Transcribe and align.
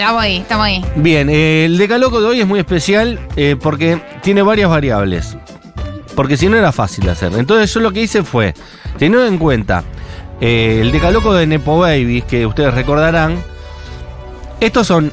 estamos 0.00 0.22
ahí, 0.22 0.36
estamos 0.38 0.66
ahí. 0.66 0.84
Bien, 0.96 1.28
eh, 1.28 1.66
el 1.66 1.76
decaloco 1.76 2.20
de 2.20 2.26
hoy 2.26 2.40
es 2.40 2.46
muy 2.46 2.58
especial 2.58 3.18
eh, 3.36 3.56
porque 3.60 4.00
tiene 4.22 4.42
varias 4.42 4.70
variables. 4.70 5.36
Porque 6.16 6.36
si 6.36 6.48
no 6.48 6.56
era 6.56 6.72
fácil 6.72 7.04
de 7.04 7.10
hacer. 7.10 7.32
Entonces 7.36 7.72
yo 7.72 7.80
lo 7.80 7.92
que 7.92 8.02
hice 8.02 8.22
fue, 8.22 8.54
teniendo 8.98 9.26
en 9.26 9.38
cuenta 9.38 9.84
eh, 10.40 10.78
el 10.80 10.90
decaloco 10.90 11.34
de 11.34 11.46
Nepo 11.46 11.78
Babies, 11.78 12.24
que 12.24 12.46
ustedes 12.46 12.72
recordarán, 12.72 13.42
estos 14.60 14.86
son 14.86 15.12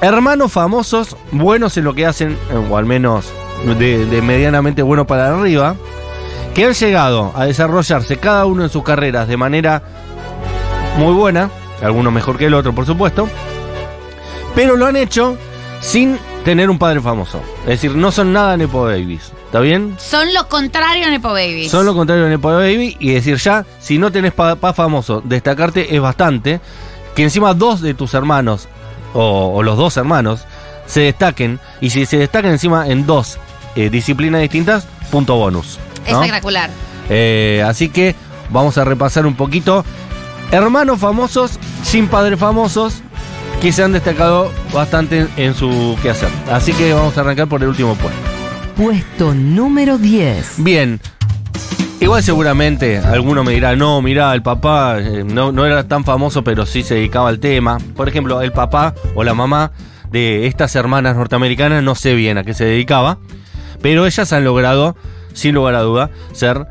hermanos 0.00 0.52
famosos, 0.52 1.16
buenos 1.30 1.76
en 1.76 1.84
lo 1.84 1.94
que 1.94 2.04
hacen, 2.04 2.36
o 2.70 2.76
al 2.76 2.86
menos 2.86 3.32
de, 3.78 4.04
de 4.04 4.22
medianamente 4.22 4.82
bueno 4.82 5.06
para 5.06 5.28
arriba, 5.28 5.76
que 6.54 6.64
han 6.66 6.74
llegado 6.74 7.32
a 7.36 7.46
desarrollarse 7.46 8.16
cada 8.18 8.46
uno 8.46 8.64
en 8.64 8.68
sus 8.68 8.82
carreras 8.82 9.28
de 9.28 9.36
manera 9.36 9.82
muy 10.98 11.14
buena, 11.14 11.50
alguno 11.82 12.10
mejor 12.10 12.36
que 12.36 12.46
el 12.46 12.54
otro, 12.54 12.74
por 12.74 12.84
supuesto, 12.84 13.28
pero 14.54 14.76
lo 14.76 14.86
han 14.86 14.96
hecho 14.96 15.36
sin 15.80 16.18
tener 16.44 16.70
un 16.70 16.78
padre 16.78 17.00
famoso. 17.00 17.40
Es 17.62 17.80
decir, 17.80 17.94
no 17.94 18.12
son 18.12 18.32
nada 18.32 18.56
Nepo 18.56 18.82
Babies. 18.82 19.32
¿Está 19.46 19.60
bien? 19.60 19.96
Son 19.98 20.32
lo 20.34 20.48
contrario 20.48 21.06
a 21.06 21.10
Nepo 21.10 21.28
Babies. 21.28 21.70
Son 21.70 21.86
lo 21.86 21.94
contrario 21.94 22.24
de 22.24 22.30
Nepo 22.30 22.48
Baby 22.52 22.96
y 22.98 23.12
decir 23.12 23.36
ya, 23.36 23.64
si 23.80 23.98
no 23.98 24.10
tenés 24.10 24.32
papá 24.32 24.72
famoso, 24.72 25.22
destacarte 25.24 25.94
es 25.94 26.00
bastante. 26.00 26.60
Que 27.14 27.22
encima 27.22 27.54
dos 27.54 27.80
de 27.80 27.94
tus 27.94 28.14
hermanos, 28.14 28.68
o, 29.12 29.52
o 29.54 29.62
los 29.62 29.76
dos 29.76 29.96
hermanos, 29.96 30.44
se 30.86 31.02
destaquen. 31.02 31.60
Y 31.80 31.90
si 31.90 32.06
se 32.06 32.18
destacan 32.18 32.50
encima 32.50 32.88
en 32.88 33.06
dos 33.06 33.38
eh, 33.76 33.90
disciplinas 33.90 34.40
distintas, 34.40 34.86
punto 35.10 35.36
bonus. 35.36 35.78
¿no? 36.10 36.16
Espectacular. 36.22 36.70
Eh, 37.08 37.62
así 37.66 37.88
que 37.88 38.14
vamos 38.50 38.78
a 38.78 38.84
repasar 38.84 39.26
un 39.26 39.34
poquito. 39.34 39.84
Hermanos 40.50 40.98
famosos 41.00 41.52
sin 41.82 42.08
padres 42.08 42.38
famosos 42.38 43.02
que 43.60 43.72
se 43.72 43.82
han 43.82 43.92
destacado 43.92 44.50
bastante 44.72 45.26
en, 45.36 45.54
su 45.54 45.96
quehacer. 46.02 46.28
Así 46.50 46.72
que 46.72 46.92
vamos 46.92 47.16
a 47.16 47.22
arrancar 47.22 47.48
por 47.48 47.62
el 47.62 47.68
último 47.68 47.94
puesto. 47.94 48.20
Puesto 48.76 49.34
número 49.34 49.98
10. 49.98 50.56
Bien. 50.58 51.00
Igual 52.00 52.22
seguramente 52.22 52.98
alguno 52.98 53.44
me 53.44 53.52
dirá, 53.52 53.76
no, 53.76 54.02
mirá, 54.02 54.34
el 54.34 54.42
papá 54.42 54.98
eh, 54.98 55.24
no, 55.24 55.52
no 55.52 55.64
era 55.64 55.88
tan 55.88 56.04
famoso, 56.04 56.44
pero 56.44 56.66
sí 56.66 56.82
se 56.82 56.96
dedicaba 56.96 57.30
al 57.30 57.40
tema. 57.40 57.78
Por 57.96 58.08
ejemplo, 58.08 58.42
el 58.42 58.52
papá 58.52 58.94
o 59.14 59.24
la 59.24 59.32
mamá 59.32 59.72
de 60.10 60.46
estas 60.46 60.76
hermanas 60.76 61.16
norteamericanas, 61.16 61.82
no 61.82 61.94
sé 61.94 62.14
bien 62.14 62.38
a 62.38 62.44
qué 62.44 62.52
se 62.54 62.64
dedicaba, 62.64 63.18
pero 63.80 64.06
ellas 64.06 64.32
han 64.32 64.44
logrado, 64.44 64.96
sin 65.32 65.54
lugar 65.54 65.74
a 65.74 65.80
duda, 65.80 66.10
ser 66.32 66.66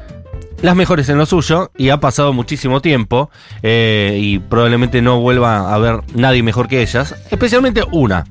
las 0.63 0.75
mejores 0.75 1.07
en 1.09 1.19
lo 1.19 1.27
suyo 1.27 1.71
y 1.77 1.89
ha 1.89 1.99
pasado 1.99 2.33
muchísimo 2.33 2.81
tiempo 2.81 3.29
eh, 3.61 4.17
y 4.19 4.39
probablemente 4.39 5.01
no 5.03 5.19
vuelva 5.19 5.57
a 5.69 5.75
haber 5.75 5.99
nadie 6.15 6.41
mejor 6.41 6.67
que 6.67 6.81
ellas, 6.81 7.13
especialmente 7.29 7.83
una, 7.91 8.25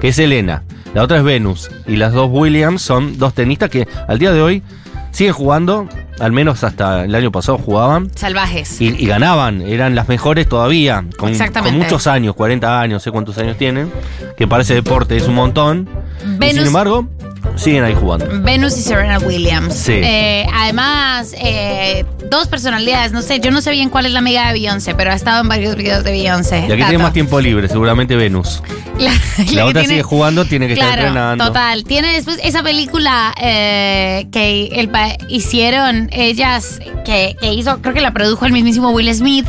que 0.00 0.08
es 0.08 0.18
Elena. 0.18 0.62
La 0.94 1.02
otra 1.02 1.18
es 1.18 1.24
Venus 1.24 1.68
y 1.86 1.96
las 1.96 2.12
dos 2.12 2.28
Williams 2.32 2.80
son 2.80 3.18
dos 3.18 3.34
tenistas 3.34 3.68
que 3.68 3.86
al 4.08 4.18
día 4.18 4.32
de 4.32 4.40
hoy 4.40 4.62
siguen 5.10 5.32
jugando, 5.32 5.88
al 6.20 6.30
menos 6.32 6.62
hasta 6.64 7.04
el 7.04 7.14
año 7.14 7.30
pasado 7.32 7.58
jugaban. 7.58 8.08
Salvajes. 8.16 8.80
Y, 8.80 8.94
y 8.96 9.06
ganaban, 9.06 9.60
eran 9.62 9.94
las 9.96 10.08
mejores 10.08 10.48
todavía, 10.48 11.04
con, 11.18 11.30
Exactamente. 11.30 11.76
con 11.76 11.84
muchos 11.84 12.06
años, 12.06 12.34
40 12.36 12.80
años, 12.80 13.02
sé 13.02 13.10
cuántos 13.10 13.36
años 13.38 13.56
tienen, 13.58 13.90
que 14.36 14.46
parece 14.46 14.74
deporte, 14.74 15.16
es 15.16 15.26
un 15.26 15.34
montón. 15.34 15.88
Y 16.24 16.38
Venus- 16.38 16.58
sin 16.58 16.66
embargo, 16.68 17.08
siguen 17.56 17.84
ahí 17.84 17.94
jugando. 17.94 18.26
Venus 18.42 18.76
y 18.78 18.82
Serena 18.82 19.18
Williams. 19.18 19.74
Sí. 19.74 19.92
Eh, 19.92 20.46
además, 20.52 21.34
eh, 21.38 22.04
dos 22.30 22.48
personalidades. 22.48 23.12
No 23.12 23.22
sé, 23.22 23.40
yo 23.40 23.50
no 23.50 23.60
sé 23.60 23.70
bien 23.70 23.88
cuál 23.90 24.06
es 24.06 24.12
la 24.12 24.18
amiga 24.20 24.46
de 24.48 24.52
Beyoncé, 24.54 24.94
pero 24.94 25.10
ha 25.10 25.14
estado 25.14 25.40
en 25.42 25.48
varios 25.48 25.76
videos 25.76 26.04
de 26.04 26.10
Beyoncé. 26.12 26.60
Y 26.60 26.62
aquí 26.64 26.68
Dato. 26.80 26.88
tiene 26.90 26.98
más 27.04 27.12
tiempo 27.12 27.40
libre, 27.40 27.68
seguramente 27.68 28.16
Venus. 28.16 28.62
La, 28.98 29.10
La, 29.10 29.44
que 29.44 29.62
otra 29.62 29.72
tiene- 29.80 29.88
sigue 29.88 30.02
jugando, 30.04 30.44
tiene 30.44 30.68
que 30.68 30.74
estar 30.74 30.90
entrenando. 30.92 31.46
total. 31.46 31.82
Tiene 31.82 32.12
después 32.12 32.38
esa 32.44 32.62
película 32.62 33.34
eh, 33.40 34.28
que 34.30 34.66
el 34.74 34.88
hicieron 35.28 36.08
ellas, 36.12 36.78
que, 37.04 37.34
que 37.40 37.52
hizo, 37.52 37.82
creo 37.82 37.92
que 37.92 38.00
la 38.00 38.12
produjo 38.12 38.46
el 38.46 38.52
mismísimo 38.52 38.90
Will 38.90 39.12
Smith, 39.12 39.46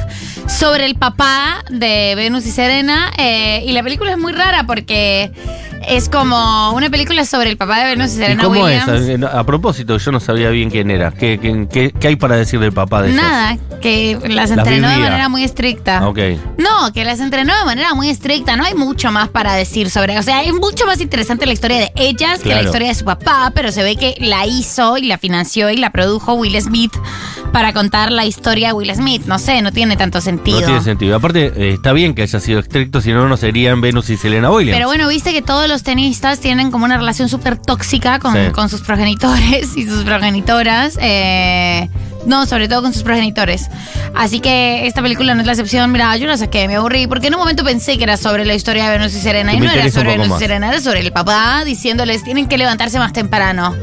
sobre 0.48 0.86
el 0.88 0.96
papá 0.96 1.64
de 1.70 2.14
Venus 2.16 2.46
y 2.48 2.52
Serena. 2.52 3.12
eh, 3.20 3.64
y 3.68 3.72
la 3.74 3.84
película 3.84 4.12
es 4.12 4.18
muy 4.18 4.34
rara 4.34 4.66
porque 4.66 5.30
es 5.88 6.10
como 6.10 6.72
una 6.72 6.90
película 6.90 7.24
sobre 7.26 7.52
el 7.52 7.58
papá 7.58 7.80
de 7.84 7.86
Venus 7.92 8.12
y 8.12 8.16
¿Y 8.16 8.18
Serena 8.18 8.44
cómo 8.44 8.64
Williams. 8.64 8.88
es? 9.08 9.24
A, 9.24 9.40
a 9.40 9.44
propósito, 9.46 9.98
yo 10.00 10.12
no 10.12 10.20
sabía 10.20 10.50
bien 10.50 10.72
quién 10.72 10.90
era. 10.90 11.12
¿Qué, 11.12 11.38
qué, 11.40 11.68
qué- 11.72 11.92
qué 11.92 12.08
hay 12.08 12.16
para 12.16 12.36
decir 12.36 12.60
papá 12.74 13.02
de 13.02 13.12
ellas? 13.12 13.22
Nada, 13.22 13.58
que 13.82 14.18
las 14.24 14.50
Las 14.50 14.52
entrenó 14.52 14.90
de 14.90 14.98
manera 14.98 15.30
muy 15.30 15.44
estricta. 15.44 16.00
Ah, 16.00 16.10
Ok. 16.10 16.20
No, 16.58 16.92
que 16.94 17.04
las 17.04 17.20
entrenó 17.20 17.58
de 17.58 17.66
manera 17.66 17.94
muy 17.94 18.10
estricta. 18.10 18.56
No 18.56 18.64
hay 18.64 18.74
mucho 18.74 19.12
más 19.12 19.30
para 19.30 19.54
decir 19.54 19.90
sobre. 19.90 20.18
O 20.20 20.24
sea, 20.24 20.44
es 20.44 20.54
mucho 20.54 20.86
más 20.86 21.02
interesante 21.02 21.46
la 21.46 21.54
historia 21.54 21.78
de 21.80 21.92
ellas 21.96 22.42
que 22.42 22.50
la 22.50 22.62
historia 22.64 22.88
de 22.90 22.96
su 22.96 23.06
papá, 23.06 23.52
pero 23.54 23.72
se 23.72 23.84
ve 23.84 23.96
que 23.96 24.16
la 24.20 24.46
hizo 24.46 24.98
y 24.98 25.04
la 25.04 25.18
financió 25.18 25.70
y 25.70 25.78
la 25.78 25.92
produjo 25.92 26.34
Will 26.36 26.60
Smith 26.62 26.94
para 27.52 27.74
contar 27.74 28.12
la 28.12 28.26
historia 28.26 28.70
de 28.70 28.74
Will 28.74 28.94
Smith. 28.96 29.24
No 29.26 29.40
sé, 29.40 29.62
no 29.62 29.72
tiene 29.72 29.96
tanto 29.98 30.22
sentido. 30.22 30.60
No 30.62 30.66
tiene 30.66 30.82
sentido. 30.82 31.16
Aparte, 31.16 31.52
eh, 31.56 31.74
está 31.74 31.94
bien 31.94 32.14
que 32.14 32.22
haya 32.24 32.40
sido 32.40 32.60
estricto, 32.60 33.02
si 33.02 33.12
no, 33.14 33.28
no 33.28 33.38
serían 33.38 33.82
Venus 33.82 34.10
y 34.10 34.18
Selena 34.18 34.52
Williams. 34.52 34.76
Pero 34.78 34.88
bueno, 34.88 35.08
viste 35.08 35.34
que 35.34 35.42
todos 35.42 35.68
los 35.68 35.84
tenistas 35.84 36.40
tienen 36.40 36.72
como 36.72 36.86
una 36.86 36.98
relación 36.98 37.30
súper 37.30 37.58
tóxica 37.58 38.20
con, 38.20 38.34
Sí. 38.34 38.40
con 38.54 38.70
sus 38.70 38.82
progenitores 38.82 39.76
y 39.78 39.86
sus 39.88 40.04
progenitoras. 40.04 40.98
eh, 41.02 41.90
no, 42.26 42.46
sobre 42.46 42.68
todo 42.68 42.82
con 42.82 42.94
sus 42.94 43.04
progenitores. 43.04 43.70
Así 44.14 44.40
que 44.40 44.88
esta 44.88 45.02
película 45.02 45.36
no 45.36 45.42
es 45.42 45.46
la 45.46 45.54
excepción. 45.54 45.92
Mira, 45.92 46.16
yo 46.18 46.28
la 46.28 46.38
saqué, 46.38 46.68
me 46.68 46.76
aburrí, 46.76 47.08
porque 47.08 47.28
en 47.28 47.36
un 47.36 47.40
momento 47.40 47.64
pensé 47.64 47.98
que 47.98 48.04
era 48.04 48.18
sobre 48.18 48.46
la 48.46 48.54
historia 48.54 48.86
de 48.86 48.98
Venus 48.98 49.14
y 49.16 49.20
Serena. 49.20 49.54
Y 49.54 49.60
no 49.60 49.72
era 49.72 49.90
sobre 49.90 50.12
Venus 50.12 50.28
y 50.28 50.30
más. 50.30 50.40
Serena, 50.40 50.70
era 50.70 50.82
sobre 50.82 51.00
el 51.00 51.12
papá 51.12 51.64
diciéndoles 51.66 52.24
tienen 52.24 52.48
que 52.48 52.58
levantarse 52.58 53.00
más 53.00 53.14
temprano. 53.14 53.76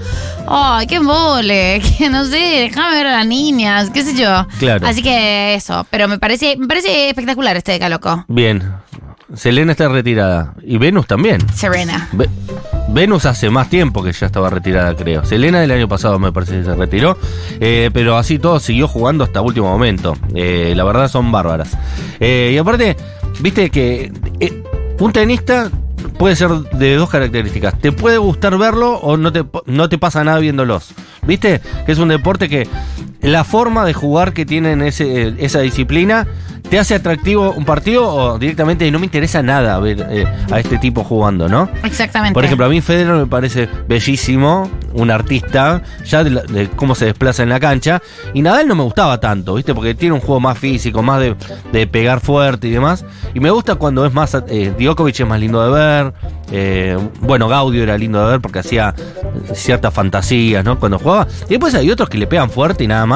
Ay, 0.46 0.86
qué 0.86 0.96
embole, 0.96 1.80
que 1.98 2.08
no 2.08 2.24
sé, 2.24 2.68
déjame 2.68 2.96
ver 2.96 3.06
a 3.06 3.12
las 3.12 3.26
niñas, 3.26 3.90
qué 3.90 4.02
sé 4.02 4.14
yo. 4.14 4.46
Claro. 4.58 4.86
Así 4.86 5.02
que 5.02 5.54
eso, 5.54 5.86
pero 5.90 6.08
me 6.08 6.18
parece, 6.18 6.56
me 6.56 6.66
parece 6.66 7.08
espectacular 7.08 7.56
este 7.56 7.72
decaloco. 7.72 8.24
Bien. 8.28 8.62
Selena 9.34 9.72
está 9.72 9.88
retirada. 9.88 10.54
Y 10.62 10.78
Venus 10.78 11.06
también. 11.06 11.40
Serena. 11.54 12.08
Ve- 12.12 12.28
Venus 12.88 13.24
hace 13.26 13.48
más 13.48 13.70
tiempo 13.70 14.02
que 14.02 14.12
ya 14.12 14.26
estaba 14.26 14.50
retirada, 14.50 14.94
creo. 14.94 15.24
Selena 15.24 15.60
del 15.60 15.70
año 15.70 15.88
pasado 15.88 16.18
me 16.18 16.32
parece 16.32 16.58
que 16.58 16.64
se 16.64 16.74
retiró. 16.74 17.16
Eh, 17.60 17.90
pero 17.92 18.16
así 18.18 18.38
todo 18.38 18.60
siguió 18.60 18.88
jugando 18.88 19.24
hasta 19.24 19.40
último 19.40 19.68
momento. 19.70 20.16
Eh, 20.34 20.74
la 20.76 20.84
verdad 20.84 21.08
son 21.08 21.32
bárbaras. 21.32 21.70
Eh, 22.20 22.50
y 22.54 22.58
aparte, 22.58 22.96
viste 23.40 23.70
que 23.70 24.12
un 24.98 25.12
tenista 25.12 25.70
puede 26.18 26.36
ser 26.36 26.50
de 26.50 26.96
dos 26.96 27.08
características. 27.08 27.78
Te 27.80 27.92
puede 27.92 28.18
gustar 28.18 28.58
verlo 28.58 28.96
o 28.98 29.16
no 29.16 29.32
te, 29.32 29.44
no 29.66 29.88
te 29.88 29.96
pasa 29.98 30.22
nada 30.24 30.38
viéndolos. 30.38 30.92
¿Viste? 31.26 31.60
Que 31.86 31.92
es 31.92 31.98
un 31.98 32.08
deporte 32.08 32.48
que 32.48 32.68
la 33.22 33.44
forma 33.44 33.84
de 33.84 33.94
jugar 33.94 34.32
que 34.32 34.44
tienen 34.44 34.82
ese, 34.82 35.34
esa 35.38 35.60
disciplina 35.60 36.26
te 36.68 36.78
hace 36.78 36.94
atractivo 36.94 37.52
un 37.52 37.66
partido 37.66 38.08
o 38.08 38.38
directamente 38.38 38.90
no 38.90 38.98
me 38.98 39.04
interesa 39.04 39.42
nada 39.42 39.78
ver 39.78 40.06
eh, 40.08 40.24
a 40.50 40.58
este 40.58 40.78
tipo 40.78 41.04
jugando, 41.04 41.46
¿no? 41.46 41.68
Exactamente. 41.84 42.32
Por 42.32 42.44
ejemplo, 42.46 42.64
a 42.64 42.68
mí 42.70 42.80
Federer 42.80 43.12
me 43.14 43.26
parece 43.26 43.68
bellísimo, 43.86 44.70
un 44.94 45.10
artista, 45.10 45.82
ya 46.06 46.24
de, 46.24 46.30
la- 46.30 46.42
de 46.42 46.68
cómo 46.70 46.94
se 46.94 47.04
desplaza 47.06 47.42
en 47.42 47.50
la 47.50 47.60
cancha. 47.60 48.00
Y 48.32 48.40
Nadal 48.40 48.68
no 48.68 48.74
me 48.74 48.84
gustaba 48.84 49.20
tanto, 49.20 49.54
¿viste? 49.54 49.74
Porque 49.74 49.94
tiene 49.94 50.14
un 50.14 50.20
juego 50.20 50.40
más 50.40 50.56
físico, 50.58 51.02
más 51.02 51.20
de, 51.20 51.36
de 51.72 51.86
pegar 51.86 52.20
fuerte 52.20 52.68
y 52.68 52.70
demás. 52.70 53.04
Y 53.34 53.40
me 53.40 53.50
gusta 53.50 53.74
cuando 53.74 54.06
es 54.06 54.14
más. 54.14 54.34
Eh, 54.48 54.72
Djokovic 54.78 55.20
es 55.20 55.26
más 55.28 55.40
lindo 55.40 55.62
de 55.62 55.70
ver. 55.78 56.14
eh, 56.50 56.98
bueno, 57.20 57.48
Gaudio 57.48 57.82
era 57.82 57.98
lindo 57.98 58.24
de 58.24 58.30
ver 58.32 58.40
porque 58.40 58.60
hacía 58.60 58.94
ciertas 59.54 59.92
fantasías, 59.92 60.64
¿no? 60.64 60.78
Cuando 60.78 60.98
jugaba. 60.98 61.26
Y 61.46 61.50
después 61.50 61.74
hay 61.74 61.90
otros 61.90 62.08
que 62.08 62.16
le 62.16 62.26
pegan 62.26 62.48
fuerte 62.48 62.84
y 62.84 62.86
nada 62.86 63.04
más. 63.04 63.11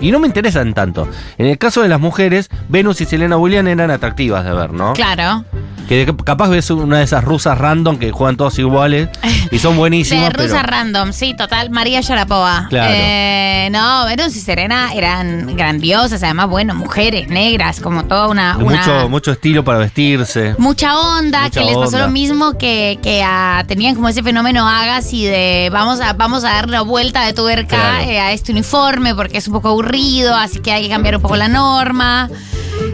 Y 0.00 0.10
no 0.10 0.18
me 0.18 0.26
interesan 0.26 0.74
tanto. 0.74 1.08
En 1.38 1.46
el 1.46 1.58
caso 1.58 1.82
de 1.82 1.88
las 1.88 2.00
mujeres, 2.00 2.48
Venus 2.68 3.00
y 3.00 3.04
Selena 3.04 3.36
Williams 3.36 3.68
eran 3.68 3.90
atractivas 3.90 4.44
de 4.44 4.52
ver, 4.52 4.72
¿no? 4.72 4.92
Claro. 4.92 5.44
Que 5.92 6.06
de- 6.06 6.16
capaz 6.24 6.48
ves 6.48 6.70
una 6.70 6.96
de 7.00 7.04
esas 7.04 7.22
rusas 7.22 7.58
random 7.58 7.98
que 7.98 8.12
juegan 8.12 8.38
todos 8.38 8.58
iguales 8.58 9.10
y 9.50 9.58
son 9.58 9.72
De 9.74 9.78
buenísimas. 9.78 10.32
rusa 10.32 10.60
pero- 10.62 10.68
random, 10.68 11.12
sí, 11.12 11.34
total. 11.36 11.68
María 11.68 12.00
Sharapova. 12.00 12.64
Claro. 12.70 12.94
Eh, 12.96 13.68
no, 13.70 14.06
Venus 14.06 14.34
y 14.34 14.40
Serena 14.40 14.94
eran 14.94 15.54
grandiosas, 15.54 16.22
además, 16.22 16.48
bueno, 16.48 16.74
mujeres 16.74 17.28
negras, 17.28 17.78
como 17.80 18.04
toda 18.06 18.28
una. 18.28 18.56
de 18.56 18.64
una- 18.64 18.78
mucho, 18.78 19.08
mucho 19.10 19.32
estilo 19.32 19.64
para 19.64 19.80
vestirse. 19.80 20.54
Mucha 20.56 20.98
onda, 20.98 21.42
Mucha 21.42 21.60
que 21.60 21.66
les 21.66 21.76
pasó 21.76 21.98
lo 21.98 22.08
mismo 22.08 22.56
que, 22.56 22.98
que 23.02 23.22
a- 23.22 23.62
tenían 23.68 23.94
como 23.94 24.08
ese 24.08 24.22
fenómeno 24.22 24.66
Agassi 24.66 25.26
de 25.26 25.68
vamos 25.70 26.00
a, 26.00 26.14
vamos 26.14 26.42
a 26.44 26.52
dar 26.54 26.68
una 26.68 26.80
vuelta 26.80 27.26
de 27.26 27.34
tuerca 27.34 27.76
Claro. 27.76 28.04
eh, 28.10 28.18
a 28.18 28.32
este 28.32 28.52
uniforme 28.52 29.14
porque 29.14 29.36
es 29.36 29.46
un 29.46 29.52
poco 29.52 29.68
aburrido, 29.68 30.34
así 30.34 30.60
que 30.60 30.72
hay 30.72 30.84
que 30.84 30.88
cambiar 30.88 31.16
un 31.16 31.20
poco 31.22 31.36
la 31.36 31.48
norma. 31.48 32.30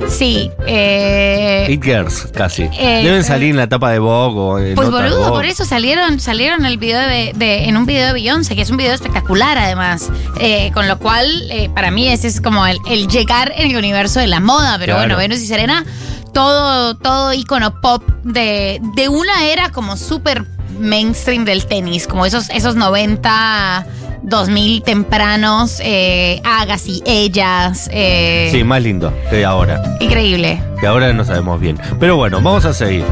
Sí, 0.08 0.50
eh, 0.66 1.66
It 1.68 1.82
Girls, 1.84 2.28
casi. 2.34 2.62
Eh, 2.78 3.02
Deben 3.04 3.24
salir 3.24 3.50
en 3.50 3.56
la 3.56 3.68
tapa 3.68 3.90
de 3.90 3.98
Vogue 3.98 4.38
o 4.40 4.58
en 4.58 4.74
Pues 4.74 4.90
boludo, 4.90 5.18
Vogue. 5.20 5.30
por 5.30 5.44
eso 5.44 5.64
salieron, 5.64 6.18
salieron 6.20 6.64
el 6.66 6.78
video 6.78 7.00
de, 7.00 7.32
de- 7.36 7.64
en 7.68 7.76
un 7.76 7.84
video 7.86 8.06
de 8.08 8.12
Beyoncé, 8.14 8.54
que 8.56 8.62
es 8.62 8.70
un 8.70 8.76
video 8.76 8.94
espectacular 8.94 9.58
además. 9.58 10.10
Eh, 10.40 10.70
con 10.72 10.88
lo 10.88 10.98
cual, 10.98 11.26
eh, 11.50 11.68
para 11.74 11.90
mí 11.90 12.08
ese 12.08 12.28
es 12.28 12.40
como 12.40 12.66
el, 12.66 12.78
el 12.88 13.08
llegar 13.08 13.52
en 13.56 13.70
el 13.70 13.76
universo 13.76 14.20
de 14.20 14.28
la 14.28 14.40
moda. 14.40 14.76
Pero 14.78 14.94
Claro. 14.94 15.00
bueno, 15.08 15.16
Venus 15.18 15.40
y 15.42 15.46
Serena 15.46 15.84
todo, 16.32 16.96
todo 16.96 17.32
ícono 17.34 17.80
pop 17.80 18.02
de, 18.24 18.80
de 18.94 19.08
una 19.08 19.46
era 19.46 19.70
como 19.72 19.96
súper 19.96 20.44
mainstream 20.78 21.44
del 21.44 21.66
tenis, 21.66 22.06
como 22.06 22.24
esos, 22.24 22.50
esos 22.50 22.76
90, 22.76 23.84
2000 24.22 24.82
tempranos, 24.82 25.80
eh, 25.84 26.40
Agassi, 26.44 27.02
ellas. 27.06 27.88
eh, 27.92 28.48
Sí, 28.52 28.64
más 28.64 28.82
lindo 28.82 29.12
que 29.30 29.44
ahora. 29.44 29.82
Increíble. 30.00 30.60
Que 30.80 30.86
ahora 30.86 31.12
no 31.12 31.24
sabemos 31.24 31.60
bien. 31.60 31.78
Pero 31.98 32.16
bueno, 32.16 32.40
vamos 32.40 32.64
a 32.64 32.72
seguir. 32.72 33.04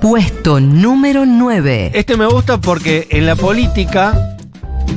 Puesto 0.00 0.60
número 0.60 1.24
9. 1.26 1.90
Este 1.94 2.16
me 2.16 2.26
gusta 2.26 2.58
porque 2.58 3.06
en 3.10 3.26
la 3.26 3.34
política 3.34 4.36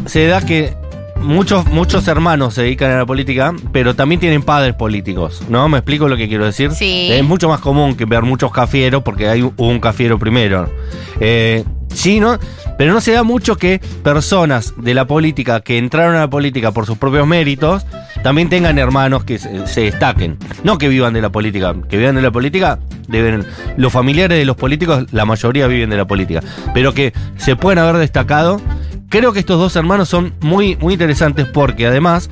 se 0.06 0.28
da 0.28 0.42
que 0.42 0.76
muchos, 1.20 1.66
muchos 1.68 2.08
hermanos 2.08 2.54
se 2.54 2.64
dedican 2.64 2.92
a 2.92 2.98
la 2.98 3.06
política, 3.06 3.54
pero 3.72 3.96
también 3.96 4.20
tienen 4.20 4.44
padres 4.44 4.76
políticos, 4.76 5.44
¿no? 5.50 5.70
¿Me 5.70 5.80
explico 5.80 6.08
lo 6.08 6.18
que 6.18 6.28
quiero 6.28 6.46
decir? 6.46 6.72
Sí. 6.72 7.10
Es 7.12 7.24
mucho 7.24 7.50
más 7.50 7.60
común 7.60 7.96
que 7.96 8.06
ver 8.06 8.24
muchos 8.24 8.52
cafieros 8.52 9.04
porque 9.04 9.28
hay 9.28 9.42
un, 9.42 9.54
un 9.58 9.80
cafiero 9.80 10.18
primero. 10.20 10.70
Eh, 11.20 11.64
sí, 11.94 12.20
¿no? 12.20 12.38
Pero 12.78 12.94
no 12.94 13.02
se 13.02 13.12
da 13.12 13.24
mucho 13.24 13.58
que 13.58 13.80
personas 14.04 14.74
de 14.78 14.94
la 14.94 15.06
política 15.06 15.62
que 15.62 15.78
entraron 15.78 16.16
a 16.16 16.20
la 16.20 16.30
política 16.30 16.72
por 16.72 16.86
sus 16.86 16.98
propios 16.98 17.28
méritos 17.28 17.86
también 18.24 18.50
tengan 18.50 18.78
hermanos 18.78 19.24
que 19.24 19.38
se, 19.38 19.68
se 19.68 19.82
destaquen. 19.82 20.38
No 20.64 20.78
que 20.78 20.88
vivan 20.88 21.14
de 21.14 21.22
la 21.22 21.30
política, 21.30 21.76
que 21.90 21.98
vivan 21.98 22.16
de 22.16 22.22
la 22.22 22.32
política 22.32 22.80
deben 23.10 23.46
los 23.76 23.92
familiares 23.92 24.38
de 24.38 24.46
los 24.46 24.56
políticos, 24.56 25.06
la 25.12 25.26
mayoría 25.26 25.68
viven 25.68 25.90
de 25.90 25.98
la 25.98 26.06
política, 26.06 26.42
pero 26.74 26.94
que 26.94 27.14
se 27.38 27.56
pueden 27.56 27.80
haber 27.80 27.98
destacado. 27.98 28.62
Creo 29.10 29.34
que 29.34 29.40
estos 29.40 29.60
dos 29.60 29.76
hermanos 29.76 30.08
son 30.10 30.34
muy, 30.42 30.76
muy 30.78 30.94
interesantes 30.94 31.46
porque 31.48 31.88
además 31.88 32.30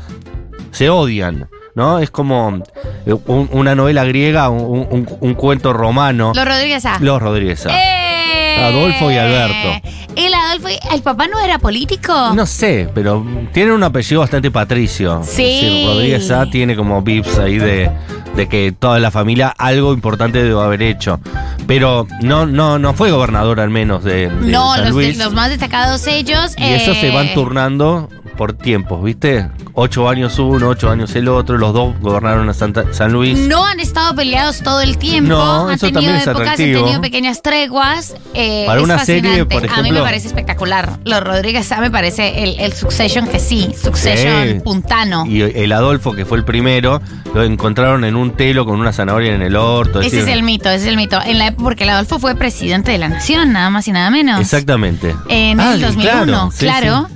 se 0.71 0.89
odian, 0.89 1.49
¿no? 1.75 1.99
Es 1.99 2.11
como 2.11 2.61
eh, 3.05 3.13
un- 3.25 3.49
una 3.51 3.73
novela 3.75 4.03
griega, 4.05 4.49
un, 4.49 4.87
un- 4.89 5.17
un 5.19 5.33
cuento 5.33 5.73
romano. 5.73 6.33
Los 6.35 6.45
Rodríguez 6.47 6.85
A. 6.85 6.99
Los 6.99 7.21
Rodríguez. 7.21 7.65
A. 7.65 7.69
¡Eh! 7.71 8.36
Adolfo 8.63 9.11
y 9.11 9.17
Alberto. 9.17 9.89
El 10.15 10.33
Adolfo, 10.33 10.69
y- 10.69 10.95
¿el 10.95 11.01
papá 11.01 11.27
no 11.27 11.39
era 11.39 11.59
político? 11.59 12.33
No 12.33 12.45
sé, 12.45 12.89
pero 12.93 13.25
tienen 13.53 13.73
un 13.73 13.83
apellido 13.83 14.21
bastante 14.21 14.49
patricio. 14.51 15.21
Sí. 15.23 15.43
Es 15.43 15.61
decir, 15.61 15.87
Rodríguez 15.87 16.31
A 16.31 16.49
tiene 16.49 16.75
como 16.75 17.01
vips 17.01 17.37
ahí 17.37 17.57
de, 17.59 17.91
de 18.35 18.47
que 18.49 18.71
toda 18.71 18.99
la 18.99 19.11
familia 19.11 19.49
algo 19.57 19.93
importante 19.93 20.41
debe 20.43 20.59
haber 20.61 20.81
hecho. 20.81 21.19
Pero 21.67 22.07
no, 22.21 22.45
no, 22.45 22.79
no 22.79 22.93
fue 22.93 23.11
gobernador 23.11 23.59
al 23.59 23.69
menos 23.69 24.03
de, 24.03 24.29
de 24.29 24.51
No, 24.51 24.73
San 24.75 24.85
los, 24.85 24.93
Luis. 24.93 25.17
los 25.17 25.33
más 25.33 25.49
destacados 25.49 26.07
ellos. 26.07 26.55
y 26.57 26.63
ellos 26.63 26.97
se 26.97 27.09
eh, 27.09 27.13
van 27.13 27.33
turnando 27.33 28.09
por 28.37 28.53
tiempos, 28.53 29.03
¿viste? 29.03 29.49
Ocho 29.73 30.07
años 30.09 30.39
uno, 30.39 30.69
ocho 30.69 30.89
años 30.89 31.13
el 31.15 31.27
otro, 31.27 31.57
los 31.57 31.73
dos 31.73 31.99
gobernaron 31.99 32.47
a 32.49 32.53
Santa- 32.53 32.85
San 32.93 33.11
Luis. 33.11 33.37
No 33.37 33.65
han 33.65 33.79
estado 33.79 34.15
peleados 34.15 34.61
todo 34.61 34.81
el 34.81 34.97
tiempo. 34.97 35.29
No, 35.33 35.67
han 35.67 35.73
eso 35.75 35.87
tenido 35.87 36.01
también 36.01 36.15
es 36.21 36.27
épocas, 36.27 36.47
han 36.49 36.55
tenido 36.55 37.01
pequeñas 37.01 37.41
treguas. 37.41 38.15
eh, 38.33 38.63
Para 38.67 38.79
es 38.79 38.83
una 38.85 38.99
serie, 38.99 39.45
por 39.45 39.57
A 39.57 39.61
mí 39.61 39.67
me 39.67 39.79
ejemplo- 39.89 40.03
parece 40.03 40.27
espectacular. 40.27 40.99
Los 41.03 41.21
Rodríguez 41.21 41.71
A 41.71 41.81
me 41.81 41.91
parece 41.91 42.43
el, 42.43 42.59
el 42.59 42.73
Succession 42.73 43.27
que 43.27 43.39
sí. 43.39 43.73
Succession 43.81 44.47
Sí. 44.47 44.59
puntano. 44.63 45.25
Y 45.25 45.41
el 45.41 45.71
Adolfo, 45.71 46.13
que 46.13 46.25
fue 46.25 46.37
el 46.37 46.43
primero, 46.43 47.01
lo 47.33 47.43
encontraron 47.43 48.03
en 48.05 48.15
un 48.15 48.31
telo 48.31 48.65
con 48.65 48.79
una 48.79 48.93
zanahoria 48.93 49.33
en 49.33 49.41
el 49.41 49.55
orto. 49.55 50.01
Ese 50.01 50.21
es 50.21 50.27
el 50.27 50.43
mito, 50.43 50.69
ese 50.69 50.83
es 50.85 50.87
el 50.87 50.95
mito. 50.97 51.19
En 51.25 51.37
la 51.39 51.47
época, 51.47 51.63
porque 51.63 51.83
el 51.83 51.89
Adolfo 51.89 52.19
fue 52.19 52.35
presidente 52.35 52.91
de 52.91 52.97
la 52.99 53.09
nación, 53.09 53.51
nada 53.53 53.69
más 53.69 53.87
y 53.87 53.91
nada 53.91 54.09
menos. 54.09 54.39
Exactamente. 54.39 55.15
En 55.29 55.59
Ah, 55.59 55.73
el 55.73 55.81
2001, 55.81 56.51
sí, 56.51 56.59
claro. 56.59 57.07
sí. 57.09 57.13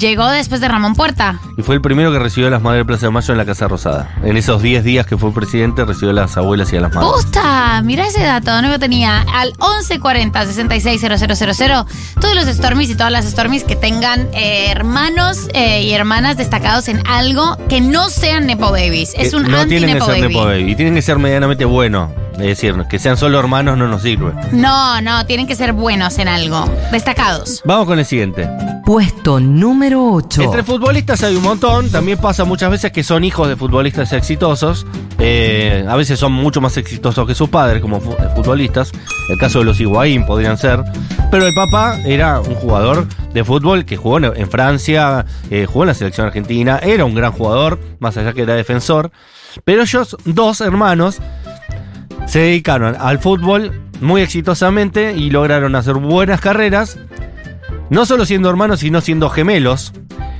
Llegó 0.00 0.30
después 0.30 0.62
de 0.62 0.68
Ramón 0.68 0.94
Puerta. 0.94 1.38
Y 1.58 1.62
fue 1.62 1.74
el 1.74 1.82
primero 1.82 2.10
que 2.10 2.18
recibió 2.18 2.48
a 2.48 2.50
las 2.50 2.62
madres 2.62 2.80
de 2.80 2.84
Plaza 2.86 3.06
de 3.06 3.12
Mayo 3.12 3.32
en 3.32 3.38
la 3.38 3.44
Casa 3.44 3.68
Rosada. 3.68 4.14
En 4.24 4.38
esos 4.38 4.62
10 4.62 4.82
días 4.82 5.06
que 5.06 5.18
fue 5.18 5.30
presidente, 5.34 5.84
recibió 5.84 6.10
a 6.10 6.14
las 6.14 6.38
abuelas 6.38 6.72
y 6.72 6.78
a 6.78 6.80
las 6.80 6.94
madres. 6.94 7.10
¡Posta! 7.12 7.82
Mira 7.84 8.06
ese 8.06 8.22
dato, 8.22 8.62
no 8.62 8.68
lo 8.68 8.78
tenía. 8.78 9.26
Al 9.30 9.48
1140 9.58 10.46
660000 10.46 11.84
todos 12.18 12.34
los 12.34 12.46
Stormies 12.46 12.88
y 12.88 12.94
todas 12.94 13.12
las 13.12 13.26
Stormies 13.26 13.64
que 13.64 13.76
tengan 13.76 14.28
eh, 14.32 14.70
hermanos 14.70 15.48
eh, 15.52 15.82
y 15.82 15.92
hermanas 15.92 16.38
destacados 16.38 16.88
en 16.88 17.06
algo 17.06 17.58
que 17.68 17.82
no 17.82 18.08
sean 18.08 18.46
Nepo 18.46 18.70
Babies. 18.70 19.12
Es 19.18 19.30
Que 19.30 19.36
un 19.36 19.50
no 19.50 19.58
anti-Nepo 19.58 20.06
ser 20.06 20.20
Baby. 20.22 20.34
Nepo 20.34 20.46
Baby. 20.46 20.72
Y 20.72 20.76
tienen 20.76 20.94
que 20.94 21.02
ser 21.02 21.18
medianamente 21.18 21.66
buenos. 21.66 22.10
Es 22.34 22.46
decir, 22.46 22.74
que 22.88 22.98
sean 22.98 23.16
solo 23.16 23.38
hermanos 23.38 23.76
no 23.76 23.86
nos 23.88 24.02
sirve. 24.02 24.32
No, 24.52 25.00
no, 25.02 25.26
tienen 25.26 25.46
que 25.46 25.54
ser 25.54 25.72
buenos 25.72 26.18
en 26.18 26.28
algo. 26.28 26.64
Destacados. 26.92 27.60
Vamos 27.64 27.86
con 27.86 27.98
el 27.98 28.04
siguiente. 28.06 28.48
Puesto 28.84 29.38
número 29.40 30.04
8. 30.14 30.42
Entre 30.42 30.62
futbolistas 30.62 31.22
hay 31.22 31.36
un 31.36 31.42
montón. 31.42 31.90
También 31.90 32.18
pasa 32.18 32.44
muchas 32.44 32.70
veces 32.70 32.92
que 32.92 33.02
son 33.04 33.24
hijos 33.24 33.48
de 33.48 33.56
futbolistas 33.56 34.12
exitosos. 34.12 34.86
Eh, 35.18 35.84
a 35.88 35.96
veces 35.96 36.18
son 36.18 36.32
mucho 36.32 36.60
más 36.60 36.76
exitosos 36.76 37.26
que 37.26 37.34
sus 37.34 37.48
padres 37.50 37.82
como 37.82 38.00
fu- 38.00 38.16
futbolistas. 38.34 38.90
El 39.28 39.38
caso 39.38 39.58
de 39.60 39.66
los 39.66 39.78
Higuaín 39.80 40.24
podrían 40.26 40.56
ser. 40.56 40.82
Pero 41.30 41.46
el 41.46 41.54
papá 41.54 41.98
era 42.04 42.40
un 42.40 42.54
jugador 42.54 43.06
de 43.32 43.44
fútbol 43.44 43.84
que 43.84 43.96
jugó 43.96 44.16
en, 44.18 44.24
en 44.24 44.50
Francia, 44.50 45.24
eh, 45.50 45.66
jugó 45.66 45.84
en 45.84 45.88
la 45.88 45.94
selección 45.94 46.26
argentina. 46.26 46.80
Era 46.82 47.04
un 47.04 47.14
gran 47.14 47.32
jugador, 47.32 47.78
más 48.00 48.16
allá 48.16 48.32
que 48.32 48.42
era 48.42 48.54
defensor. 48.54 49.12
Pero 49.64 49.82
ellos, 49.82 50.16
dos 50.24 50.60
hermanos, 50.60 51.18
se 52.30 52.38
dedicaron 52.38 52.96
al 52.96 53.18
fútbol 53.18 53.72
muy 54.00 54.22
exitosamente 54.22 55.14
y 55.16 55.30
lograron 55.30 55.74
hacer 55.74 55.94
buenas 55.94 56.40
carreras, 56.40 56.96
no 57.90 58.06
solo 58.06 58.24
siendo 58.24 58.48
hermanos, 58.48 58.80
sino 58.80 59.00
siendo 59.00 59.28
gemelos. 59.30 59.92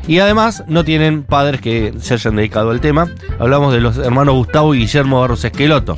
Y 0.06 0.20
además 0.20 0.62
no 0.69 0.84
tienen 0.84 1.25
padres 1.25 1.60
que 1.60 1.92
se 2.00 2.14
hayan 2.14 2.37
dedicado 2.37 2.70
al 2.70 2.81
tema. 2.81 3.08
Hablamos 3.40 3.72
de 3.72 3.81
los 3.81 3.98
hermanos 3.98 4.37
Gustavo 4.37 4.72
y 4.76 4.78
Guillermo 4.78 5.20
Barros 5.20 5.44
Esqueloto. 5.44 5.96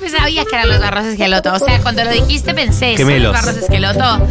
Pues 0.00 0.12
sabías 0.12 0.46
que 0.46 0.56
eran 0.56 0.68
los 0.68 0.80
Barros 0.80 1.04
Esqueloto. 1.04 1.52
O 1.54 1.58
sea, 1.60 1.78
cuando 1.80 2.02
lo 2.02 2.10
dijiste 2.10 2.52
pensé, 2.52 2.96
son 2.96 3.22
los 3.22 3.32
Barros 3.32 3.56
Esqueloto. 3.56 4.26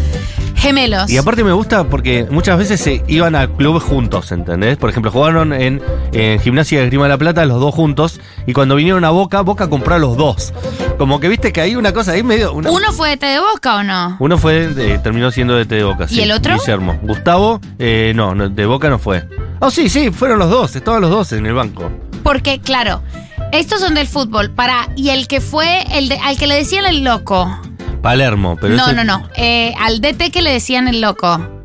Gemelos. 0.59 1.09
Y 1.09 1.17
aparte 1.17 1.43
me 1.43 1.51
gusta 1.53 1.85
porque 1.85 2.27
muchas 2.29 2.57
veces 2.57 2.79
se 2.81 3.03
iban 3.07 3.35
al 3.35 3.51
club 3.53 3.79
juntos, 3.81 4.31
¿entendés? 4.31 4.77
Por 4.77 4.89
ejemplo, 4.89 5.11
jugaron 5.11 5.53
en, 5.53 5.81
en 6.11 6.39
Gimnasia 6.39 6.81
de 6.81 6.87
Grima 6.87 7.03
de 7.03 7.09
la 7.09 7.17
Plata 7.17 7.45
los 7.45 7.59
dos 7.59 7.73
juntos 7.73 8.19
y 8.45 8.53
cuando 8.53 8.75
vinieron 8.75 9.03
a 9.05 9.09
Boca, 9.09 9.41
Boca 9.41 9.69
compró 9.69 9.95
a 9.95 9.99
los 9.99 10.17
dos. 10.17 10.53
Como 10.97 11.19
que 11.21 11.29
viste 11.29 11.53
que 11.53 11.61
hay 11.61 11.75
una 11.75 11.93
cosa 11.93 12.11
ahí 12.11 12.23
medio... 12.23 12.51
una- 12.53 12.71
¿Uno 12.71 12.91
fue 12.91 13.09
de 13.11 13.17
T 13.17 13.25
de 13.25 13.39
Boca 13.39 13.77
o 13.77 13.83
no? 13.83 14.17
Uno 14.19 14.37
fue, 14.37 14.69
eh, 14.77 14.99
terminó 15.01 15.31
siendo 15.31 15.55
de 15.55 15.65
T 15.65 15.75
de 15.75 15.83
Boca. 15.85 16.05
¿Y 16.09 16.15
sí, 16.15 16.21
el 16.21 16.31
otro? 16.33 16.57
Guillermo. 16.57 16.99
Gustavo, 17.03 17.61
eh, 17.79 18.11
no, 18.15 18.35
no, 18.35 18.49
de 18.49 18.65
Boca 18.65 18.89
no 18.89 18.99
fue. 18.99 19.23
Oh, 19.61 19.71
sí, 19.71 19.87
sí, 19.89 20.11
fueron 20.11 20.39
los 20.39 20.49
dos, 20.49 20.75
estaban 20.75 21.01
los 21.01 21.09
dos 21.09 21.31
en 21.31 21.45
el 21.45 21.53
banco. 21.53 21.89
Porque, 22.21 22.59
claro, 22.59 23.01
estos 23.53 23.79
son 23.79 23.93
del 23.93 24.07
fútbol. 24.07 24.51
Para, 24.51 24.89
y 24.97 25.09
el 25.09 25.27
que 25.29 25.39
fue, 25.39 25.83
el 25.97 26.09
de, 26.09 26.17
al 26.17 26.37
que 26.37 26.47
le 26.47 26.55
decían 26.55 26.85
el 26.85 27.03
loco. 27.05 27.49
Palermo, 28.01 28.57
pero 28.59 28.75
no, 28.75 28.85
ese- 28.87 28.95
no, 28.95 29.03
no. 29.03 29.29
Eh, 29.35 29.73
al 29.79 29.99
DT 30.01 30.31
que 30.31 30.41
le 30.41 30.51
decían 30.51 30.87
el 30.87 31.01
loco. 31.01 31.58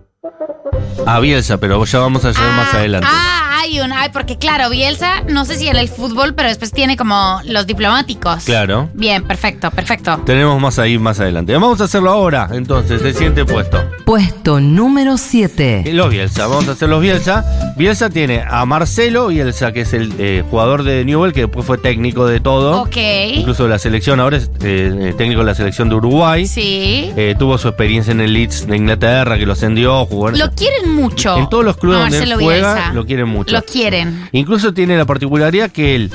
Ah, 1.07 1.21
Bielsa, 1.21 1.59
pero 1.59 1.85
ya 1.85 1.99
vamos 1.99 2.25
a 2.25 2.29
llegar 2.33 2.53
más 2.57 2.69
Ah, 2.73 2.77
adelante. 2.79 3.09
Ah, 3.11 3.61
hay 3.63 3.81
un. 3.81 3.93
Ay, 3.93 4.11
porque 4.13 4.37
claro, 4.37 4.71
Bielsa, 4.71 5.23
no 5.29 5.45
sé 5.45 5.57
si 5.57 5.69
en 5.69 5.77
el 5.77 5.89
fútbol, 5.89 6.35
pero 6.35 6.49
después 6.49 6.71
tiene 6.73 6.97
como 6.97 7.41
los 7.45 7.67
diplomáticos. 7.67 8.45
Claro. 8.45 8.89
Bien, 8.95 9.23
perfecto, 9.25 9.71
perfecto. 9.71 10.21
Tenemos 10.27 10.61
más 10.61 10.79
ahí 10.79 10.99
más 10.99 11.21
adelante. 11.21 11.53
Vamos 11.55 11.81
a 11.81 11.85
hacerlo 11.85 12.11
ahora, 12.11 12.49
entonces, 12.53 13.03
el 13.03 13.15
siguiente 13.15 13.45
puesto. 13.45 13.83
Puesto 14.05 14.61
número 14.61 15.17
7. 15.17 15.85
Los 15.93 16.11
Bielsa, 16.11 16.47
vamos 16.47 16.69
a 16.69 16.73
hacer 16.73 16.89
los 16.89 17.01
Bielsa. 17.01 17.45
Bielsa 17.77 18.11
tiene 18.11 18.43
a 18.49 18.65
Marcelo 18.67 19.29
Bielsa, 19.29 19.73
que 19.73 19.83
es 19.83 19.93
el 19.95 20.13
eh, 20.19 20.45
jugador 20.51 20.83
de 20.83 21.05
Newell, 21.05 21.33
que 21.33 21.43
después 21.43 21.65
fue 21.67 21.79
técnico 21.79 22.27
de 22.27 22.41
todo. 22.41 22.83
Ok. 22.83 22.97
Incluso 23.35 23.65
de 23.65 23.71
la 23.71 23.79
selección, 23.79 24.21
ahora 24.21 24.37
es 24.37 24.51
eh, 24.63 24.93
eh, 25.11 25.15
técnico 25.17 25.41
de 25.41 25.47
la 25.47 25.55
selección 25.55 25.89
de 25.89 25.95
Uruguay. 25.97 26.47
Sí. 26.47 27.11
Eh, 27.17 27.35
tuvo 27.39 27.57
su 27.59 27.69
experiencia 27.69 28.13
en 28.13 28.21
el 28.21 28.33
Leeds 28.33 28.67
de 28.67 28.77
Inglaterra, 28.77 29.39
que 29.39 29.47
lo 29.47 29.53
ascendió, 29.55 30.05
jugó 30.07 30.29
en, 30.29 30.39
Lo 30.39 30.51
quieren 30.53 30.84
mucho. 30.89 31.37
en 31.39 31.49
todos 31.49 31.65
los 31.65 31.77
clubes 31.77 31.99
a 31.99 32.03
donde 32.03 32.19
él 32.23 32.35
juega, 32.35 32.75
Bielsa. 32.75 32.93
lo 32.93 33.07
quieren 33.07 33.29
mucho. 33.29 33.53
Lo 33.55 33.63
quieren. 33.63 34.29
Incluso 34.33 34.73
tiene 34.75 34.97
la 34.97 35.05
particularidad 35.05 35.71
que 35.71 35.95
él 35.97 36.11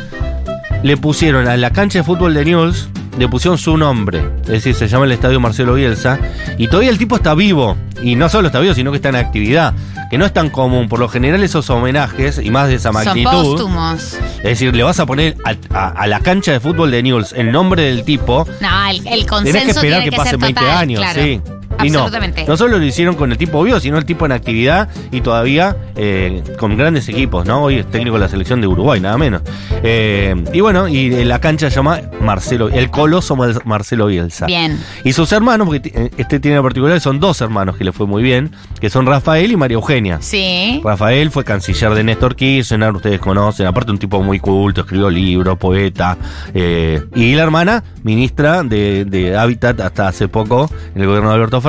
le 0.83 0.97
pusieron 0.97 1.47
a 1.47 1.57
la 1.57 1.71
cancha 1.71 1.99
de 1.99 2.03
fútbol 2.03 2.33
de 2.33 2.45
Newell's, 2.45 2.89
le 3.17 3.27
pusieron 3.27 3.57
su 3.57 3.75
nombre. 3.77 4.21
Es 4.43 4.47
decir, 4.47 4.75
se 4.75 4.87
llama 4.87 5.03
el 5.05 5.11
Estadio 5.11 5.39
Marcelo 5.41 5.73
Bielsa. 5.73 6.17
Y 6.57 6.67
todavía 6.67 6.89
el 6.89 6.97
tipo 6.97 7.17
está 7.17 7.33
vivo. 7.35 7.75
Y 8.01 8.15
no 8.15 8.29
solo 8.29 8.47
está 8.47 8.61
vivo, 8.61 8.73
sino 8.73 8.91
que 8.91 8.95
está 8.97 9.09
en 9.09 9.17
actividad. 9.17 9.73
Que 10.09 10.17
no 10.17 10.25
es 10.25 10.31
tan 10.31 10.49
común. 10.49 10.87
Por 10.87 10.99
lo 10.99 11.09
general 11.09 11.43
esos 11.43 11.69
homenajes, 11.69 12.39
y 12.41 12.49
más 12.49 12.69
de 12.69 12.75
esa 12.75 12.93
Son 12.93 13.03
magnitud. 13.03 13.29
póstumos. 13.31 14.17
Es 14.37 14.43
decir, 14.43 14.73
le 14.73 14.83
vas 14.83 15.01
a 15.01 15.05
poner 15.05 15.35
a, 15.43 15.55
a- 15.77 15.89
a 15.89 16.07
la 16.07 16.21
cancha 16.21 16.53
de 16.53 16.61
fútbol 16.61 16.91
de 16.91 17.03
Newell's 17.03 17.33
el 17.33 17.51
nombre 17.51 17.83
del 17.83 18.05
tipo. 18.05 18.47
No, 18.61 18.89
el, 18.89 18.97
el 18.99 19.03
Tenés 19.03 19.25
consenso 19.25 19.65
que 19.65 19.71
esperar 19.71 20.01
tiene 20.01 20.11
que, 20.11 20.17
pasen 20.17 20.29
ser 20.31 20.39
20 20.39 20.61
total, 20.61 20.77
años, 20.77 21.01
claro. 21.01 21.21
sí. 21.21 21.41
Y 21.83 21.89
no, 21.89 21.99
Absolutamente. 21.99 22.45
no 22.47 22.57
solo 22.57 22.77
lo 22.77 22.83
hicieron 22.85 23.15
con 23.15 23.31
el 23.31 23.37
tipo 23.37 23.63
vivo, 23.63 23.79
sino 23.79 23.97
el 23.97 24.05
tipo 24.05 24.25
en 24.25 24.31
actividad 24.31 24.89
y 25.11 25.21
todavía 25.21 25.75
eh, 25.95 26.43
con 26.59 26.75
grandes 26.77 27.07
equipos, 27.09 27.45
¿no? 27.45 27.63
Hoy 27.63 27.75
es 27.77 27.85
técnico 27.89 28.15
de 28.15 28.21
la 28.21 28.29
selección 28.29 28.59
de 28.61 28.67
Uruguay, 28.67 28.99
nada 28.99 29.17
menos. 29.17 29.41
Eh, 29.83 30.35
y 30.53 30.59
bueno, 30.61 30.87
y 30.87 31.23
la 31.25 31.39
cancha 31.39 31.69
se 31.69 31.75
llama 31.77 32.01
Marcelo, 32.21 32.69
el 32.69 32.89
coloso 32.89 33.35
Mar- 33.35 33.61
Marcelo 33.65 34.07
Bielsa. 34.07 34.45
Bien. 34.45 34.79
Y 35.03 35.13
sus 35.13 35.31
hermanos, 35.31 35.67
porque 35.67 35.91
eh, 35.93 36.09
este 36.17 36.39
tiene 36.39 36.57
en 36.57 36.63
particular, 36.63 36.99
son 36.99 37.19
dos 37.19 37.39
hermanos 37.41 37.77
que 37.77 37.83
le 37.83 37.91
fue 37.91 38.07
muy 38.07 38.23
bien, 38.23 38.51
que 38.81 38.89
son 38.89 39.05
Rafael 39.05 39.51
y 39.51 39.55
María 39.55 39.75
Eugenia. 39.75 40.17
Sí. 40.21 40.81
Rafael 40.83 41.31
fue 41.31 41.43
canciller 41.43 41.93
de 41.93 42.03
Néstor 42.03 42.35
Kirchner, 42.35 42.91
ustedes 42.93 43.19
conocen, 43.19 43.67
aparte 43.67 43.91
un 43.91 43.97
tipo 43.99 44.21
muy 44.21 44.39
culto, 44.39 44.81
escribió 44.81 45.09
libros, 45.09 45.57
poeta. 45.57 46.17
eh, 46.53 47.01
y 47.15 47.35
la 47.35 47.43
hermana, 47.43 47.83
ministra 48.03 48.63
de, 48.63 49.05
de 49.05 49.37
Hábitat 49.37 49.79
hasta 49.81 50.07
hace 50.07 50.27
poco 50.27 50.69
en 50.95 51.01
el 51.01 51.07
gobierno 51.07 51.29
de 51.29 51.35
Alberto 51.35 51.61
Fernández. 51.61 51.68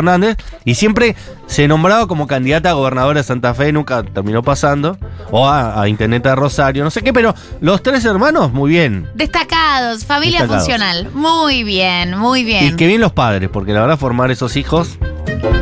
Y 0.64 0.74
siempre 0.74 1.16
se 1.46 1.68
nombraba 1.68 2.06
como 2.06 2.26
candidata 2.26 2.70
a 2.70 2.72
gobernadora 2.74 3.20
de 3.20 3.24
Santa 3.24 3.54
Fe, 3.54 3.72
nunca 3.72 4.02
terminó 4.02 4.42
pasando. 4.42 4.98
O 5.30 5.46
a, 5.48 5.80
a 5.80 5.88
intendente 5.88 6.28
de 6.28 6.34
Rosario, 6.34 6.82
no 6.84 6.90
sé 6.90 7.02
qué, 7.02 7.12
pero 7.12 7.34
los 7.60 7.82
tres 7.82 8.04
hermanos, 8.04 8.52
muy 8.52 8.70
bien. 8.70 9.08
Destacados, 9.14 10.04
familia 10.04 10.40
Destacados. 10.40 10.64
funcional. 10.66 11.10
Muy 11.14 11.62
bien, 11.64 12.16
muy 12.18 12.44
bien. 12.44 12.64
Y 12.66 12.76
que 12.76 12.86
bien 12.86 13.00
los 13.00 13.12
padres, 13.12 13.48
porque 13.52 13.72
la 13.72 13.80
verdad 13.80 13.98
formar 13.98 14.30
esos 14.30 14.56
hijos 14.56 14.98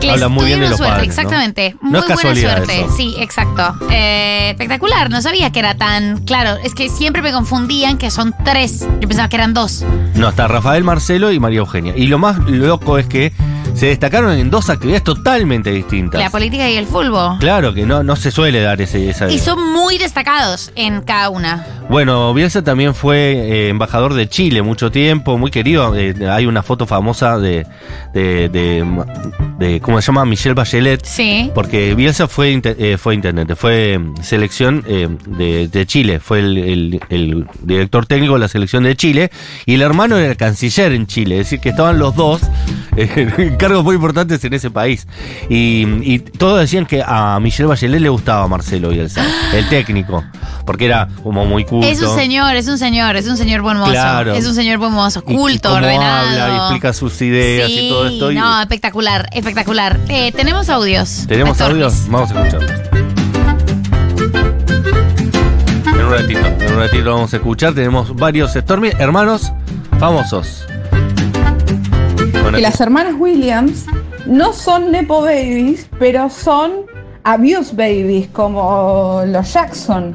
les 0.01 0.11
habla 0.13 0.29
muy 0.29 0.47
bien 0.47 0.61
de 0.61 0.69
los 0.69 0.77
suerte, 0.79 0.95
padres, 0.95 1.09
exactamente. 1.11 1.77
No 1.83 2.01
Muy 2.01 2.01
buena 2.15 2.35
suerte. 2.35 2.81
eso. 2.83 2.97
Sí, 2.97 3.15
exacto. 3.19 3.75
Eh, 3.91 4.51
espectacular, 4.51 5.11
no 5.11 5.21
sabía 5.21 5.51
que 5.53 5.59
era 5.59 5.77
tan. 5.77 6.25
Claro, 6.25 6.57
es 6.63 6.75
que 6.75 6.89
siempre 6.89 7.21
me 7.21 7.33
confundían 7.33 7.99
que 7.99 8.11
son 8.11 8.35
tres. 8.45 8.87
Yo 9.01 9.09
pensaba 9.09 9.29
que 9.29 9.37
eran 9.37 9.55
dos. 9.55 9.85
No, 10.15 10.29
está 10.29 10.49
Rafael 10.49 10.85
Marcelo 10.85 11.31
y 11.33 11.41
María 11.41 11.59
Eugenia. 11.59 11.95
Y 11.97 12.07
lo 12.07 12.19
más 12.19 12.39
loco 12.49 12.99
es 12.99 13.07
que 13.07 13.33
se 13.79 13.87
destacaron 13.87 14.33
en 14.33 14.51
dos 14.51 14.69
actividades 14.71 15.05
totalmente 15.05 15.71
distintas. 15.71 16.21
La 16.21 16.31
política 16.31 16.69
y 16.69 16.77
el 16.77 16.87
fútbol. 16.87 17.39
Claro 17.39 17.73
que 17.75 17.87
no, 17.87 18.03
no 18.03 18.17
se 18.17 18.31
suele 18.31 18.61
dar 18.61 18.81
ese, 18.81 19.09
esa. 19.09 19.29
Y 19.31 19.39
son 19.39 19.73
muy 19.73 19.99
destacados 19.99 20.73
en 20.75 21.01
cada 21.03 21.31
una. 21.31 21.67
Bueno, 21.89 22.35
Bielsa 22.35 22.63
también 22.63 22.95
fue 22.95 23.33
eh, 23.33 23.69
embajador 23.69 24.15
de 24.15 24.29
Chile 24.29 24.61
mucho 24.63 24.91
tiempo, 24.91 25.39
muy 25.39 25.51
querido. 25.51 25.97
Eh, 25.97 26.15
hay 26.31 26.47
una 26.47 26.63
foto 26.63 26.87
famosa 26.87 27.39
de, 27.39 27.67
de, 28.13 28.49
de, 28.49 28.85
de- 29.59 29.81
¿cómo 29.81 30.01
se 30.01 30.07
llama? 30.09 30.25
Michelle 30.27 30.55
Bachelet. 30.55 31.05
Sí. 31.05 31.51
Porque 31.55 31.95
Bielsa 31.95 32.29
fue, 32.29 32.61
eh, 32.63 32.97
fue 32.99 33.15
intendente, 33.15 33.57
fue 33.57 33.99
mm, 33.99 34.17
selección 34.23 34.83
de, 34.83 35.69
de 35.69 35.87
Chile, 35.87 36.21
fue 36.21 36.41
el, 36.41 36.59
el- 36.59 37.01
el 37.09 37.47
director 37.63 38.05
técnico 38.07 38.35
de 38.35 38.41
la 38.41 38.49
selección 38.49 38.83
de 38.85 38.95
Chile 38.97 39.31
y 39.65 39.75
el 39.75 39.83
hermano 39.83 40.17
era 40.19 40.31
el 40.31 40.37
canciller 40.37 40.93
en 40.93 41.07
Chile, 41.07 41.37
es 41.41 41.47
decir, 41.47 41.61
que 41.61 41.71
estaban 41.71 41.99
los 41.99 42.15
dos 42.15 42.41
en 43.03 43.57
cargos 43.59 43.85
muy 43.85 43.95
importantes 43.97 44.43
en 44.45 44.55
ese 44.55 44.71
país. 44.71 45.07
Y, 45.49 45.87
y 46.03 46.19
todos 46.19 46.61
decían 46.61 46.87
que 46.87 47.03
a 47.07 47.39
Michelle 47.41 47.67
Bachelet 47.69 48.01
le 48.01 48.09
gustaba 48.09 48.47
Marcelo 48.49 48.89
Bielsa, 48.91 49.25
el 49.55 49.69
técnico, 49.69 50.25
porque 50.67 50.87
era 50.87 51.09
como 51.23 51.45
muy 51.47 51.65
culto. 51.65 51.87
Es 51.87 52.01
un 52.03 52.15
señor, 52.15 52.57
es 52.57 52.69
un 52.69 52.79
señor, 52.79 53.17
es 53.17 53.27
un 53.29 53.37
señor 53.37 53.63
buen 53.63 53.79
mozo. 53.79 53.93
Claro. 53.93 54.35
Es 54.35 54.47
un 54.47 54.55
señor 54.55 54.79
buen 54.79 54.93
mozo, 54.93 55.23
Y- 55.27 55.33
y 55.33 55.37
culto, 55.37 55.69
cómo 55.71 55.81
ordenado. 55.83 56.29
habla 56.29 56.49
y 56.53 56.57
explica 56.59 56.93
sus 56.93 57.21
ideas 57.23 57.69
sí, 57.69 57.87
y 57.87 57.89
todo 57.91 58.07
esto. 58.09 58.33
y- 58.33 58.35
No, 58.35 58.61
espectacular, 58.61 59.29
espectacular. 59.33 59.99
Eh, 60.09 60.33
tenemos 60.33 60.69
audios. 60.69 61.25
¿Tenemos 61.29 61.61
audios? 61.61 62.05
Vamos 62.09 62.31
a 62.33 62.41
escucharlos. 62.43 62.81
En 65.87 66.05
un 66.05 66.11
ratito, 66.13 66.41
en 66.65 66.73
un 66.73 66.79
ratito 66.79 67.13
vamos 67.15 67.33
a 67.33 67.37
escuchar. 67.37 67.75
Tenemos 67.75 68.15
varios 68.17 68.53
Stormy, 68.53 68.91
hermanos 68.99 69.53
famosos. 69.99 70.65
Que 72.55 72.61
las 72.61 72.81
hermanas 72.81 73.15
Williams 73.19 73.87
no 74.27 74.53
son 74.53 74.91
Nepo 74.91 75.23
Babies, 75.23 75.89
pero 75.99 76.29
son 76.31 76.87
Abuse 77.25 77.75
Babies, 77.75 78.29
como 78.29 79.23
los 79.27 79.53
Jackson. 79.53 80.15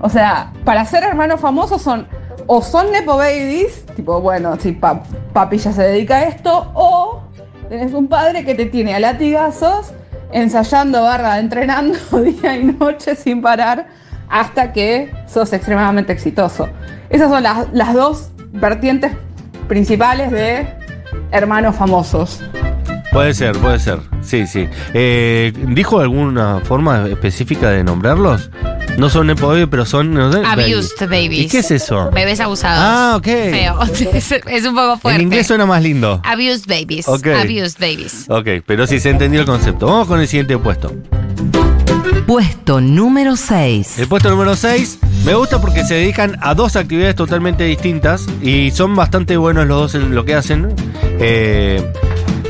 O 0.00 0.08
sea, 0.08 0.52
para 0.64 0.84
ser 0.84 1.02
hermanos 1.04 1.40
famosos 1.40 1.82
son 1.82 2.06
o 2.46 2.62
son 2.62 2.90
Nepo 2.92 3.16
Babies, 3.16 3.84
tipo, 3.96 4.20
bueno, 4.20 4.56
si 4.58 4.72
pa- 4.72 5.02
papi 5.32 5.58
ya 5.58 5.72
se 5.72 5.82
dedica 5.82 6.16
a 6.16 6.24
esto, 6.24 6.70
o 6.74 7.22
tenés 7.68 7.92
un 7.92 8.08
padre 8.08 8.44
que 8.44 8.54
te 8.54 8.66
tiene 8.66 8.94
a 8.94 9.00
latigazos 9.00 9.92
ensayando 10.32 11.02
barra 11.02 11.38
entrenando 11.38 11.98
día 12.22 12.56
y 12.56 12.64
noche 12.64 13.14
sin 13.16 13.42
parar 13.42 13.86
hasta 14.30 14.72
que 14.72 15.12
sos 15.26 15.52
extremadamente 15.52 16.12
exitoso. 16.12 16.68
Esas 17.10 17.30
son 17.30 17.42
las, 17.42 17.66
las 17.72 17.94
dos 17.94 18.30
vertientes 18.52 19.12
principales 19.68 20.30
de 20.30 20.66
hermanos 21.32 21.76
famosos. 21.76 22.40
puede 23.12 23.34
ser, 23.34 23.52
puede 23.58 23.78
ser. 23.78 23.98
Sí, 24.22 24.46
sí. 24.46 24.68
Eh, 24.94 25.52
¿Dijo 25.68 26.00
alguna 26.00 26.60
forma 26.64 27.06
específica 27.08 27.70
de 27.70 27.84
nombrarlos? 27.84 28.50
No 28.98 29.08
son 29.08 29.28
Nepo 29.28 29.46
Baby, 29.48 29.66
pero 29.66 29.86
son. 29.86 30.12
no 30.12 30.32
sé, 30.32 30.42
Abused 30.44 30.98
baby. 31.08 31.28
babies. 31.28 31.40
¿Y 31.44 31.48
qué 31.48 31.58
es 31.58 31.70
eso? 31.70 32.10
Bebés 32.10 32.40
abusados. 32.40 32.80
Ah, 32.82 33.14
ok. 33.16 33.24
Feo. 33.24 33.78
Es, 34.12 34.32
es 34.32 34.64
un 34.66 34.74
poco 34.74 34.98
fuerte. 34.98 35.20
En 35.20 35.28
inglés 35.28 35.46
suena 35.46 35.66
más 35.66 35.82
lindo. 35.82 36.20
Abused 36.24 36.66
babies. 36.66 37.06
Ok. 37.06 37.26
Abused 37.28 37.78
babies. 37.78 38.26
Ok, 38.28 38.64
pero 38.66 38.86
sí 38.88 38.98
se 38.98 39.10
entendió 39.10 39.40
el 39.40 39.46
concepto. 39.46 39.86
Vamos 39.86 40.08
con 40.08 40.20
el 40.20 40.26
siguiente 40.26 40.58
puesto. 40.58 40.92
Puesto 42.26 42.80
número 42.80 43.36
6. 43.36 43.98
El 43.98 44.08
puesto 44.08 44.30
número 44.30 44.54
6 44.54 44.98
me 45.24 45.34
gusta 45.34 45.60
porque 45.60 45.84
se 45.84 45.94
dedican 45.94 46.36
a 46.40 46.54
dos 46.54 46.76
actividades 46.76 47.16
totalmente 47.16 47.64
distintas 47.64 48.26
y 48.42 48.70
son 48.70 48.94
bastante 48.94 49.36
buenos 49.36 49.66
los 49.66 49.92
dos 49.92 49.94
en 49.94 50.14
lo 50.14 50.24
que 50.24 50.34
hacen. 50.34 50.74
eh, 51.20 51.82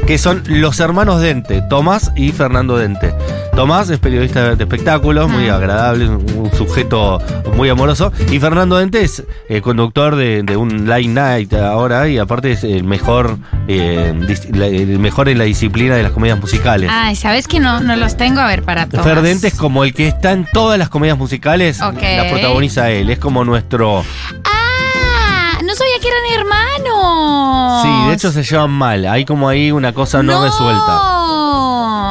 que 0.07 0.17
son 0.17 0.43
los 0.47 0.81
hermanos 0.81 1.21
Dente, 1.21 1.61
Tomás 1.69 2.13
y 2.17 2.33
Fernando 2.33 2.79
Dente. 2.79 3.13
Tomás 3.59 3.91
es 3.91 3.99
periodista 3.99 4.55
de 4.55 4.63
espectáculos, 4.63 5.29
muy 5.29 5.49
Ah. 5.49 5.57
agradable, 5.57 6.09
un, 6.09 6.49
sujeto 6.57 7.21
muy 7.57 7.69
amoroso. 7.69 8.13
Y 8.31 8.39
Fernando 8.39 8.77
Dente 8.77 9.03
es 9.03 9.25
eh, 9.49 9.61
conductor 9.63 10.15
de, 10.15 10.45
de 10.45 10.57
un 10.57 10.87
Light 10.89 11.09
Night 11.09 11.53
ahora 11.55 12.07
y 12.07 12.19
aparte 12.19 12.53
es 12.53 12.63
el 12.63 12.85
mejor, 12.85 13.37
eh, 13.67 14.15
el 14.63 14.99
mejor 15.01 15.29
en 15.29 15.39
la 15.39 15.45
disciplina 15.45 15.97
de 15.97 16.05
las 16.05 16.13
comedias 16.13 16.39
musicales. 16.39 16.89
Ay, 16.93 17.17
¿sabes 17.17 17.49
que 17.49 17.59
no, 17.59 17.81
no 17.81 17.97
los 17.97 18.17
tengo? 18.17 18.39
A 18.41 18.47
ver, 18.47 18.63
para 18.63 18.89
todos. 18.89 19.05
Fer 19.05 19.23
Dente 19.23 19.49
es 19.49 19.55
como 19.55 19.83
el 19.83 19.93
que 19.93 20.07
está 20.07 20.31
en 20.31 20.47
todas 20.53 20.79
las 20.79 20.89
comedias 20.89 21.19
musicales, 21.19 21.83
Ok. 21.83 22.01
la 22.01 22.29
protagoniza 22.31 22.91
él, 22.91 23.11
es 23.11 23.19
como 23.19 23.45
nuestro... 23.45 24.05
Ah, 24.45 25.59
no 25.65 25.75
sabía 25.75 25.95
que 26.01 26.07
eran 26.07 26.41
hermanos. 26.47 27.83
Sí, 27.83 28.09
de 28.09 28.15
hecho 28.15 28.31
se 28.31 28.45
llevan 28.45 28.71
mal, 28.71 29.05
hay 29.07 29.25
como 29.25 29.49
ahí 29.49 29.73
una 29.73 29.93
cosa 29.93 30.23
no, 30.23 30.45
resuelta. 30.45 31.08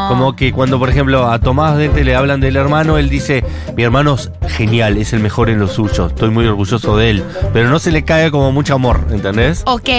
Como 0.08 0.36
que 0.36 0.52
cuando, 0.52 0.80
por 0.80 0.90
ejemplo, 0.90 1.30
a 1.30 1.40
Tomás 1.40 1.78
Dente 1.78 2.04
le 2.04 2.16
hablan 2.16 2.40
del 2.40 2.56
hermano, 2.56 2.98
él 2.98 3.10
dice, 3.10 3.44
mi 3.76 3.84
hermano 3.84 4.16
es 4.16 4.32
genial, 4.48 4.98
es 4.98 5.14
el 5.14 5.20
mejor 5.20 5.50
en 5.50 5.60
lo 5.60 5.68
suyo, 5.68 6.08
estoy 6.08 6.30
muy 6.30 6.46
orgulloso 6.48 6.98
de 6.98 7.10
él, 7.12 7.24
pero 7.54 7.70
no 7.70 7.80
se 7.80 7.92
le 7.92 8.04
cae 8.04 8.32
como 8.32 8.52
mucho 8.52 8.76
amor, 8.76 9.06
¿entendés? 9.12 9.64
Ok, 9.66 9.90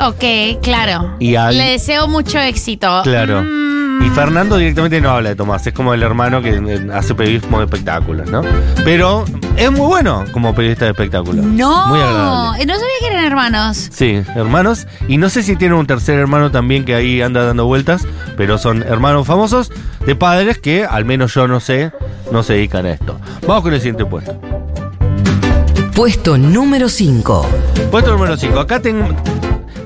ok, 0.00 0.60
claro. 0.62 1.16
Y 1.18 1.34
al- 1.36 1.56
Le 1.56 1.70
deseo 1.72 2.06
mucho 2.08 2.38
éxito. 2.38 3.00
Claro. 3.02 3.42
Mm. 3.42 3.65
Y 4.04 4.08
Fernando 4.10 4.56
directamente 4.56 5.00
no 5.00 5.10
habla 5.10 5.30
de 5.30 5.36
Tomás, 5.36 5.66
es 5.66 5.72
como 5.72 5.92
el 5.94 6.02
hermano 6.02 6.40
que 6.42 6.50
eh, 6.50 6.86
hace 6.92 7.14
periodismo 7.14 7.58
de 7.58 7.64
espectáculos, 7.64 8.30
¿no? 8.30 8.42
Pero 8.84 9.24
es 9.56 9.70
muy 9.70 9.86
bueno 9.86 10.24
como 10.32 10.54
periodista 10.54 10.84
de 10.84 10.92
espectáculos. 10.92 11.44
No, 11.44 11.86
Muy 11.88 11.98
agradable. 12.00 12.66
no 12.66 12.74
sabía 12.74 12.88
que 13.00 13.06
eran 13.08 13.24
hermanos. 13.24 13.88
Sí, 13.90 14.22
hermanos. 14.34 14.86
Y 15.08 15.16
no 15.18 15.28
sé 15.28 15.42
si 15.42 15.56
tienen 15.56 15.78
un 15.78 15.86
tercer 15.86 16.18
hermano 16.18 16.50
también 16.50 16.84
que 16.84 16.94
ahí 16.94 17.20
anda 17.22 17.44
dando 17.44 17.66
vueltas, 17.66 18.06
pero 18.36 18.58
son 18.58 18.82
hermanos 18.82 19.26
famosos 19.26 19.72
de 20.06 20.14
padres 20.14 20.58
que, 20.58 20.84
al 20.84 21.04
menos 21.04 21.34
yo 21.34 21.48
no 21.48 21.60
sé, 21.60 21.92
no 22.30 22.42
se 22.42 22.54
dedican 22.54 22.86
a 22.86 22.92
esto. 22.92 23.18
Vamos 23.46 23.62
con 23.64 23.72
el 23.74 23.80
siguiente 23.80 24.04
puesto. 24.04 24.38
Puesto 25.94 26.36
número 26.36 26.88
5. 26.88 27.48
Puesto 27.90 28.12
número 28.12 28.36
5. 28.36 28.58
Acá 28.60 28.80
ten- 28.80 29.16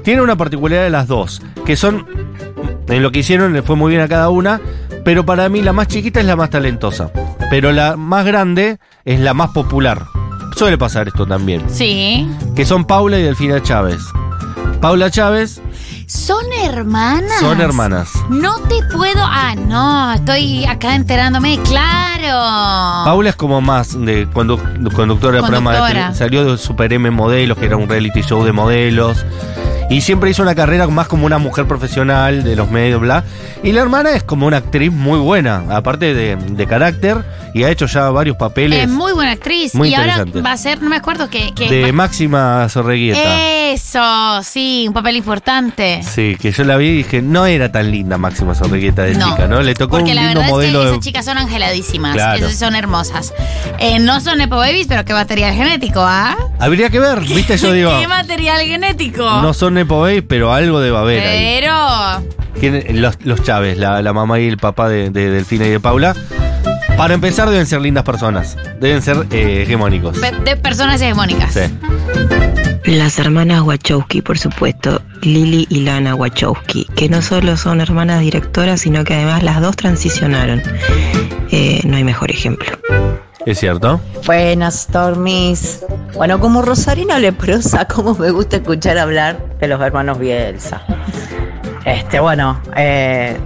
tiene 0.02 0.22
una 0.22 0.36
particularidad 0.36 0.84
de 0.84 0.90
las 0.90 1.06
dos, 1.06 1.40
que 1.64 1.76
son, 1.76 2.06
en 2.90 3.02
lo 3.02 3.12
que 3.12 3.20
hicieron 3.20 3.52
le 3.52 3.62
fue 3.62 3.76
muy 3.76 3.90
bien 3.90 4.02
a 4.02 4.08
cada 4.08 4.28
una, 4.30 4.60
pero 5.04 5.24
para 5.24 5.48
mí 5.48 5.62
la 5.62 5.72
más 5.72 5.88
chiquita 5.88 6.20
es 6.20 6.26
la 6.26 6.36
más 6.36 6.50
talentosa. 6.50 7.10
Pero 7.50 7.72
la 7.72 7.96
más 7.96 8.24
grande 8.26 8.78
es 9.04 9.20
la 9.20 9.34
más 9.34 9.50
popular. 9.50 10.02
Suele 10.56 10.76
pasar 10.78 11.08
esto 11.08 11.26
también. 11.26 11.62
Sí. 11.70 12.28
Que 12.54 12.64
son 12.66 12.84
Paula 12.84 13.18
y 13.18 13.22
Delfina 13.22 13.62
Chávez. 13.62 14.00
Paula 14.80 15.10
Chávez 15.10 15.60
¿Son 16.06 16.44
hermanas? 16.64 17.38
son 17.40 17.60
hermanas. 17.60 18.10
No 18.30 18.58
te 18.62 18.76
puedo. 18.92 19.20
Ah, 19.22 19.54
no, 19.54 20.12
estoy 20.12 20.64
acá 20.64 20.96
enterándome. 20.96 21.58
Claro. 21.64 23.04
Paula 23.04 23.30
es 23.30 23.36
como 23.36 23.60
más 23.60 23.92
de 24.00 24.28
condu- 24.28 24.92
conductora 24.92 25.34
del 25.36 25.42
programa 25.42 25.72
de 25.72 25.78
Conductora. 25.78 26.14
salió 26.14 26.44
de 26.44 26.58
Super 26.58 26.92
M 26.92 27.10
Modelos, 27.10 27.56
que 27.58 27.66
era 27.66 27.76
un 27.76 27.88
reality 27.88 28.22
show 28.22 28.44
de 28.44 28.52
modelos. 28.52 29.24
Y 29.90 30.02
siempre 30.02 30.30
hizo 30.30 30.42
una 30.42 30.54
carrera 30.54 30.86
más 30.86 31.08
como 31.08 31.26
una 31.26 31.38
mujer 31.38 31.66
profesional 31.66 32.44
de 32.44 32.54
los 32.54 32.70
medios, 32.70 33.00
bla. 33.00 33.24
Y 33.64 33.72
la 33.72 33.82
hermana 33.82 34.12
es 34.12 34.22
como 34.22 34.46
una 34.46 34.58
actriz 34.58 34.92
muy 34.92 35.18
buena, 35.18 35.64
aparte 35.68 36.14
de, 36.14 36.36
de 36.36 36.66
carácter, 36.66 37.24
y 37.52 37.64
ha 37.64 37.70
hecho 37.70 37.86
ya 37.86 38.10
varios 38.10 38.36
papeles 38.36 38.84
Es 38.84 38.88
muy 38.88 39.12
buena 39.12 39.32
actriz. 39.32 39.74
Muy 39.74 39.88
y 39.88 39.94
ahora 39.94 40.24
va 40.24 40.52
a 40.52 40.56
ser, 40.56 40.80
no 40.80 40.88
me 40.88 40.96
acuerdo 40.96 41.28
que. 41.28 41.52
que 41.54 41.68
de 41.68 41.92
Máxima 41.92 42.68
Sorreguieta. 42.68 43.40
Eso, 43.72 44.42
sí, 44.42 44.84
un 44.86 44.94
papel 44.94 45.16
importante. 45.16 46.02
Sí, 46.02 46.36
que 46.40 46.52
yo 46.52 46.64
la 46.64 46.76
vi 46.76 46.86
y 46.86 46.96
dije, 46.98 47.22
no 47.22 47.46
era 47.46 47.70
tan 47.70 47.90
linda 47.90 48.18
Máxima 48.18 48.54
Sorreguieta 48.54 49.02
de 49.02 49.14
chica, 49.14 49.46
¿no? 49.48 49.60
Le 49.60 49.74
tocó 49.74 49.96
porque 49.98 50.10
un 50.10 50.16
la 50.16 50.22
lindo 50.22 50.40
verdad 50.40 50.50
modelo 50.52 50.78
es 50.78 50.84
que 50.84 50.84
de... 50.84 50.90
esas 50.92 51.04
chicas 51.04 51.24
son 51.24 51.38
angeladísimas. 51.38 52.14
Claro. 52.14 52.46
Esas 52.46 52.58
son 52.58 52.74
hermosas. 52.74 53.34
Eh, 53.78 53.98
no 53.98 54.20
son 54.20 54.38
Nepo 54.38 54.56
Babies, 54.56 54.86
pero 54.86 55.04
qué 55.04 55.12
material 55.12 55.54
genético, 55.54 56.00
¿ah? 56.00 56.36
Habría 56.58 56.90
que 56.90 57.00
ver, 57.00 57.20
viste, 57.20 57.56
yo 57.56 57.72
digo, 57.72 57.98
¿Qué 57.98 58.08
material 58.08 58.60
genético? 58.60 59.24
no 59.24 59.54
son 59.54 59.74
Nepo 59.80 60.00
Babies, 60.00 60.24
pero 60.28 60.52
algo 60.52 60.80
debe 60.80 60.96
haber 60.96 61.26
ahí. 61.26 61.58
pero. 61.60 62.92
Los, 62.92 63.16
los 63.24 63.42
Chávez, 63.42 63.78
la, 63.78 64.02
la 64.02 64.12
mamá 64.12 64.38
y 64.40 64.46
el 64.48 64.58
papá 64.58 64.88
de, 64.88 65.08
de 65.10 65.30
Delfina 65.30 65.66
y 65.66 65.70
de 65.70 65.80
Paula. 65.80 66.14
Para 66.98 67.14
empezar, 67.14 67.48
deben 67.48 67.64
ser 67.66 67.80
lindas 67.80 68.04
personas. 68.04 68.58
Deben 68.80 69.00
ser 69.00 69.16
eh, 69.30 69.62
hegemónicos. 69.62 70.18
pe- 70.18 70.32
De 70.44 70.56
personas 70.56 71.00
hegemónicas. 71.00 71.54
Sí. 71.54 71.60
Las 72.84 73.18
hermanas 73.18 73.62
Wachowski, 73.62 74.20
por 74.20 74.36
supuesto, 74.38 75.00
Lily 75.22 75.66
y 75.70 75.80
Lana 75.80 76.14
Wachowski, 76.14 76.84
que 76.96 77.08
no 77.08 77.22
solo 77.22 77.56
son 77.56 77.80
hermanas 77.80 78.20
directoras, 78.20 78.82
sino 78.82 79.04
que 79.04 79.14
además 79.14 79.42
las 79.42 79.60
dos 79.62 79.76
transicionaron. 79.76 80.60
Eh, 81.50 81.80
no 81.84 81.96
hay 81.96 82.04
mejor 82.04 82.30
ejemplo. 82.30 82.66
Es 83.46 83.58
cierto. 83.58 84.00
Buenas, 84.26 84.82
Stormis. 84.82 85.84
Bueno, 86.14 86.38
como 86.40 86.62
Rosarina 86.62 87.18
Leprosa, 87.18 87.84
como 87.94 88.14
me 88.14 88.30
gusta 88.30 88.56
escuchar 88.56 88.98
hablar 88.98 89.38
de 89.58 89.68
los 89.68 89.80
hermanos 89.80 90.18
Bielsa. 90.18 90.82
Este, 91.84 92.20
bueno, 92.20 92.60
eh, 92.76 93.38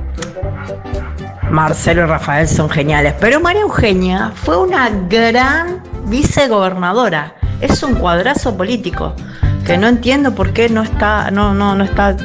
Marcelo 1.51 2.03
y 2.03 2.07
Rafael 2.07 2.49
son 2.49 2.69
geniales, 2.69 3.15
pero 3.21 3.39
María 3.41 3.63
Eugenia 3.63 4.33
fue 4.35 4.57
una 4.59 4.91
gran 5.09 5.83
vicegobernadora. 6.07 7.35
Es 7.61 7.83
un 7.83 7.95
cuadrazo 7.95 8.57
político 8.57 9.15
que 9.65 9.79
no 9.79 9.87
entiendo 9.87 10.35
por 10.35 10.53
qué 10.53 10.69
no 10.69 10.83
está, 10.83 11.31
no, 11.31 11.55
no, 11.55 11.75
no 11.75 11.85
está 11.85 12.17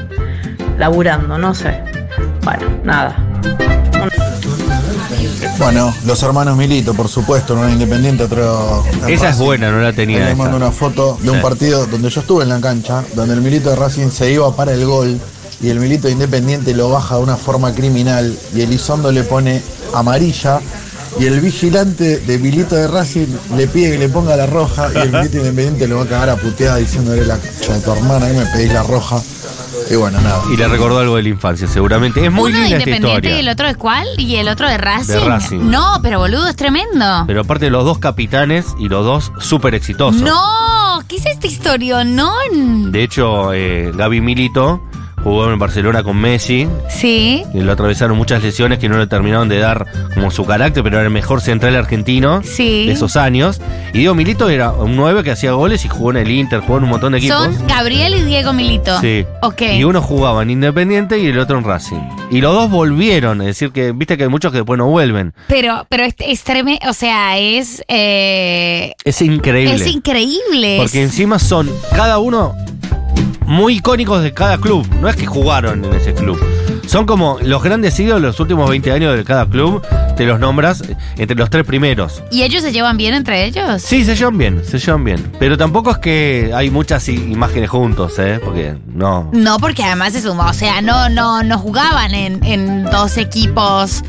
laburando, 0.78 1.38
no 1.38 1.54
sé. 1.54 1.82
Bueno, 2.44 2.66
nada. 2.84 3.16
Bueno, 5.58 5.94
los 6.06 6.22
hermanos 6.24 6.58
Milito, 6.58 6.94
por 6.94 7.08
supuesto, 7.10 7.54
uno 7.54 7.70
independiente, 7.70 8.24
otro. 8.24 8.84
Esa 9.08 9.30
es 9.30 9.38
buena, 9.38 9.72
no 9.72 9.80
la 9.82 9.94
tenía 9.94 10.28
esa. 10.28 10.36
mando 10.36 10.58
una 10.58 10.72
foto 10.72 11.18
de 11.22 11.30
un 11.30 11.38
Sí. 11.38 11.42
partido 11.44 11.86
donde 11.88 12.10
yo 12.10 12.22
estuve 12.22 12.44
en 12.44 12.50
la 12.50 12.60
cancha, 12.62 13.04
donde 13.16 13.34
el 13.34 13.42
Milito 13.42 13.70
de 13.70 13.76
Racing 13.76 14.10
se 14.10 14.32
iba 14.32 14.56
para 14.56 14.74
el 14.74 14.86
gol 14.86 15.20
y 15.62 15.70
el 15.70 15.80
Milito 15.80 16.08
de 16.08 16.14
Independiente 16.14 16.74
lo 16.74 16.90
baja 16.90 17.16
de 17.18 17.22
una 17.24 17.36
forma 17.36 17.74
criminal 17.74 18.38
y 18.56 18.62
Elizondo 18.62 19.12
le 19.12 19.24
pone 19.24 19.62
amarilla 19.94 20.62
y 21.20 21.26
el 21.26 21.42
vigilante 21.42 22.20
de 22.20 22.38
Milito 22.38 22.76
de 22.76 22.88
Racing 22.88 23.28
le 23.58 23.68
pide 23.68 23.92
que 23.92 23.98
le 23.98 24.10
ponga 24.10 24.36
la 24.38 24.46
roja 24.46 24.90
y 24.94 24.98
el 25.00 25.12
Milito 25.12 25.38
Independiente 25.40 25.88
lo 25.88 25.98
va 25.98 26.04
a 26.04 26.08
cagar 26.08 26.30
a 26.30 26.36
puteada 26.38 26.78
diciéndole 26.78 27.26
la 27.26 27.36
de 27.38 27.80
tu 27.84 27.92
hermana 27.92 28.28
que 28.28 28.34
me 28.38 28.46
pedís 28.46 28.72
la 28.74 28.84
roja. 28.84 29.22
Y 29.92 29.96
bueno, 29.96 30.20
nada. 30.22 30.42
Y 30.54 30.58
le 30.58 30.68
recordó 30.68 31.00
algo 31.00 31.16
de 31.16 31.24
la 31.24 31.30
infancia, 31.30 31.68
seguramente. 31.68 32.26
Es 32.26 32.32
muy 32.32 32.52
Uno 32.52 32.58
de 32.60 32.64
linda 32.66 32.78
esta 32.78 32.90
Independiente 32.90 33.28
historia. 33.30 33.36
y 33.38 33.40
el 33.40 33.50
otro 33.50 33.68
de 33.68 33.76
cuál? 33.76 34.08
¿Y 34.18 34.36
el 34.36 34.48
otro 34.50 34.68
de 34.68 34.78
Racing? 34.78 35.14
De 35.14 35.20
Racing. 35.20 35.60
No, 35.70 36.00
pero 36.02 36.20
boludo, 36.20 36.48
es 36.48 36.56
tremendo. 36.56 37.24
Pero 37.28 37.42
aparte 37.42 37.70
los 37.70 37.86
dos 37.86 37.98
capitanes 38.00 38.68
y 38.80 38.90
los 38.90 39.06
dos 39.06 39.32
súper 39.40 39.76
exitosos. 39.76 40.22
No, 40.22 41.02
¿qué 41.08 41.16
es 41.18 41.26
esta 41.26 41.48
historia? 41.48 42.04
No. 42.04 42.34
De 42.52 43.04
hecho, 43.04 43.54
eh, 43.54 43.92
Gaby 43.96 44.22
Milito 44.22 44.82
jugó 45.24 45.52
en 45.52 45.60
Barcelona 45.60 46.04
con 46.04 46.18
Messi. 46.18 46.68
Sí. 46.90 47.44
Y 47.54 47.60
lo 47.62 47.72
atravesaron 47.72 48.18
muchas 48.18 48.42
lesiones 48.44 48.80
que 48.80 48.90
no 48.90 48.98
le 48.98 49.08
terminaron 49.08 49.50
de 49.50 49.60
dar 49.60 49.86
como 50.14 50.32
su 50.32 50.46
carácter, 50.46 50.84
pero 50.84 50.98
era 50.98 51.06
el 51.06 51.12
mejor 51.14 51.42
central 51.42 51.76
argentino 51.76 52.42
Sí. 52.44 52.86
de 52.88 52.94
esos 52.94 53.16
años. 53.16 53.62
Y 53.94 54.00
Diego 54.00 54.16
Milito 54.16 54.50
era 54.50 54.72
un 54.72 54.96
9 54.96 55.24
que 55.24 55.32
hacía 55.32 55.52
goles 55.52 55.84
y 55.86 55.90
jugó 55.90 56.12
en 56.12 56.18
el 56.18 56.32
Inter, 56.32 56.60
jugó 56.62 56.78
en 56.78 56.84
un 56.86 56.90
montón 56.92 57.12
de 57.14 57.20
equipos. 57.20 57.38
Son 57.56 57.68
Gabriel 57.68 58.16
y 58.16 58.24
Diego 58.24 58.54
Milito. 58.54 59.00
Sí. 59.02 59.26
Ok. 59.42 59.62
Y 59.74 59.84
uno 59.84 60.02
jugaba 60.02 60.44
en 60.44 60.50
Independiente 60.52 61.20
y 61.20 61.28
el 61.28 61.40
otro 61.40 61.58
en 61.58 61.64
Racing. 61.64 62.00
Y 62.32 62.42
los 62.42 62.54
dos 62.54 62.70
volvieron, 62.70 63.42
es 63.42 63.48
decir, 63.48 63.72
que 63.72 63.92
viste 63.92 64.16
que 64.18 64.24
hay 64.24 64.30
muchos 64.30 64.52
que 64.52 64.60
después 64.60 64.78
no 64.78 64.88
vuelven. 64.88 65.34
Pero, 65.48 65.86
pero 65.90 66.04
es, 66.04 66.14
es 66.20 66.44
tremendo, 66.44 66.80
o 66.90 66.94
sea, 66.94 67.40
es, 67.40 67.84
eh, 67.88 68.94
Es 69.04 69.22
increíble. 69.22 69.74
es 69.76 69.88
increíble. 69.88 70.78
Porque 70.80 71.02
encima 71.02 71.40
son 71.40 71.70
cada 71.96 72.20
uno 72.20 72.56
muy 73.50 73.78
icónicos 73.78 74.22
de 74.22 74.32
cada 74.32 74.58
club. 74.58 74.88
No 75.02 75.10
es 75.10 75.16
que 75.16 75.26
jugaron 75.26 75.84
en 75.84 75.94
ese 75.94 76.14
club. 76.14 76.40
Son 76.86 77.06
como 77.06 77.40
los 77.42 77.62
grandes 77.62 78.00
ídolos 78.00 78.22
de 78.22 78.28
los 78.28 78.40
últimos 78.40 78.70
20 78.70 78.92
años 78.92 79.18
de 79.18 79.24
cada 79.24 79.48
club. 79.48 79.82
Te 80.16 80.26
los 80.26 80.40
nombras 80.40 80.84
entre 81.18 81.36
los 81.36 81.50
tres 81.50 81.66
primeros. 81.66 82.24
¿Y 82.32 82.44
ellos 82.44 82.62
se 82.62 82.72
llevan 82.72 82.98
bien 82.98 83.14
entre 83.14 83.46
ellos? 83.46 83.82
Sí, 83.82 84.06
se 84.06 84.16
llevan 84.16 84.38
bien, 84.38 84.64
se 84.66 84.78
llevan 84.78 85.04
bien. 85.04 85.32
Pero 85.40 85.58
tampoco 85.58 85.92
es 85.92 85.98
que 85.98 86.52
hay 86.54 86.70
muchas 86.70 87.10
imágenes 87.10 87.70
juntos, 87.70 88.18
¿eh? 88.20 88.40
Porque 88.44 88.76
no. 88.88 89.30
No, 89.34 89.58
porque 89.60 89.84
además 89.84 90.14
es 90.16 90.26
un, 90.26 90.40
o 90.40 90.54
sea, 90.54 90.82
no, 90.82 91.10
no, 91.10 91.42
no 91.44 91.58
jugaban 91.58 92.14
en, 92.14 92.44
en 92.44 92.86
dos 92.86 93.18
equipos. 93.18 94.04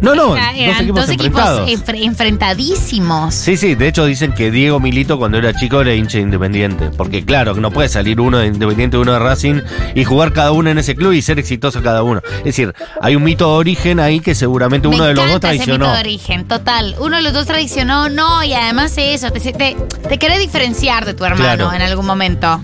No, 0.00 0.14
no, 0.14 0.36
Era- 0.36 0.46
dos 0.52 0.56
eran 0.58 0.82
equipos 0.82 1.00
dos 1.00 1.10
equipos 1.10 1.26
enfrentados. 1.40 1.70
enfre- 1.70 2.04
enfrentadísimos. 2.04 3.34
Sí, 3.34 3.56
sí, 3.56 3.74
de 3.74 3.88
hecho 3.88 4.04
dicen 4.04 4.32
que 4.32 4.50
Diego 4.50 4.78
Milito 4.80 5.18
cuando 5.18 5.38
era 5.38 5.54
chico 5.54 5.80
era 5.80 5.94
hincha 5.94 6.18
de 6.18 6.24
Independiente. 6.24 6.90
Porque 6.96 7.24
claro, 7.24 7.54
no 7.54 7.70
puede 7.70 7.88
salir 7.88 8.20
uno 8.20 8.38
de 8.38 8.46
Independiente 8.46 8.96
y 8.96 9.00
uno 9.00 9.12
de 9.12 9.18
Racing 9.18 9.60
y 9.94 10.04
jugar 10.04 10.32
cada 10.32 10.52
uno 10.52 10.70
en 10.70 10.78
ese 10.78 10.94
club 10.94 11.12
y 11.12 11.22
ser 11.22 11.38
exitoso 11.38 11.82
cada 11.82 12.02
uno. 12.02 12.20
Es 12.38 12.44
decir, 12.44 12.74
hay 13.00 13.16
un 13.16 13.22
mito 13.24 13.46
de 13.50 13.56
origen 13.58 14.00
ahí 14.00 14.20
que 14.20 14.34
seguramente 14.34 14.88
uno 14.88 14.98
Me 14.98 15.04
de 15.08 15.14
los 15.14 15.24
dos 15.24 15.30
encanta 15.36 15.48
ese 15.52 15.58
mito 15.60 15.64
traicionó. 15.78 15.94
de 15.94 16.00
origen, 16.00 16.48
total. 16.48 16.94
Uno 17.00 17.16
de 17.16 17.22
los 17.22 17.32
dos 17.32 17.46
traicionó, 17.46 18.08
no, 18.08 18.42
y 18.44 18.52
además 18.54 18.94
eso, 18.98 19.30
te, 19.30 19.40
te, 19.40 19.76
te 20.08 20.18
querés 20.18 20.38
diferenciar 20.38 21.04
de 21.04 21.14
tu 21.14 21.24
hermano 21.24 21.42
Claro. 21.42 21.72
en 21.72 21.82
algún 21.82 22.06
momento. 22.06 22.60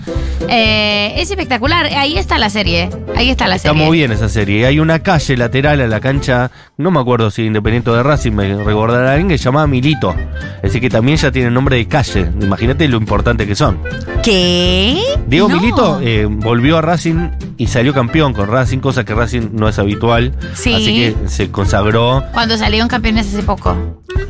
Eh, 0.49 1.13
es 1.17 1.29
espectacular, 1.31 1.85
ahí 1.85 2.17
está 2.17 2.37
la 2.37 2.49
serie, 2.49 2.89
ahí 3.15 3.29
está 3.29 3.47
la 3.47 3.55
Está 3.55 3.69
serie. 3.69 3.85
muy 3.85 3.97
bien 3.97 4.11
esa 4.11 4.27
serie. 4.29 4.65
Hay 4.65 4.79
una 4.79 4.99
calle 4.99 5.37
lateral 5.37 5.79
a 5.81 5.87
la 5.87 5.99
cancha, 5.99 6.51
no 6.77 6.91
me 6.91 6.99
acuerdo 6.99 7.22
si 7.31 7.45
Independiente 7.45 7.91
de 7.91 8.03
Racing, 8.03 8.31
me 8.31 8.63
recordará 8.63 9.11
alguien 9.11 9.29
que 9.29 9.37
se 9.37 9.45
llamaba 9.45 9.67
Milito. 9.67 10.15
Decir, 10.61 10.81
que 10.81 10.89
también 10.89 11.17
ya 11.17 11.31
tiene 11.31 11.51
nombre 11.51 11.77
de 11.77 11.87
calle. 11.87 12.31
Imagínate 12.41 12.87
lo 12.87 12.97
importante 12.97 13.45
que 13.45 13.55
son. 13.55 13.79
¿Qué? 14.23 15.01
Diego 15.27 15.49
No. 15.49 15.59
Milito 15.59 15.99
eh, 16.01 16.25
volvió 16.25 16.77
a 16.77 16.81
Racing 16.81 17.29
y 17.57 17.67
salió 17.67 17.93
campeón 17.93 18.33
con 18.33 18.47
Racing, 18.49 18.79
cosa 18.79 19.03
que 19.03 19.13
Racing 19.13 19.49
no 19.53 19.67
es 19.67 19.77
habitual. 19.79 20.33
Sí. 20.53 20.73
Así 20.73 20.85
que 20.95 21.15
se 21.27 21.51
consagró. 21.51 22.23
Cuando 22.33 22.57
salieron 22.57 22.87
campeones 22.87 23.27
hace 23.27 23.43
poco. 23.43 23.75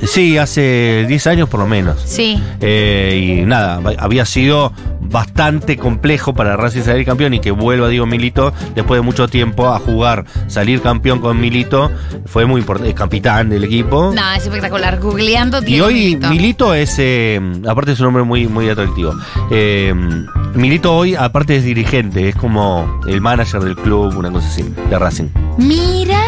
Sí, 0.03 0.37
hace 0.37 1.05
10 1.07 1.27
años 1.27 1.49
por 1.49 1.59
lo 1.59 1.67
menos. 1.67 2.01
Sí. 2.05 2.41
Eh, 2.59 3.39
y 3.41 3.45
nada, 3.45 3.79
había 3.99 4.25
sido 4.25 4.73
bastante 5.01 5.77
complejo 5.77 6.33
para 6.33 6.57
Racing 6.57 6.81
salir 6.81 7.05
campeón 7.05 7.35
y 7.35 7.39
que 7.39 7.51
vuelva 7.51 7.87
Diego 7.87 8.05
Milito 8.05 8.51
después 8.75 8.97
de 8.99 9.03
mucho 9.03 9.27
tiempo 9.27 9.69
a 9.69 9.79
jugar, 9.79 10.25
salir 10.47 10.81
campeón 10.81 11.19
con 11.19 11.39
Milito, 11.39 11.91
fue 12.25 12.45
muy 12.45 12.61
importante, 12.61 12.82
es 12.83 12.93
capitán 12.93 13.49
del 13.49 13.63
equipo. 13.63 14.11
No, 14.15 14.31
es 14.33 14.43
espectacular. 14.43 14.99
Googleando 14.99 15.59
Y 15.65 15.79
hoy 15.79 15.93
Milito. 15.93 16.29
Milito, 16.29 16.73
es, 16.73 16.95
eh, 16.99 17.39
aparte 17.67 17.93
es 17.93 17.99
un 17.99 18.07
hombre 18.07 18.23
muy, 18.23 18.47
muy 18.47 18.69
atractivo. 18.69 19.13
Eh, 19.51 19.93
Milito 20.55 20.93
hoy, 20.95 21.15
aparte 21.15 21.55
es 21.57 21.63
dirigente, 21.63 22.29
es 22.29 22.35
como 22.35 22.99
el 23.07 23.21
manager 23.21 23.61
del 23.61 23.75
club, 23.75 24.15
una 24.17 24.29
cosa 24.31 24.47
así, 24.47 24.63
de 24.89 24.99
Racing. 24.99 25.29
Mira. 25.57 26.19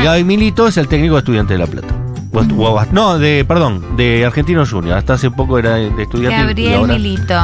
Y 0.00 0.04
Gaby 0.04 0.24
Milito 0.24 0.68
es 0.68 0.76
el 0.76 0.86
técnico 0.88 1.14
de 1.14 1.20
Estudiante 1.20 1.54
de 1.54 1.58
La 1.58 1.66
Plata. 1.66 1.94
O 2.32 2.40
estu- 2.42 2.58
o- 2.62 2.86
no, 2.92 3.18
de, 3.18 3.44
perdón, 3.46 3.96
de 3.96 4.24
Argentino 4.26 4.64
Junior. 4.66 4.98
Hasta 4.98 5.14
hace 5.14 5.30
poco 5.30 5.58
era 5.58 5.76
de 5.76 5.88
estudiante. 6.02 6.36
y 6.36 6.40
Gabriel 6.46 6.74
ahora- 6.74 6.92
Milito. 6.94 7.34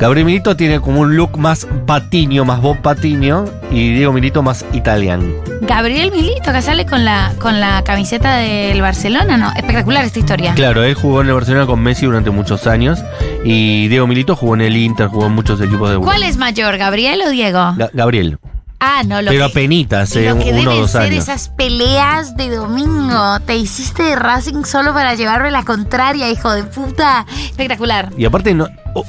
Gabriel 0.00 0.26
Milito 0.26 0.56
tiene 0.56 0.80
como 0.80 1.00
un 1.00 1.16
look 1.16 1.36
más 1.38 1.66
patiño, 1.86 2.44
más 2.44 2.60
Bob 2.62 2.78
Patiño, 2.80 3.46
y 3.72 3.94
Diego 3.94 4.12
Milito 4.12 4.42
más 4.44 4.64
italiano. 4.72 5.24
Gabriel 5.62 6.12
Milito, 6.12 6.52
que 6.52 6.62
sale 6.62 6.86
con 6.86 7.04
la, 7.04 7.32
con 7.40 7.58
la 7.58 7.82
camiseta 7.82 8.36
del 8.36 8.80
Barcelona, 8.80 9.36
¿no? 9.36 9.50
Espectacular 9.56 10.04
esta 10.04 10.20
historia. 10.20 10.54
Claro, 10.54 10.84
él 10.84 10.94
jugó 10.94 11.20
en 11.22 11.26
el 11.28 11.34
Barcelona 11.34 11.66
con 11.66 11.80
Messi 11.80 12.06
durante 12.06 12.30
muchos 12.30 12.68
años, 12.68 13.00
y 13.44 13.88
Diego 13.88 14.06
Milito 14.06 14.36
jugó 14.36 14.54
en 14.54 14.60
el 14.60 14.76
Inter, 14.76 15.08
jugó 15.08 15.26
en 15.26 15.32
muchos 15.32 15.60
equipos 15.60 15.88
de 15.88 15.94
Europa. 15.96 16.12
¿Cuál 16.12 16.22
es 16.22 16.36
mayor, 16.36 16.78
Gabriel 16.78 17.20
o 17.26 17.30
Diego? 17.30 17.58
Ga- 17.58 17.90
Gabriel. 17.92 18.38
Ah, 18.78 19.02
no, 19.04 19.20
lo 19.20 19.32
Pero 19.32 19.46
que, 19.46 19.50
apenitas, 19.50 20.14
eh, 20.14 20.28
lo 20.28 20.38
que 20.38 20.50
uno 20.52 20.52
o 20.52 20.54
deben 20.54 20.64
dos 20.82 20.90
ser 20.92 21.00
años. 21.02 21.24
esas 21.24 21.48
peleas 21.48 22.36
de 22.36 22.50
domingo. 22.50 23.40
Te 23.44 23.56
hiciste 23.56 24.04
de 24.04 24.14
Racing 24.14 24.62
solo 24.62 24.94
para 24.94 25.16
llevarme 25.16 25.50
la 25.50 25.64
contraria, 25.64 26.30
hijo 26.30 26.52
de 26.52 26.62
puta. 26.62 27.26
Espectacular. 27.50 28.10
Y 28.16 28.24
aparte, 28.24 28.54
no, 28.54 28.68
oh, 28.94 29.04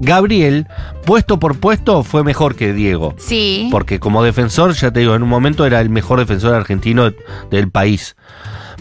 Gabriel, 0.00 0.66
puesto 1.04 1.38
por 1.38 1.58
puesto, 1.58 2.02
fue 2.02 2.24
mejor 2.24 2.56
que 2.56 2.72
Diego. 2.72 3.14
Sí. 3.18 3.68
Porque 3.70 4.00
como 4.00 4.22
defensor, 4.22 4.72
ya 4.72 4.90
te 4.90 5.00
digo, 5.00 5.14
en 5.14 5.22
un 5.22 5.28
momento 5.28 5.66
era 5.66 5.80
el 5.80 5.90
mejor 5.90 6.18
defensor 6.18 6.54
argentino 6.54 7.12
del 7.50 7.70
país. 7.70 8.16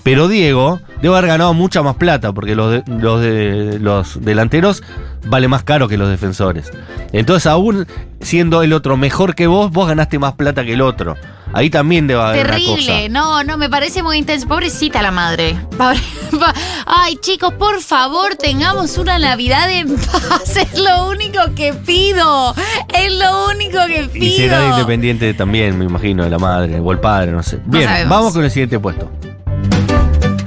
Pero 0.01 0.29
Diego 0.29 0.79
debe 1.01 1.15
haber 1.15 1.27
ganado 1.29 1.53
mucha 1.53 1.81
más 1.83 1.95
plata, 1.95 2.31
porque 2.33 2.55
los, 2.55 2.71
de- 2.71 2.83
los, 2.88 3.21
de- 3.21 3.79
los 3.79 4.23
delanteros 4.23 4.83
vale 5.25 5.47
más 5.47 5.63
caro 5.63 5.88
que 5.88 5.97
los 5.97 6.09
defensores. 6.09 6.71
Entonces, 7.12 7.47
aún 7.47 7.88
siendo 8.21 8.63
el 8.63 8.73
otro 8.73 8.97
mejor 8.97 9.35
que 9.35 9.47
vos, 9.47 9.71
vos 9.71 9.88
ganaste 9.88 10.19
más 10.19 10.33
plata 10.33 10.63
que 10.63 10.73
el 10.73 10.81
otro. 10.81 11.15
Ahí 11.51 11.71
también 11.71 12.05
debe 12.05 12.21
haber 12.21 12.45
una 12.45 12.55
cosa. 12.57 12.65
Terrible, 12.75 13.09
no, 13.09 13.43
no, 13.43 13.57
me 13.57 13.69
parece 13.71 14.03
muy 14.03 14.19
intenso. 14.19 14.47
Pobrecita 14.47 15.01
la 15.01 15.09
madre. 15.09 15.57
Pobre- 15.77 15.99
pa- 16.39 16.53
Ay, 16.85 17.15
chicos, 17.17 17.53
por 17.55 17.81
favor, 17.81 18.35
tengamos 18.35 18.99
una 18.99 19.17
Navidad 19.17 19.69
en 19.71 19.95
paz. 19.95 20.57
Es 20.57 20.79
lo 20.79 21.07
único 21.09 21.39
que 21.55 21.73
pido. 21.73 22.53
Es 22.93 23.12
lo 23.17 23.47
único 23.49 23.79
que 23.88 24.07
pido. 24.13 24.25
Y 24.25 24.31
será 24.38 24.59
de 24.62 24.69
independiente 24.69 25.33
también, 25.33 25.75
me 25.79 25.85
imagino, 25.85 26.23
de 26.23 26.29
la 26.29 26.38
madre 26.38 26.79
o 26.79 26.91
el 26.91 26.99
padre, 26.99 27.31
no 27.31 27.41
sé. 27.41 27.59
Bien, 27.65 27.89
vamos 28.07 28.31
con 28.33 28.43
el 28.43 28.51
siguiente 28.51 28.79
puesto. 28.79 29.09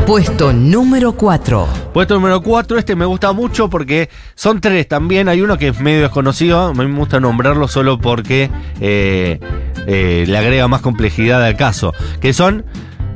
Puesto 0.06 0.52
número 0.52 1.12
4. 1.12 1.68
Puesto 1.94 2.14
número 2.14 2.42
4, 2.42 2.76
este 2.76 2.96
me 2.96 3.04
gusta 3.04 3.32
mucho 3.32 3.70
porque 3.70 4.10
son 4.34 4.60
tres 4.60 4.88
también. 4.88 5.28
Hay 5.28 5.40
uno 5.40 5.56
que 5.56 5.68
es 5.68 5.80
medio 5.80 6.02
desconocido. 6.02 6.60
A 6.60 6.74
mí 6.74 6.86
me 6.86 6.98
gusta 6.98 7.20
nombrarlo 7.20 7.68
solo 7.68 7.98
porque 7.98 8.50
eh, 8.80 9.38
eh, 9.86 10.24
le 10.26 10.38
agrega 10.38 10.66
más 10.66 10.80
complejidad 10.80 11.42
al 11.42 11.56
caso. 11.56 11.94
Que 12.20 12.32
son 12.32 12.64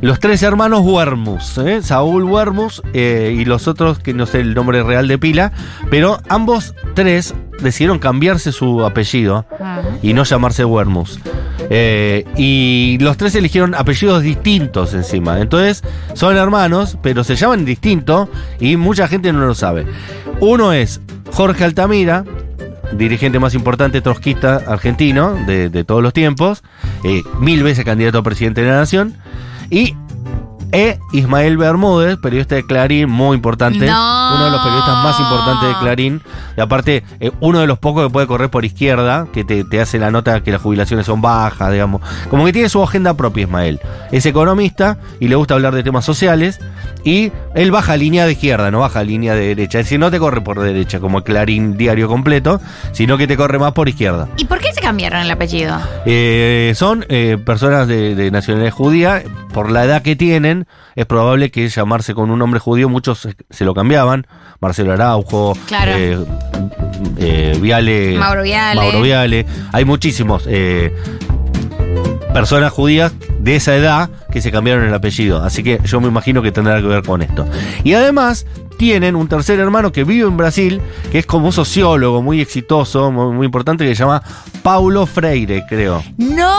los 0.00 0.20
tres 0.20 0.42
hermanos 0.42 0.82
Wermus. 0.84 1.58
¿eh? 1.58 1.80
Saúl 1.82 2.24
Wermus 2.24 2.82
eh, 2.92 3.34
y 3.36 3.44
los 3.44 3.68
otros, 3.68 3.98
que 3.98 4.12
no 4.14 4.26
sé 4.26 4.40
el 4.40 4.54
nombre 4.54 4.82
real 4.82 5.08
de 5.08 5.18
pila. 5.18 5.52
Pero 5.90 6.20
ambos 6.28 6.74
tres 6.94 7.34
decidieron 7.60 7.98
cambiarse 7.98 8.52
su 8.52 8.84
apellido 8.84 9.46
y 10.02 10.12
no 10.12 10.24
llamarse 10.24 10.64
Wermus. 10.64 11.18
Eh, 11.70 12.24
y 12.36 12.98
los 13.00 13.16
tres 13.16 13.34
eligieron 13.34 13.74
apellidos 13.74 14.22
distintos 14.22 14.94
encima. 14.94 15.40
Entonces 15.40 15.82
son 16.14 16.36
hermanos, 16.36 16.98
pero 17.02 17.24
se 17.24 17.36
llaman 17.36 17.64
distinto 17.64 18.28
y 18.60 18.76
mucha 18.76 19.08
gente 19.08 19.32
no 19.32 19.46
lo 19.46 19.54
sabe. 19.54 19.86
Uno 20.40 20.72
es 20.72 21.00
Jorge 21.32 21.64
Altamira, 21.64 22.24
dirigente 22.92 23.38
más 23.38 23.54
importante 23.54 24.00
trotskista 24.00 24.62
argentino 24.66 25.34
de, 25.46 25.70
de 25.70 25.84
todos 25.84 26.02
los 26.02 26.12
tiempos, 26.12 26.62
mil 27.40 27.62
veces 27.62 27.84
candidato 27.84 28.18
a 28.18 28.22
presidente 28.22 28.60
de 28.60 28.68
la 28.68 28.76
nación. 28.76 29.16
Y 29.70 29.94
e 30.72 30.98
Ismael 31.12 31.56
Bermúdez, 31.56 32.18
periodista 32.18 32.56
de 32.56 32.66
Clarín, 32.66 33.08
muy 33.08 33.36
importante. 33.36 33.86
No. 33.86 34.34
Uno 34.34 34.44
de 34.44 34.50
los 34.50 34.60
periodistas 34.60 35.04
más 35.04 35.20
importantes 35.20 35.68
de 35.68 35.74
Clarín. 35.76 36.22
Y 36.56 36.60
aparte, 36.60 37.04
eh, 37.20 37.30
uno 37.40 37.60
de 37.60 37.66
los 37.66 37.78
pocos 37.78 38.04
que 38.04 38.10
puede 38.10 38.26
correr 38.26 38.50
por 38.50 38.64
izquierda, 38.64 39.26
que 39.32 39.44
te, 39.44 39.64
te 39.64 39.80
hace 39.80 39.98
la 39.98 40.10
nota 40.10 40.42
que 40.42 40.52
las 40.52 40.60
jubilaciones 40.60 41.06
son 41.06 41.20
bajas, 41.20 41.72
digamos. 41.72 42.02
Como 42.28 42.44
que 42.44 42.52
tiene 42.52 42.68
su 42.68 42.82
agenda 42.82 43.14
propia, 43.14 43.44
Ismael. 43.44 43.80
Es 44.10 44.26
economista 44.26 44.98
y 45.20 45.28
le 45.28 45.36
gusta 45.36 45.54
hablar 45.54 45.74
de 45.74 45.82
temas 45.82 46.04
sociales. 46.04 46.60
Y 47.04 47.30
él 47.56 47.70
baja 47.72 47.96
línea 47.96 48.24
de 48.26 48.32
izquierda, 48.32 48.70
no 48.70 48.80
baja 48.80 49.02
línea 49.02 49.34
de 49.34 49.48
derecha. 49.48 49.80
Es 49.80 49.86
decir, 49.86 49.98
no 49.98 50.10
te 50.10 50.18
corre 50.18 50.40
por 50.42 50.60
derecha 50.60 51.00
como 51.00 51.22
Clarín 51.22 51.76
diario 51.76 52.06
completo, 52.06 52.60
sino 52.92 53.18
que 53.18 53.26
te 53.26 53.36
corre 53.36 53.58
más 53.58 53.72
por 53.72 53.88
izquierda. 53.88 54.28
¿Y 54.36 54.44
por 54.44 54.60
qué 54.60 54.72
se 54.72 54.80
cambiaron 54.80 55.20
el 55.22 55.30
apellido? 55.30 55.76
Eh, 56.04 56.72
son 56.76 57.04
eh, 57.08 57.38
personas 57.44 57.88
de, 57.88 58.14
de 58.14 58.30
nacionalidad 58.30 58.72
judía. 58.72 59.22
Por 59.52 59.70
la 59.70 59.84
edad 59.84 60.02
que 60.02 60.16
tienen, 60.16 60.66
es 60.96 61.06
probable 61.06 61.50
que 61.50 61.66
llamarse 61.68 62.12
con 62.14 62.30
un 62.30 62.38
nombre 62.38 62.60
judío, 62.60 62.88
muchos 62.90 63.18
se, 63.20 63.34
se 63.50 63.64
lo 63.64 63.72
cambiaban. 63.74 64.26
Marcelo 64.60 64.92
Araujo, 64.92 65.54
Claro. 65.66 65.92
eh, 65.96 66.18
eh, 67.18 67.58
Viale, 67.60 68.16
Mauro 68.18 68.42
Viale. 68.42 68.80
Mauro 68.80 69.00
Viale. 69.02 69.46
Hay 69.72 69.84
muchísimos 69.84 70.44
eh, 70.46 70.94
personas 72.32 72.72
judías 72.72 73.12
de 73.40 73.56
esa 73.56 73.74
edad 73.76 74.10
que 74.30 74.40
se 74.40 74.50
cambiaron 74.50 74.84
el 74.84 74.94
apellido. 74.94 75.42
Así 75.42 75.62
que 75.62 75.80
yo 75.84 76.00
me 76.00 76.08
imagino 76.08 76.42
que 76.42 76.52
tendrá 76.52 76.80
que 76.80 76.86
ver 76.86 77.02
con 77.02 77.22
esto. 77.22 77.46
Y 77.84 77.94
además 77.94 78.46
tienen 78.78 79.16
un 79.16 79.26
tercer 79.26 79.58
hermano 79.58 79.90
que 79.90 80.04
vive 80.04 80.28
en 80.28 80.36
Brasil, 80.36 80.82
que 81.10 81.18
es 81.18 81.26
como 81.26 81.46
un 81.46 81.52
sociólogo 81.52 82.20
muy 82.22 82.40
exitoso, 82.42 83.10
muy, 83.10 83.32
muy 83.34 83.46
importante, 83.46 83.86
que 83.86 83.94
se 83.94 84.00
llama 84.02 84.22
Paulo 84.62 85.06
Freire, 85.06 85.64
creo. 85.66 86.02
No, 86.18 86.54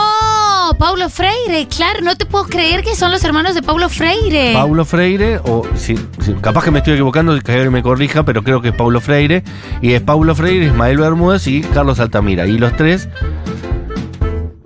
Paulo 0.78 1.08
Freire, 1.08 1.68
claro, 1.68 2.00
no 2.02 2.16
te 2.16 2.26
puedo 2.26 2.44
creer 2.46 2.82
que 2.82 2.96
son 2.96 3.12
los 3.12 3.22
hermanos 3.22 3.54
de 3.54 3.62
Paulo 3.62 3.88
Freire. 3.88 4.52
Paulo 4.52 4.84
Freire, 4.84 5.38
o 5.44 5.62
si, 5.76 5.96
si- 6.24 6.34
capaz 6.40 6.64
que 6.64 6.72
me 6.72 6.78
estoy 6.78 6.94
equivocando, 6.94 7.38
que 7.40 7.70
me 7.70 7.82
corrija, 7.84 8.24
pero 8.24 8.42
creo 8.42 8.60
que 8.60 8.70
es 8.70 8.74
Paulo 8.74 9.00
Freire. 9.00 9.44
Y 9.80 9.92
es 9.92 10.00
Paulo 10.00 10.34
Freire, 10.34 10.66
Ismael 10.66 10.98
Bermúdez 10.98 11.46
y 11.46 11.60
Carlos 11.60 12.00
Altamira. 12.00 12.46
Y 12.48 12.58
los 12.58 12.76
tres. 12.76 13.08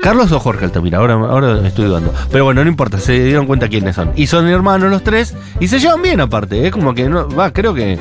Carlos 0.03 0.33
o 0.33 0.41
Jorge 0.41 0.65
Altamira, 0.65 0.99
ahora, 0.99 1.15
ahora 1.15 1.67
estoy 1.67 1.87
dudando. 1.87 2.13
Pero 2.31 2.45
bueno, 2.45 2.63
no 2.65 2.69
importa, 2.69 2.99
se 2.99 3.13
dieron 3.25 3.47
cuenta 3.47 3.69
quiénes 3.69 3.95
son. 3.95 4.13
Y 4.17 4.27
son 4.27 4.49
hermanos 4.49 4.91
los 4.91 5.03
tres, 5.05 5.35
y 5.61 5.69
se 5.69 5.79
llevan 5.79 6.03
bien 6.03 6.21
aparte. 6.21 6.67
Es 6.67 6.73
como 6.73 6.93
que 6.95 7.09
no, 7.09 7.29
va, 7.29 7.53
creo 7.53 7.73
que. 7.73 7.99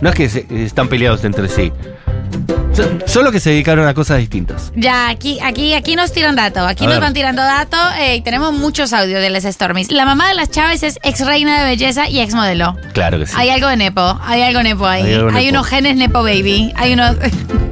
No 0.00 0.08
es 0.10 0.14
que 0.16 0.28
se- 0.28 0.46
están 0.50 0.88
peleados 0.88 1.24
entre 1.24 1.48
sí. 1.48 1.72
So- 2.72 2.82
Solo 3.06 3.30
que 3.30 3.38
se 3.38 3.50
dedicaron 3.50 3.86
a 3.86 3.94
cosas 3.94 4.18
distintas. 4.18 4.72
Ya, 4.74 5.08
aquí, 5.08 5.38
aquí, 5.44 5.74
aquí 5.74 5.94
nos 5.94 6.10
tiran 6.10 6.34
datos, 6.34 6.64
aquí 6.68 6.82
A 6.84 6.88
nos 6.88 6.96
ver. 6.96 7.02
van 7.04 7.14
tirando 7.14 7.40
datos 7.42 7.78
eh, 8.00 8.16
y 8.16 8.20
tenemos 8.22 8.52
muchos 8.52 8.92
audios 8.92 9.20
de 9.22 9.30
las 9.30 9.44
Stormies. 9.44 9.92
La 9.92 10.04
mamá 10.04 10.26
de 10.28 10.34
las 10.34 10.50
Chávez 10.50 10.82
es 10.82 10.98
ex 11.04 11.24
reina 11.24 11.60
de 11.60 11.66
belleza 11.70 12.08
y 12.08 12.18
ex 12.18 12.34
modelo. 12.34 12.76
Claro 12.94 13.20
que 13.20 13.26
sí. 13.26 13.34
Hay 13.38 13.50
algo 13.50 13.68
de 13.68 13.76
Nepo, 13.76 14.18
hay 14.24 14.42
algo 14.42 14.60
Nepo 14.64 14.86
ahí. 14.86 15.02
Hay 15.04 15.08
Hay, 15.10 15.14
algo 15.14 15.30
Nepo. 15.30 15.48
unos 15.50 15.66
genes 15.68 15.94
Nepo 15.96 16.22
Baby. 16.24 16.72
Hay 16.74 16.94
unos. 16.94 17.14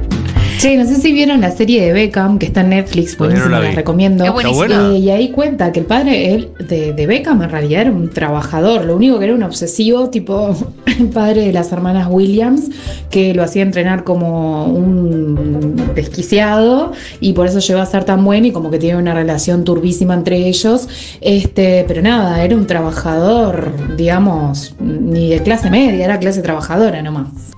Che, 0.57 0.77
no 0.77 0.85
sé 0.85 0.95
si 0.95 1.11
vieron 1.11 1.41
la 1.41 1.51
serie 1.51 1.85
de 1.85 1.93
Beckham 1.93 2.39
que 2.39 2.45
está 2.45 2.61
en 2.61 2.69
Netflix, 2.69 3.17
Todavía 3.17 3.39
no 3.39 3.49
buenísima, 3.49 3.69
la 3.69 3.75
recomiendo. 3.75 4.23
Es 4.23 4.31
buenísima. 4.31 4.91
Eh, 4.93 4.99
y 4.99 5.09
ahí 5.09 5.29
cuenta 5.31 5.71
que 5.71 5.81
el 5.81 5.85
padre 5.85 6.33
él, 6.33 6.51
de, 6.59 6.93
de 6.93 7.07
Beckham 7.07 7.41
en 7.41 7.49
realidad 7.49 7.81
era 7.81 7.91
un 7.91 8.09
trabajador, 8.09 8.85
lo 8.85 8.95
único 8.95 9.19
que 9.19 9.25
era 9.25 9.33
un 9.33 9.43
obsesivo, 9.43 10.09
tipo 10.09 10.55
el 10.85 11.09
padre 11.09 11.47
de 11.47 11.53
las 11.53 11.71
hermanas 11.71 12.07
Williams, 12.09 12.69
que 13.09 13.33
lo 13.33 13.43
hacía 13.43 13.63
entrenar 13.63 14.03
como 14.03 14.65
un 14.65 15.75
desquiciado 15.95 16.93
y 17.19 17.33
por 17.33 17.47
eso 17.47 17.59
llegó 17.59 17.81
a 17.81 17.85
ser 17.85 18.03
tan 18.03 18.23
bueno 18.23 18.47
y 18.47 18.51
como 18.51 18.71
que 18.71 18.79
tiene 18.79 18.97
una 18.97 19.13
relación 19.13 19.63
turbísima 19.63 20.13
entre 20.13 20.47
ellos. 20.47 20.87
Este, 21.21 21.85
pero 21.87 22.01
nada, 22.01 22.43
era 22.43 22.55
un 22.55 22.67
trabajador, 22.67 23.71
digamos, 23.97 24.75
ni 24.79 25.29
de 25.29 25.41
clase 25.41 25.69
media, 25.69 26.05
era 26.05 26.19
clase 26.19 26.41
trabajadora 26.41 27.01
nomás. 27.01 27.52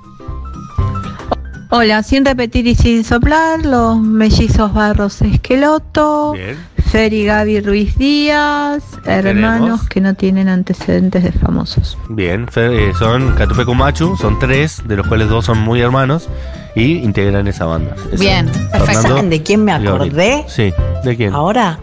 Hola, 1.77 2.03
sin 2.03 2.23
repetir 2.23 2.67
y 2.67 2.75
sin 2.75 3.03
soplar, 3.03 3.65
los 3.65 3.99
mellizos 3.99 4.73
Barros 4.73 5.21
Esqueloto, 5.21 6.31
Bien. 6.31 6.55
Fer 6.89 7.11
y 7.11 7.25
Gaby 7.25 7.59
Ruiz 7.59 7.97
Díaz, 7.97 8.81
hermanos 9.03 9.59
tenemos? 9.59 9.89
que 9.89 9.99
no 9.99 10.13
tienen 10.13 10.47
antecedentes 10.47 11.25
de 11.25 11.33
famosos. 11.33 11.97
Bien, 12.07 12.47
eh, 12.55 12.93
son 12.97 13.33
Catupecu 13.33 13.75
Machu, 13.75 14.15
son 14.15 14.39
tres, 14.39 14.83
de 14.87 14.95
los 14.95 15.05
cuales 15.05 15.27
dos 15.27 15.43
son 15.43 15.57
muy 15.57 15.81
hermanos 15.81 16.29
y 16.75 16.99
integran 16.99 17.45
esa 17.49 17.65
banda. 17.65 17.93
Bien, 18.17 18.49
perfecto. 18.71 19.01
¿Saben 19.01 19.29
de 19.29 19.43
quién 19.43 19.65
me 19.65 19.73
acordé? 19.73 20.45
Sí, 20.47 20.71
¿de 21.03 21.17
quién? 21.17 21.33
Ahora, 21.33 21.77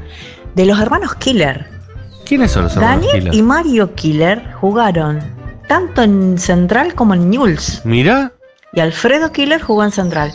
de 0.54 0.64
los 0.64 0.80
hermanos 0.80 1.16
Killer. 1.16 1.66
¿Quiénes 2.24 2.50
son 2.50 2.62
los 2.62 2.76
hermanos 2.76 3.04
Daniel 3.04 3.24
Killer? 3.24 3.34
y 3.34 3.42
Mario 3.42 3.94
Killer 3.94 4.52
jugaron 4.58 5.18
tanto 5.68 6.02
en 6.02 6.38
Central 6.38 6.94
como 6.94 7.12
en 7.12 7.28
Newell's. 7.28 7.82
Mira, 7.84 8.32
Y 8.72 8.80
Alfredo 8.80 9.32
Killer 9.32 9.60
jugó 9.60 9.84
en 9.84 9.92
Central. 9.92 10.32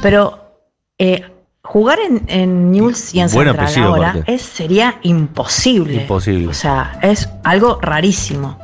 Pero 0.00 0.56
eh, 0.98 1.24
jugar 1.62 1.98
en, 2.00 2.24
en 2.28 2.70
Newell's 2.70 3.14
y 3.14 3.20
en 3.20 3.30
Buen 3.30 3.48
Central 3.48 3.66
apellido, 3.66 3.88
ahora 3.88 4.24
es, 4.26 4.42
sería 4.42 4.98
imposible. 5.02 6.02
Imposible. 6.02 6.48
O 6.48 6.54
sea, 6.54 6.98
es 7.02 7.28
algo 7.44 7.78
rarísimo. 7.80 8.58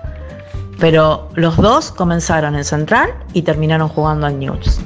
Pero 0.78 1.28
los 1.34 1.56
dos 1.56 1.90
comenzaron 1.90 2.54
en 2.54 2.64
Central 2.64 3.12
y 3.32 3.42
terminaron 3.42 3.88
jugando 3.88 4.28
en 4.28 4.38
Newell's. 4.38 4.80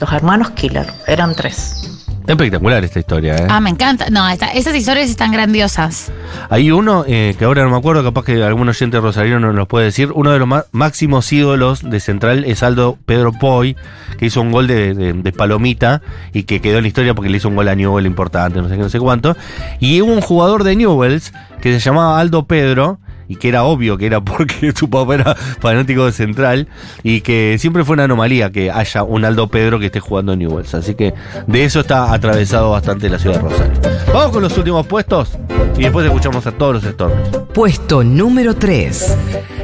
Los 0.00 0.12
hermanos 0.12 0.50
Killer, 0.50 0.86
eran 1.06 1.34
tres. 1.34 1.91
Espectacular 2.26 2.84
esta 2.84 2.98
historia, 3.00 3.36
¿eh? 3.36 3.46
Ah, 3.48 3.60
me 3.60 3.70
encanta. 3.70 4.08
No, 4.10 4.28
esta- 4.28 4.52
esas 4.52 4.74
historias 4.74 5.10
están 5.10 5.32
grandiosas. 5.32 6.12
Hay 6.50 6.70
uno 6.70 7.04
eh, 7.06 7.34
que 7.38 7.44
ahora 7.44 7.64
no 7.64 7.70
me 7.70 7.76
acuerdo, 7.76 8.02
capaz 8.02 8.24
que 8.24 8.42
algún 8.42 8.68
oyente 8.68 9.00
rosarino 9.00 9.38
nos 9.40 9.54
lo 9.54 9.66
puede 9.66 9.86
decir. 9.86 10.10
Uno 10.14 10.30
de 10.32 10.38
los 10.38 10.48
máximos 10.72 11.32
ídolos 11.32 11.82
de 11.88 12.00
Central 12.00 12.44
es 12.44 12.62
Aldo 12.62 12.98
Pedro 13.06 13.32
Poy, 13.32 13.76
que 14.18 14.26
hizo 14.26 14.40
un 14.40 14.50
gol 14.52 14.66
de, 14.66 14.94
de- 14.94 15.12
de 15.12 15.32
palomita 15.32 16.02
y 16.32 16.44
que 16.44 16.60
quedó 16.60 16.78
en 16.78 16.82
la 16.84 16.88
historia 16.88 17.14
porque 17.14 17.30
le 17.30 17.36
hizo 17.38 17.48
un 17.48 17.56
gol 17.56 17.68
a 17.68 17.74
Newell 17.74 18.06
importante, 18.06 18.60
no 18.60 18.68
sé 18.68 18.76
qué, 18.76 18.82
no 18.82 18.88
sé 18.88 18.98
cuánto. 19.00 19.36
Y 19.80 20.00
hubo 20.02 20.12
un 20.12 20.20
jugador 20.20 20.64
de 20.64 20.76
Newells 20.76 21.32
que 21.60 21.72
se 21.72 21.80
llamaba 21.80 22.18
Aldo 22.20 22.46
Pedro. 22.46 22.98
Y 23.28 23.36
que 23.36 23.48
era 23.48 23.64
obvio 23.64 23.96
que 23.96 24.06
era 24.06 24.20
porque 24.24 24.72
su 24.74 24.88
papá 24.88 25.14
era 25.14 25.34
fanático 25.34 26.06
de 26.06 26.12
Central. 26.12 26.68
Y 27.02 27.20
que 27.20 27.56
siempre 27.58 27.84
fue 27.84 27.94
una 27.94 28.04
anomalía 28.04 28.50
que 28.50 28.70
haya 28.70 29.02
un 29.02 29.24
Aldo 29.24 29.48
Pedro 29.48 29.78
que 29.78 29.86
esté 29.86 30.00
jugando 30.00 30.32
en 30.32 30.40
Newells. 30.40 30.74
Así 30.74 30.94
que 30.94 31.14
de 31.46 31.64
eso 31.64 31.80
está 31.80 32.12
atravesado 32.12 32.70
bastante 32.70 33.08
la 33.08 33.18
ciudad 33.18 33.36
de 33.36 33.42
Rosario. 33.42 33.80
Vamos 34.12 34.30
con 34.32 34.42
los 34.42 34.56
últimos 34.56 34.86
puestos. 34.86 35.38
Y 35.76 35.82
después 35.82 36.04
escuchamos 36.04 36.46
a 36.46 36.52
todos 36.52 36.74
los 36.74 36.84
Storms. 36.84 37.38
Puesto 37.54 38.04
número 38.04 38.54
3. 38.54 39.16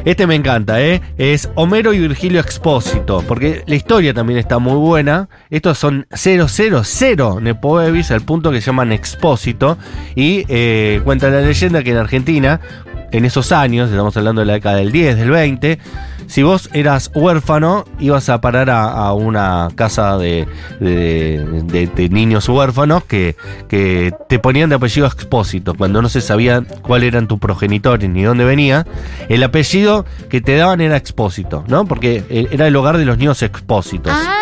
Este 0.05 0.27
me 0.27 0.35
encanta, 0.35 0.81
¿eh? 0.81 1.03
Es 1.19 1.51
Homero 1.55 1.93
y 1.93 1.99
Virgilio 1.99 2.41
Expósito, 2.41 3.23
porque 3.29 3.63
la 3.67 3.75
historia 3.75 4.15
también 4.15 4.39
está 4.39 4.59
muy 4.59 4.77
buena. 4.77 5.29
Estos 5.51 5.77
son 5.77 6.07
000 6.15 6.47
Nepo 7.43 7.75
Babies, 7.75 8.11
al 8.11 8.23
punto 8.23 8.51
que 8.51 8.61
llaman 8.61 8.93
Expósito. 8.93 9.77
Y 10.15 10.45
eh, 10.49 11.03
cuenta 11.05 11.29
la 11.29 11.41
leyenda 11.41 11.83
que 11.83 11.91
en 11.91 11.99
Argentina, 11.99 12.61
en 13.11 13.25
esos 13.25 13.53
años, 13.53 13.91
estamos 13.91 14.17
hablando 14.17 14.41
de 14.41 14.47
la 14.47 14.53
década 14.55 14.77
del 14.77 14.93
10, 14.93 15.17
del 15.17 15.31
20, 15.31 15.79
si 16.27 16.43
vos 16.43 16.69
eras 16.75 17.11
huérfano, 17.15 17.85
ibas 17.99 18.29
a 18.29 18.41
parar 18.41 18.69
a, 18.71 19.13
una 19.15 19.69
casa 19.75 20.19
de- 20.19 20.47
de 20.79 22.09
niños 22.11 22.49
huérfanos 22.49 23.05
que, 23.05 23.37
que 23.69 24.13
te 24.29 24.39
ponían 24.39 24.69
de 24.69 24.77
apellido 24.77 25.07
expósito. 25.07 25.75
Cuando 25.75 26.03
no 26.03 26.09
se 26.09 26.21
sabía 26.21 26.63
cuál 26.83 27.03
eran 27.03 27.29
tus 27.29 27.39
progenitores 27.39 28.09
ni 28.11 28.23
dónde 28.23 28.45
venía, 28.45 28.87
el 29.29 29.43
apellido 29.43 30.05
que 30.29 30.41
te 30.41 30.57
daban 30.57 30.81
era 30.81 30.97
expósito, 30.97 31.65
¿no? 31.69 31.87
Porque 31.87 32.25
eh, 32.29 32.49
era 32.51 32.67
el 32.67 32.77
hogar 32.77 32.99
de 32.99 33.05
los 33.05 33.17
niños 33.19 33.43
expósitos. 33.43 34.13
Ah, 34.15 34.35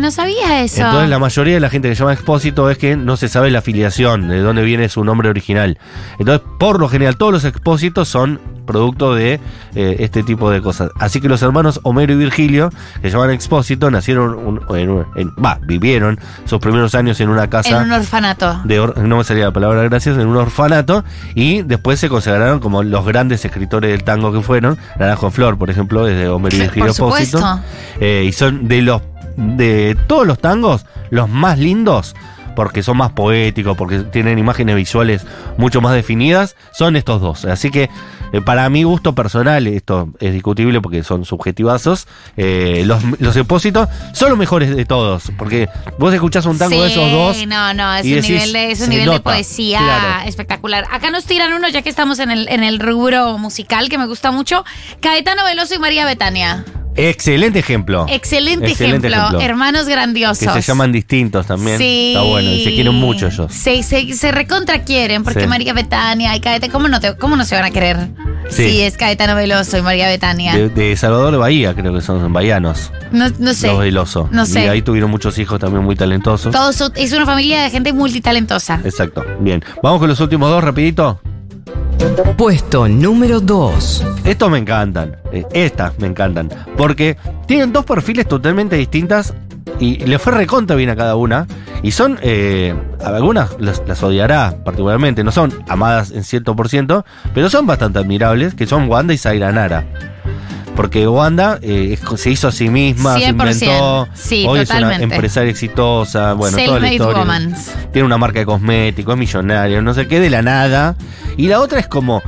no 0.00 0.10
sabía 0.10 0.62
eso. 0.62 0.80
Entonces 0.82 1.08
la 1.10 1.18
mayoría 1.18 1.54
de 1.54 1.60
la 1.60 1.70
gente 1.70 1.88
que 1.88 1.94
llama 1.94 2.12
expósito 2.12 2.70
es 2.70 2.78
que 2.78 2.96
no 2.96 3.16
se 3.16 3.28
sabe 3.28 3.50
la 3.50 3.60
afiliación, 3.60 4.28
de 4.28 4.40
dónde 4.40 4.62
viene 4.62 4.88
su 4.88 5.04
nombre 5.04 5.28
original. 5.28 5.78
Entonces, 6.18 6.46
por 6.58 6.80
lo 6.80 6.88
general, 6.88 7.16
todos 7.16 7.32
los 7.32 7.44
expósitos 7.44 8.08
son 8.08 8.40
producto 8.66 9.14
de 9.14 9.40
eh, 9.74 9.96
este 9.98 10.22
tipo 10.22 10.48
de 10.50 10.60
cosas. 10.62 10.90
Así 11.00 11.20
que 11.20 11.28
los 11.28 11.42
hermanos 11.42 11.80
Homero 11.82 12.12
y 12.12 12.16
Virgilio, 12.16 12.70
que 13.02 13.10
llaman 13.10 13.30
expósito, 13.32 13.90
nacieron, 13.90 14.34
un- 14.34 14.60
en 14.76 15.04
en- 15.16 15.30
va, 15.44 15.58
vivieron 15.62 16.20
sus 16.44 16.60
primeros 16.60 16.94
años 16.94 17.20
en 17.20 17.30
una 17.30 17.50
casa 17.50 17.78
en 17.80 17.84
un 17.86 17.92
orfanato. 17.92 18.60
de 18.64 18.78
or- 18.78 18.96
no 18.98 19.16
me 19.16 19.24
salía 19.24 19.46
la 19.46 19.52
palabra 19.52 19.82
gracias, 19.82 20.16
en 20.18 20.26
un 20.28 20.36
orfanato 20.36 21.04
y 21.34 21.62
después 21.62 21.98
se 21.98 22.08
consagraron 22.08 22.60
como 22.60 22.82
los 22.84 23.04
grandes 23.04 23.44
escritores 23.44 23.90
del 23.90 24.04
tango 24.04 24.32
que 24.32 24.40
fueron. 24.40 24.78
Naranjo 24.98 25.26
en 25.26 25.32
Flor, 25.32 25.58
por 25.58 25.68
ejemplo, 25.70 26.06
es 26.06 26.16
de 26.16 26.28
Homero 26.28 26.56
y 26.56 26.60
Virgilio. 26.60 26.90
Espósito. 26.90 27.60
Eh, 27.98 28.24
y 28.28 28.32
son 28.32 28.68
de 28.68 28.82
los 28.82 29.02
de 29.36 29.96
todos 30.06 30.26
los 30.26 30.38
tangos 30.38 30.86
los 31.10 31.28
más 31.28 31.58
lindos 31.58 32.14
porque 32.54 32.82
son 32.82 32.98
más 32.98 33.12
poéticos, 33.12 33.76
porque 33.76 34.00
tienen 34.00 34.38
imágenes 34.38 34.76
visuales 34.76 35.24
mucho 35.56 35.80
más 35.80 35.94
definidas, 35.94 36.56
son 36.72 36.96
estos 36.96 37.20
dos. 37.20 37.44
Así 37.44 37.70
que 37.70 37.88
eh, 38.32 38.40
para 38.40 38.68
mi 38.68 38.82
gusto 38.82 39.14
personal, 39.14 39.66
esto 39.66 40.10
es 40.20 40.32
discutible 40.32 40.80
porque 40.80 41.02
son 41.02 41.24
subjetivazos, 41.24 42.06
eh, 42.36 42.82
los, 42.84 43.02
los 43.18 43.36
expósitos 43.36 43.88
son 44.12 44.30
los 44.30 44.38
mejores 44.38 44.74
de 44.74 44.84
todos, 44.84 45.32
porque 45.38 45.68
vos 45.98 46.12
escuchás 46.12 46.46
un 46.46 46.58
tango 46.58 46.82
de 46.82 46.88
esos 46.88 47.10
dos 47.10 47.46
No, 47.46 47.74
no, 47.74 47.94
es 47.94 48.04
un 48.04 48.10
decís, 48.10 48.28
nivel 48.30 48.52
de, 48.52 48.70
es 48.72 48.80
un 48.80 48.90
nivel 48.90 49.10
de 49.10 49.20
poesía 49.20 49.78
claro. 49.78 50.28
espectacular. 50.28 50.86
Acá 50.90 51.10
nos 51.10 51.24
tiran 51.24 51.52
uno, 51.52 51.68
ya 51.68 51.82
que 51.82 51.88
estamos 51.88 52.18
en 52.18 52.30
el, 52.30 52.48
en 52.48 52.62
el 52.62 52.78
rubro 52.78 53.38
musical, 53.38 53.88
que 53.88 53.98
me 53.98 54.06
gusta 54.06 54.30
mucho. 54.30 54.64
Caetano 55.00 55.44
Veloso 55.44 55.74
y 55.74 55.78
María 55.78 56.04
Betania. 56.04 56.64
Excelente 56.96 57.58
ejemplo. 57.60 58.06
Excelente, 58.08 58.66
Excelente 58.70 59.06
ejemplo. 59.08 59.26
ejemplo. 59.28 59.40
Hermanos 59.40 59.86
grandiosos. 59.86 60.38
Que 60.52 60.60
se 60.60 60.62
llaman 60.62 60.92
distintos 60.92 61.46
también. 61.46 61.78
Sí. 61.78 62.12
Está 62.14 62.22
bueno. 62.26 62.50
Y 62.50 62.64
se 62.64 62.70
quieren 62.74 62.94
mucho 62.94 63.26
ellos. 63.28 63.52
Se, 63.52 63.82
se, 63.82 64.12
se 64.14 64.32
recontra 64.32 64.82
quieren, 64.82 65.22
porque 65.22 65.42
Sí. 65.42 65.46
María 65.46 65.72
Betania 65.72 66.34
y 66.36 66.40
Caetano, 66.40 66.72
¿cómo 66.72 66.88
no, 66.88 67.00
te- 67.00 67.16
¿cómo 67.16 67.36
no 67.36 67.44
se 67.44 67.54
van 67.54 67.64
a 67.64 67.70
querer? 67.70 68.08
Sí. 68.48 68.68
Sí, 68.68 68.80
es 68.82 68.96
Caetano 68.96 69.34
Veloso 69.36 69.78
y 69.78 69.82
María 69.82 70.08
Betania. 70.08 70.54
De, 70.56 70.68
de 70.68 70.96
Salvador 70.96 71.30
de 71.32 71.38
Bahía, 71.38 71.74
creo 71.74 71.94
que 71.94 72.00
son 72.00 72.32
bahianos. 72.32 72.90
no, 73.12 73.28
no 73.38 73.54
sé. 73.54 73.68
Los 73.68 73.78
Veloso. 73.78 74.28
No 74.32 74.44
sé. 74.44 74.64
Y 74.64 74.68
ahí 74.68 74.82
tuvieron 74.82 75.10
muchos 75.10 75.38
hijos 75.38 75.60
también 75.60 75.84
muy 75.84 75.94
talentosos. 75.96 76.52
Todos 76.52 76.92
es 76.96 77.12
una 77.12 77.24
familia 77.26 77.62
de 77.62 77.70
gente 77.70 77.92
multitalentosa. 77.92 78.80
Exacto. 78.84 79.24
Bien. 79.40 79.64
Vamos 79.82 80.00
con 80.00 80.08
los 80.08 80.18
últimos 80.20 80.50
dos, 80.50 80.62
rapidito. 80.64 81.20
Puesto 82.36 82.88
número 82.88 83.40
2. 83.40 84.06
Estos 84.24 84.50
me 84.50 84.58
encantan. 84.58 85.16
Eh, 85.32 85.44
Estas 85.52 85.98
me 85.98 86.06
encantan. 86.06 86.48
Porque 86.76 87.16
tienen 87.46 87.72
dos 87.72 87.84
perfiles 87.84 88.26
totalmente 88.26 88.76
distintas 88.76 89.34
y 89.78 89.96
le 90.06 90.18
fue 90.18 90.32
recontra 90.32 90.76
bien 90.76 90.90
a 90.90 90.96
cada 90.96 91.16
una. 91.16 91.46
Y 91.82 91.92
son, 91.92 92.18
eh, 92.22 92.74
algunas 93.04 93.58
las, 93.58 93.82
las 93.86 94.02
odiará 94.02 94.56
particularmente, 94.64 95.24
no 95.24 95.32
son 95.32 95.52
amadas 95.68 96.10
en 96.10 96.24
cierto 96.24 96.54
por 96.54 96.68
ciento, 96.68 97.06
pero 97.34 97.48
son 97.48 97.66
bastante 97.66 97.98
admirables, 97.98 98.54
que 98.54 98.66
son 98.66 98.88
Wanda 98.88 99.14
y 99.14 99.18
Zaira 99.18 99.50
Nara. 99.50 99.86
Porque 100.80 101.06
Wanda 101.06 101.58
eh, 101.60 101.98
se 102.16 102.30
hizo 102.30 102.48
a 102.48 102.52
sí 102.52 102.70
misma, 102.70 103.18
se 103.18 103.26
100%. 103.26 103.28
inventó. 103.28 104.08
Sí, 104.14 104.46
hoy 104.48 104.60
es 104.60 104.70
una 104.70 104.96
empresaria 104.96 105.50
exitosa, 105.50 106.32
bueno, 106.32 106.56
toda 106.56 106.80
la 106.80 106.90
historia. 106.90 107.50
Tiene 107.92 108.06
una 108.06 108.16
marca 108.16 108.38
de 108.38 108.46
cosméticos, 108.46 109.12
es 109.12 109.18
millonaria, 109.18 109.82
no 109.82 109.92
sé 109.92 110.08
qué, 110.08 110.20
de 110.20 110.30
la 110.30 110.40
nada. 110.40 110.96
Y 111.36 111.48
la 111.48 111.60
otra 111.60 111.80
es 111.80 111.86
como 111.86 112.22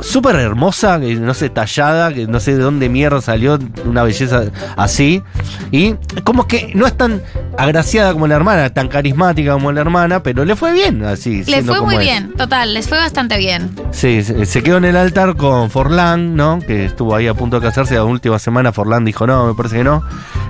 súper 0.00 0.36
hermosa, 0.36 1.00
que 1.00 1.14
no 1.16 1.34
sé, 1.34 1.50
tallada, 1.50 2.12
que 2.12 2.26
no 2.26 2.40
sé 2.40 2.56
de 2.56 2.62
dónde 2.62 2.88
mierda 2.88 3.20
salió 3.20 3.58
una 3.84 4.02
belleza 4.02 4.44
así. 4.76 5.22
Y 5.70 5.94
como 6.24 6.46
que 6.46 6.72
no 6.74 6.86
es 6.86 6.96
tan 6.96 7.22
agraciada 7.58 8.12
como 8.12 8.26
la 8.26 8.36
hermana, 8.36 8.70
tan 8.70 8.88
carismática 8.88 9.52
como 9.52 9.72
la 9.72 9.80
hermana, 9.80 10.22
pero 10.22 10.44
le 10.44 10.56
fue 10.56 10.72
bien 10.72 11.04
así. 11.04 11.44
Le 11.44 11.62
fue 11.62 11.80
muy 11.80 11.96
es. 11.96 12.00
bien, 12.00 12.32
total, 12.36 12.74
les 12.74 12.88
fue 12.88 12.98
bastante 12.98 13.38
bien. 13.38 13.70
Sí, 13.90 14.22
se 14.22 14.62
quedó 14.62 14.78
en 14.78 14.84
el 14.84 14.96
altar 14.96 15.36
con 15.36 15.70
Forlán, 15.70 16.36
¿no? 16.36 16.60
Que 16.60 16.86
estuvo 16.86 17.14
ahí 17.14 17.26
a 17.26 17.34
punto 17.34 17.60
de 17.60 17.66
casarse. 17.66 17.94
La 17.94 18.04
última 18.04 18.38
semana 18.38 18.72
Forlán 18.72 19.04
dijo, 19.04 19.26
no, 19.26 19.46
me 19.46 19.54
parece 19.54 19.78
que 19.78 19.84
no. 19.84 20.02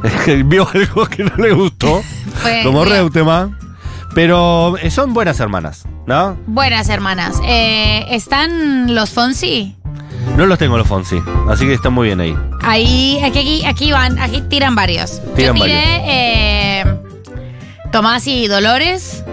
Vio 0.46 0.68
algo 0.72 1.06
que 1.06 1.24
no 1.24 1.36
le 1.36 1.52
gustó, 1.52 2.02
como 2.64 2.84
bien. 2.84 3.10
Pero 4.14 4.76
eh, 4.78 4.90
son 4.90 5.12
buenas 5.14 5.38
hermanas, 5.40 5.84
¿no? 6.06 6.36
Buenas 6.46 6.88
hermanas. 6.88 7.40
Eh, 7.44 8.06
¿Están 8.10 8.94
los 8.94 9.10
Fonsi? 9.10 9.76
No 10.36 10.46
los 10.46 10.58
tengo 10.58 10.76
los 10.76 10.86
Fonsi, 10.86 11.18
así 11.48 11.66
que 11.66 11.74
están 11.74 11.92
muy 11.92 12.08
bien 12.08 12.20
ahí. 12.20 12.36
Ahí, 12.62 13.20
aquí, 13.24 13.38
aquí, 13.38 13.64
aquí 13.66 13.92
van, 13.92 14.18
aquí 14.18 14.42
tiran 14.42 14.74
varios. 14.74 15.20
Tiran 15.36 15.56
Yo 15.56 15.64
tiré 15.64 15.74
varios. 15.76 16.02
eh, 16.06 16.84
Tomás 17.92 18.26
y 18.26 18.46
Dolores, 18.46 19.24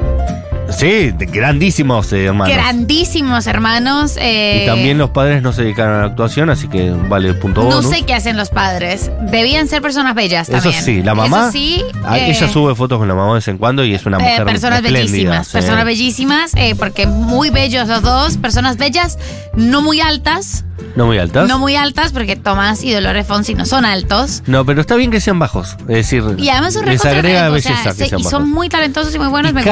Sí, 0.77 1.11
grandísimos 1.17 2.13
eh, 2.13 2.25
hermanos. 2.25 2.55
grandísimos 2.55 3.47
hermanos. 3.47 4.15
eh, 4.19 4.61
y 4.61 4.65
también 4.67 4.99
los 4.99 5.09
padres 5.09 5.41
no 5.41 5.51
se 5.51 5.63
dedicaron 5.63 5.95
a 5.95 5.99
la 6.01 6.05
actuación, 6.05 6.51
así 6.51 6.67
que 6.67 6.91
vale 6.91 7.29
el 7.29 7.35
punto 7.39 7.63
No 7.63 7.77
bonus. 7.77 7.89
sé 7.91 8.03
qué 8.03 8.13
hacen 8.13 8.37
los 8.37 8.49
padres. 8.51 9.09
Debían 9.31 9.67
ser 9.67 9.81
personas 9.81 10.13
bellas 10.13 10.49
Eso 10.49 10.61
también. 10.61 10.83
sí, 10.83 11.01
la 11.01 11.15
mamá. 11.15 11.39
Eso 11.45 11.51
sí. 11.51 11.83
ah, 12.05 12.19
eh, 12.19 12.29
ella 12.29 12.47
sube 12.47 12.75
fotos 12.75 12.99
con 12.99 13.07
la 13.07 13.15
mamá 13.15 13.29
de 13.29 13.35
vez 13.35 13.47
en 13.47 13.57
cuando 13.57 13.83
y 13.83 13.95
es 13.95 14.05
una 14.05 14.17
eh, 14.17 14.21
mujer 14.21 14.45
personas 14.45 14.83
bellísimas, 14.83 15.49
personas 15.49 15.83
bellísimas, 15.83 16.51
eh, 16.55 16.75
porque 16.77 17.07
muy 17.07 17.49
bellos 17.49 17.87
los 17.87 18.03
dos, 18.03 18.37
personas 18.37 18.77
bellas, 18.77 19.17
no 19.55 19.81
muy 19.81 19.99
altas, 19.99 20.63
No 20.95 21.07
muy 21.07 21.17
altas. 21.17 21.49
no 21.49 21.57
muy 21.57 21.75
altas, 21.75 22.11
porque 22.11 22.35
Tomás 22.35 22.83
y 22.83 22.91
Dolores 22.91 23.25
Fonsi 23.25 23.55
no 23.55 23.65
son 23.65 23.83
altos. 23.83 24.43
No, 24.45 24.63
pero 24.63 24.81
está 24.81 24.93
bien 24.95 25.09
que 25.09 25.21
sean 25.21 25.39
bajos. 25.39 25.75
Es 25.81 25.87
decir, 25.87 26.23
Y 26.37 26.49
además 26.49 26.75
son 26.75 26.85
les 26.85 27.03
agrega 27.03 27.49
o 27.49 27.53
belleza 27.53 27.75
sea, 27.81 27.91
que 27.93 27.97
se- 27.97 28.09
sean 28.09 28.19
y 28.19 28.23
bajos. 28.25 28.31
son 28.41 28.47
muy 28.51 28.69
talentosos 28.69 29.15
y 29.15 29.17
muy 29.17 29.27
buenos, 29.29 29.49
Y 29.51 29.55
me 29.55 29.61
gusta. 29.61 29.71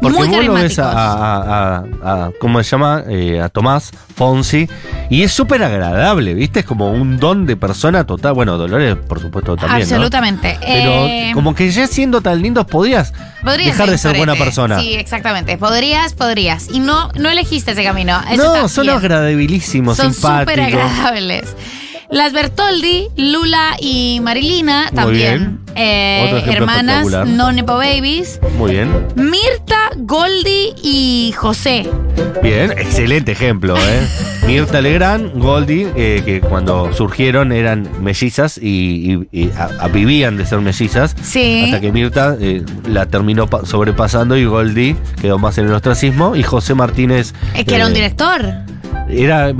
Porque 0.00 0.18
Muy 0.18 0.28
vos 0.28 0.44
lo 0.44 0.52
ves 0.54 0.78
a, 0.78 0.82
carismáticos. 0.82 0.94
a- 0.96 1.76
a- 2.02 2.24
a- 2.26 2.30
¿cómo 2.40 2.62
se 2.62 2.70
llama? 2.70 3.02
Eh, 3.08 3.40
a 3.40 3.48
Tomás 3.48 3.90
Fonsi. 4.14 4.68
Y 5.10 5.22
es 5.22 5.32
súper 5.32 5.62
agradable, 5.62 6.34
¿viste? 6.34 6.60
Es 6.60 6.66
como 6.66 6.90
un 6.90 7.18
don 7.18 7.46
de 7.46 7.56
persona 7.56 8.04
total. 8.04 8.34
Bueno, 8.34 8.56
Dolores, 8.58 8.96
por 9.08 9.20
supuesto, 9.20 9.56
también. 9.56 9.88
¿no? 9.88 9.94
Absolutamente. 9.94 10.58
Pero 10.60 10.90
Eh, 11.06 11.30
como 11.34 11.54
que 11.54 11.70
ya 11.70 11.86
siendo 11.86 12.20
tan 12.20 12.42
lindos 12.42 12.66
podrías 12.66 13.12
podrías 13.44 13.72
dejar 13.76 13.90
de 13.90 13.98
ser 13.98 14.16
buena 14.16 14.32
sorete. 14.32 14.44
persona. 14.44 14.80
Sí, 14.80 14.94
exactamente. 14.94 15.56
Podrías, 15.58 16.14
podrías. 16.14 16.68
Y 16.72 16.80
no, 16.80 17.10
no 17.14 17.28
elegiste 17.30 17.72
ese 17.72 17.84
camino. 17.84 18.20
Eso 18.30 18.56
no, 18.56 18.68
son 18.68 18.88
agradabilísimos, 18.90 19.96
Son 19.96 20.12
súper 20.12 20.60
agradables. 20.60 21.54
Las 22.10 22.32
Bertoldi, 22.32 23.08
Lula 23.16 23.76
y 23.80 24.20
Marilina 24.22 24.84
Muy 24.92 24.94
también. 24.94 25.38
bien. 25.38 25.60
eh, 25.74 26.42
hermanas, 26.46 27.06
no 27.26 27.50
Nepo 27.52 27.74
Babies. 27.76 28.40
Muy 28.56 28.72
bien. 28.72 28.90
Mirta, 29.16 29.90
Goldie 29.96 30.72
y 30.82 31.32
José. 31.36 31.88
Bien, 32.42 32.70
excelente 32.72 33.32
ejemplo, 33.32 33.76
¿eh? 33.76 34.06
Mirta 34.46 34.80
Legrand, 34.80 35.32
Goldie, 35.36 35.88
eh, 35.96 36.22
que 36.24 36.40
cuando 36.40 36.92
surgieron 36.92 37.50
eran 37.50 37.88
mellizas 38.00 38.56
y, 38.58 39.12
y- 39.12 39.28
y 39.44 39.50
a- 39.56 39.70
a- 39.80 39.88
vivían 39.88 40.36
de 40.36 40.46
ser 40.46 40.60
mellizas. 40.60 41.16
Sí. 41.22 41.62
Hasta 41.64 41.80
que 41.80 41.90
Mirta 41.90 42.36
eh, 42.40 42.62
la 42.88 43.06
terminó 43.06 43.48
pa- 43.48 43.66
sobrepasando 43.66 44.36
y 44.36 44.44
Goldie 44.44 44.94
quedó 45.20 45.38
más 45.40 45.58
en 45.58 45.66
el 45.66 45.72
ostracismo. 45.72 46.36
Y 46.36 46.44
José 46.44 46.74
Martínez. 46.74 47.34
eh, 47.54 47.64
que 47.64 47.74
era 47.74 47.86
un 47.86 47.94
director. 47.94 48.42
Era 49.08 49.52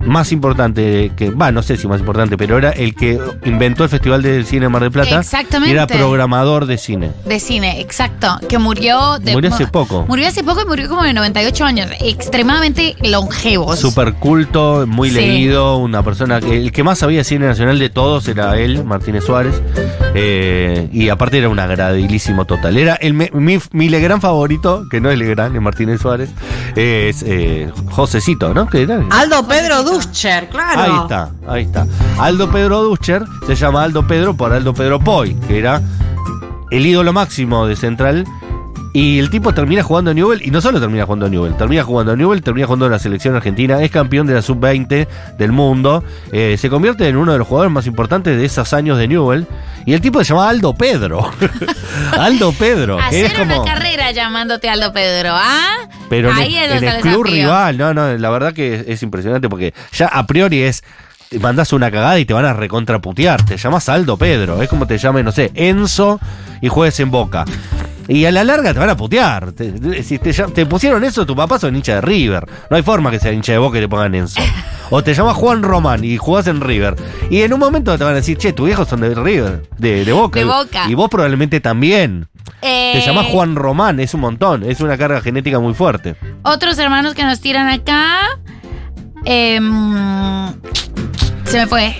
más 0.00 0.32
importante 0.32 1.10
que. 1.16 1.30
Va, 1.30 1.50
no 1.54 1.62
sé 1.62 1.76
si 1.76 1.86
más 1.86 2.00
importante, 2.00 2.36
pero 2.36 2.58
era 2.58 2.70
el 2.70 2.94
que 2.94 3.18
inventó 3.44 3.84
el 3.84 3.88
Festival 3.90 4.22
del 4.22 4.44
Cine 4.44 4.62
de 4.66 4.68
Mar 4.68 4.82
del 4.82 4.90
Plata. 4.90 5.18
Exactamente. 5.20 5.70
Y 5.70 5.76
era 5.76 5.86
programador 5.86 6.66
de 6.66 6.76
cine. 6.78 7.10
De 7.24 7.40
cine, 7.40 7.80
exacto. 7.80 8.38
Que 8.48 8.58
murió. 8.58 9.18
De, 9.18 9.32
Murió 9.32 9.52
hace 9.54 9.66
poco. 9.66 10.04
Murió 10.08 10.28
hace 10.28 10.44
poco 10.44 10.60
y 10.62 10.66
murió 10.66 10.88
como 10.88 11.02
de 11.02 11.12
98 11.14 11.64
años. 11.64 11.88
Extremadamente 12.00 12.96
longevos. 13.02 13.78
Super 13.78 14.14
culto, 14.14 14.84
muy 14.86 15.08
Sí. 15.08 15.14
leído, 15.16 15.76
una 15.78 16.02
persona 16.02 16.40
que 16.40 16.56
el 16.56 16.72
que 16.72 16.82
más 16.82 16.98
sabía 16.98 17.18
de 17.18 17.24
cine 17.24 17.46
nacional 17.46 17.78
de 17.78 17.88
todos 17.90 18.26
era 18.28 18.58
él, 18.58 18.84
Martínez 18.84 19.24
Suárez. 19.24 19.62
Eh, 20.16 20.88
y 20.92 21.08
aparte 21.08 21.38
era 21.38 21.48
un 21.48 21.58
agradabilísimo 21.58 22.44
total. 22.44 22.76
Era 22.76 22.94
el, 22.94 23.14
me- 23.14 23.30
mi, 23.32 23.58
mi 23.72 23.88
Legrand 23.88 24.20
favorito, 24.22 24.84
que 24.90 25.00
no 25.00 25.10
es 25.10 25.18
Legrand, 25.18 25.54
es 25.56 25.62
Martínez 25.62 26.00
Suárez, 26.00 26.30
es 26.76 27.22
eh, 27.26 27.70
Josecito, 27.90 28.54
¿no? 28.54 28.68
Que 28.68 28.82
era? 28.82 29.00
Aldo 29.10 29.46
Pedro 29.46 29.82
Duscher, 29.82 30.48
claro. 30.48 30.80
Ahí 30.80 31.00
está, 31.02 31.30
ahí 31.46 31.62
está. 31.62 31.86
Aldo 32.18 32.50
Pedro 32.50 32.82
Duscher 32.82 33.24
se 33.46 33.54
llama 33.54 33.82
Aldo 33.82 34.06
Pedro 34.06 34.34
por 34.34 34.52
Aldo 34.52 34.74
Pedro 34.74 35.00
Poi, 35.00 35.34
que 35.46 35.58
era 35.58 35.82
el 36.70 36.86
ídolo 36.86 37.12
máximo 37.12 37.66
de 37.66 37.76
Central 37.76 38.24
Y 38.96 39.18
el 39.18 39.28
tipo 39.28 39.52
termina 39.52 39.82
jugando 39.82 40.12
a 40.12 40.14
Newell, 40.14 40.40
y 40.40 40.52
no 40.52 40.60
solo 40.60 40.78
termina 40.78 41.04
jugando 41.04 41.26
a 41.26 41.28
Newell, 41.28 41.56
termina 41.56 41.82
jugando 41.82 42.12
a 42.12 42.16
Newell, 42.16 42.42
termina 42.42 42.66
jugando 42.68 42.86
en 42.86 42.92
la 42.92 43.00
selección 43.00 43.34
argentina, 43.34 43.82
es 43.82 43.90
campeón 43.90 44.28
de 44.28 44.34
la 44.34 44.40
sub-20 44.40 45.08
del 45.36 45.50
mundo, 45.50 46.04
eh, 46.30 46.56
se 46.56 46.70
convierte 46.70 47.08
en 47.08 47.16
uno 47.16 47.32
de 47.32 47.38
los 47.38 47.48
jugadores 47.48 47.72
más 47.72 47.88
importantes 47.88 48.36
de 48.36 48.44
esos 48.44 48.72
años 48.72 48.96
de 48.96 49.08
Newell, 49.08 49.48
y 49.84 49.94
el 49.94 50.00
tipo 50.00 50.20
se 50.20 50.26
llama 50.32 50.48
Aldo 50.48 50.74
Pedro. 50.74 51.28
Aldo 52.16 52.52
Pedro, 52.52 53.00
Hacer 53.00 53.26
es 53.26 53.34
como... 53.34 53.62
una 53.62 53.74
carrera 53.74 54.12
llamándote 54.12 54.68
Aldo 54.68 54.92
Pedro, 54.92 55.30
¿ah? 55.32 55.88
Pero 56.08 56.30
en, 56.30 56.38
el, 56.38 56.84
en 56.84 57.00
club 57.00 57.24
rival, 57.24 57.76
no, 57.76 57.92
no, 57.94 58.16
la 58.16 58.30
verdad 58.30 58.52
que 58.52 58.74
es, 58.76 58.84
es 58.86 59.02
impresionante 59.02 59.48
porque 59.48 59.74
ya 59.92 60.06
a 60.06 60.24
priori 60.24 60.62
es. 60.62 60.84
Te 61.28 61.38
Mandás 61.38 61.72
una 61.72 61.90
cagada 61.90 62.18
y 62.18 62.24
te 62.24 62.32
van 62.34 62.44
a 62.44 62.52
recontraputear. 62.52 63.44
Te 63.44 63.56
llamas 63.56 63.88
Aldo 63.88 64.16
Pedro. 64.16 64.62
Es 64.62 64.68
como 64.68 64.86
te 64.86 64.98
llames, 64.98 65.24
no 65.24 65.32
sé, 65.32 65.50
Enzo 65.54 66.20
y 66.60 66.68
juegues 66.68 66.98
en 67.00 67.10
boca. 67.10 67.44
Y 68.06 68.26
a 68.26 68.30
la 68.32 68.44
larga 68.44 68.72
te 68.74 68.78
van 68.78 68.90
a 68.90 68.96
putear. 68.96 69.52
Te- 69.52 69.72
te- 69.72 70.02
si 70.02 70.18
te, 70.18 70.32
te 70.32 70.66
pusieron 70.66 71.02
eso, 71.04 71.24
tu 71.24 71.34
papá 71.34 71.58
son 71.58 71.74
hincha 71.74 71.94
de 71.96 72.00
River. 72.02 72.46
No 72.70 72.76
hay 72.76 72.82
forma 72.82 73.10
que 73.10 73.18
sea 73.18 73.32
hincha 73.32 73.52
de 73.52 73.58
boca 73.58 73.78
y 73.78 73.80
te 73.80 73.88
pongan 73.88 74.14
Enzo. 74.14 74.40
O 74.90 75.02
te 75.02 75.14
llamas 75.14 75.34
Juan 75.36 75.62
Román 75.62 76.04
y 76.04 76.16
jugás 76.18 76.46
en 76.46 76.60
River. 76.60 76.94
Y 77.30 77.40
en 77.40 77.52
un 77.54 77.58
momento 77.60 77.96
te 77.96 78.04
van 78.04 78.12
a 78.12 78.16
decir, 78.16 78.36
che, 78.36 78.52
tus 78.52 78.66
viejos 78.66 78.86
son 78.88 79.00
de 79.00 79.14
River, 79.14 79.62
de, 79.78 80.04
de 80.04 80.12
boca. 80.12 80.38
De 80.38 80.44
Boca. 80.44 80.84
Y 80.88 80.94
vos 80.94 81.08
probablemente 81.08 81.60
también. 81.60 82.28
Eh, 82.60 82.92
Te 82.94 83.00
llamás 83.06 83.26
Juan 83.26 83.56
Román, 83.56 83.98
es 84.00 84.12
un 84.12 84.20
montón. 84.20 84.62
Es 84.64 84.80
una 84.80 84.98
carga 84.98 85.22
genética 85.22 85.58
muy 85.58 85.72
fuerte. 85.72 86.16
Otros 86.42 86.78
hermanos 86.78 87.14
que 87.14 87.24
nos 87.24 87.40
tiran 87.40 87.68
acá. 87.68 88.18
em, 89.24 90.52
se 91.44 91.58
me 91.58 91.66
fue. 91.66 91.96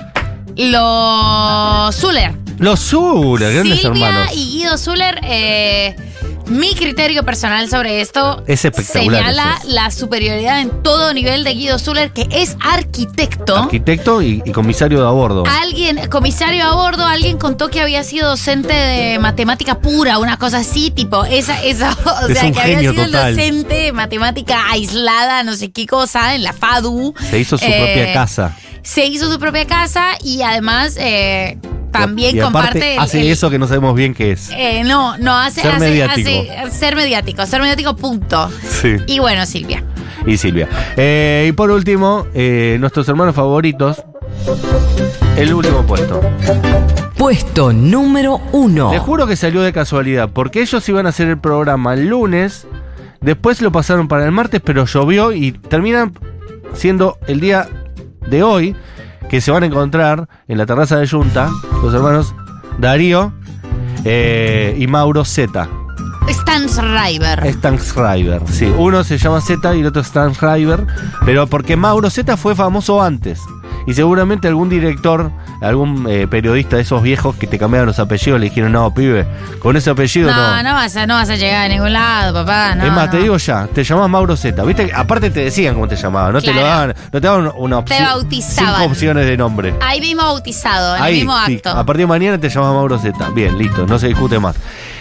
Los 0.56 1.94
Zuller. 1.96 2.34
Los 2.58 2.80
Zuller, 2.80 3.52
grandes 3.52 3.80
Silvia 3.80 4.08
hermanos. 4.08 4.32
y 4.36 4.48
Guido 4.58 4.78
Zuller. 4.78 5.18
eh, 5.24 5.96
mi 6.46 6.74
criterio 6.74 7.24
personal 7.24 7.68
sobre 7.70 8.00
esto 8.00 8.42
Es 8.46 8.64
espectacular 8.64 9.20
señala 9.22 9.58
eso. 9.60 9.68
la 9.70 9.90
superioridad 9.90 10.60
en 10.60 10.82
todo 10.82 11.12
nivel 11.14 11.42
de 11.44 11.54
Guido 11.54 11.78
Zuller, 11.78 12.10
que 12.12 12.26
es 12.30 12.56
arquitecto. 12.60 13.56
Arquitecto 13.56 14.20
y, 14.22 14.42
y 14.44 14.52
comisario 14.52 15.00
de 15.00 15.06
a 15.06 15.10
bordo. 15.10 15.44
Alguien, 15.62 16.08
comisario 16.10 16.64
a 16.64 16.74
bordo, 16.74 17.06
alguien 17.06 17.38
contó 17.38 17.68
que 17.68 17.80
había 17.80 18.04
sido 18.04 18.28
docente 18.30 18.72
de 18.74 19.18
matemática 19.18 19.78
pura, 19.80 20.18
una 20.18 20.36
cosa 20.38 20.58
así, 20.58 20.90
tipo, 20.90 21.24
esa, 21.24 21.62
esa, 21.64 21.92
o 22.24 22.28
Es 22.28 22.38
sea, 22.38 22.48
un 22.48 22.52
que 22.54 22.60
había 22.60 22.80
sido 22.80 23.04
total. 23.06 23.28
el 23.30 23.36
docente 23.36 23.74
de 23.74 23.92
matemática 23.92 24.70
aislada, 24.70 25.42
no 25.44 25.54
sé 25.56 25.72
qué 25.72 25.86
cosa, 25.86 26.34
en 26.34 26.42
la 26.42 26.52
FADU. 26.52 27.14
Se 27.30 27.38
hizo 27.38 27.56
su 27.58 27.64
Eh, 27.64 27.74
propia 27.82 28.12
casa. 28.12 28.56
Se 28.82 29.06
hizo 29.06 29.32
su 29.32 29.38
propia 29.38 29.66
casa 29.66 30.10
y 30.22 30.42
además 30.42 30.96
eh, 31.00 31.56
también 32.00 32.36
y 32.36 32.40
aparte 32.40 32.52
comparte. 32.52 32.94
el- 32.94 32.98
hace 33.00 33.20
el- 33.22 33.28
eso 33.28 33.50
que 33.50 33.58
no 33.58 33.66
sabemos 33.66 33.94
bien 33.94 34.14
qué 34.14 34.32
es. 34.32 34.50
eh, 34.56 34.82
no, 34.84 35.16
no, 35.18 35.34
hace, 35.38 35.62
Ser 35.62 35.72
hace- 35.72 35.80
mediático. 35.80 36.28
hace- 36.28 36.70
ser 36.70 36.96
mediático, 36.96 37.46
ser 37.46 37.60
mediático, 37.60 37.96
punto. 37.96 38.50
Sí. 38.68 38.96
Y 39.06 39.18
bueno, 39.18 39.44
Silvia. 39.46 39.82
Y 40.26 40.36
Silvia. 40.38 40.68
Eh, 40.96 41.46
y 41.48 41.52
por 41.52 41.70
último, 41.70 42.26
eh, 42.34 42.76
nuestros 42.80 43.08
hermanos 43.08 43.34
favoritos. 43.34 44.02
El 45.36 45.52
último 45.52 45.82
puesto. 45.82 46.20
Puesto 47.16 47.72
número 47.72 48.40
1. 48.52 48.90
Te 48.90 48.98
juro 48.98 49.26
que 49.26 49.36
salió 49.36 49.62
de 49.62 49.72
casualidad, 49.72 50.30
porque 50.32 50.60
ellos 50.62 50.86
iban 50.88 51.06
a 51.06 51.10
hacer 51.10 51.28
el 51.28 51.38
programa 51.38 51.94
el 51.94 52.08
lunes, 52.08 52.66
después 53.20 53.60
lo 53.62 53.72
pasaron 53.72 54.08
para 54.08 54.24
el 54.24 54.32
martes, 54.32 54.60
pero 54.64 54.84
llovió 54.84 55.32
y 55.32 55.52
terminan 55.52 56.12
siendo 56.74 57.18
el 57.26 57.40
día 57.40 57.68
de 58.26 58.42
hoy 58.42 58.76
que 59.28 59.40
se 59.40 59.50
van 59.50 59.62
a 59.62 59.66
encontrar 59.66 60.28
en 60.48 60.58
la 60.58 60.66
terraza 60.66 60.98
de 60.98 61.08
Junta 61.08 61.50
los 61.82 61.92
hermanos 61.94 62.34
Darío 62.78 63.32
eh, 64.04 64.76
y 64.78 64.86
Mauro 64.86 65.24
Zeta. 65.24 65.68
Stan 66.28 66.68
Schreiber. 66.68 67.46
Stan 67.46 67.78
Schreiber, 67.78 68.42
sí. 68.48 68.72
Uno 68.76 69.04
se 69.04 69.18
llama 69.18 69.40
Z 69.40 69.74
y 69.74 69.80
el 69.80 69.86
otro 69.86 70.02
Stan 70.02 70.34
Schreiber, 70.34 70.86
pero 71.24 71.46
porque 71.46 71.76
Mauro 71.76 72.08
Z 72.10 72.36
fue 72.36 72.54
famoso 72.54 73.02
antes. 73.02 73.40
Y 73.86 73.94
seguramente 73.94 74.48
algún 74.48 74.70
director, 74.70 75.30
algún 75.60 76.06
eh, 76.08 76.26
periodista 76.28 76.76
de 76.76 76.82
esos 76.82 77.02
viejos 77.02 77.36
que 77.36 77.46
te 77.46 77.58
cambiaron 77.58 77.86
los 77.86 77.98
apellidos 77.98 78.40
le 78.40 78.48
dijeron, 78.48 78.72
no, 78.72 78.92
pibe, 78.92 79.26
con 79.58 79.76
ese 79.76 79.90
apellido 79.90 80.30
no. 80.30 80.36
No, 80.36 80.62
no 80.62 80.74
vas, 80.74 80.96
a, 80.96 81.06
no 81.06 81.14
vas 81.14 81.30
a 81.30 81.36
llegar 81.36 81.66
a 81.66 81.68
ningún 81.68 81.92
lado, 81.92 82.34
papá. 82.34 82.74
No, 82.74 82.84
es 82.84 82.92
más, 82.92 83.06
no. 83.06 83.10
te 83.10 83.18
digo 83.18 83.36
ya, 83.36 83.66
te 83.66 83.84
llamás 83.84 84.08
Mauro 84.10 84.36
Z. 84.36 84.62
¿Viste? 84.64 84.90
Aparte 84.94 85.30
te 85.30 85.40
decían 85.40 85.74
cómo 85.74 85.88
te 85.88 85.96
llamaban, 85.96 86.32
no 86.32 86.42
te 86.42 86.52
lo 86.52 86.60
daban, 86.62 86.94
no 87.12 87.20
te 87.20 87.26
daban 87.26 87.52
una 87.56 87.78
opción. 87.78 88.04
bautizaban. 88.04 88.74
Cinco 88.74 88.90
opciones 88.90 89.26
de 89.26 89.36
nombre. 89.36 89.74
Ahí 89.80 90.00
mismo 90.00 90.22
bautizado, 90.22 90.96
en 90.96 91.02
Ahí, 91.02 91.12
el 91.14 91.18
mismo 91.20 91.38
sí, 91.46 91.54
acto. 91.56 91.70
a 91.70 91.84
partir 91.84 92.02
de 92.02 92.06
mañana 92.06 92.38
te 92.38 92.48
llamas 92.48 92.72
Mauro 92.72 92.98
Z. 92.98 93.30
Bien, 93.30 93.56
listo, 93.58 93.86
no 93.86 93.98
se 93.98 94.08
discute 94.08 94.38
más. 94.38 94.56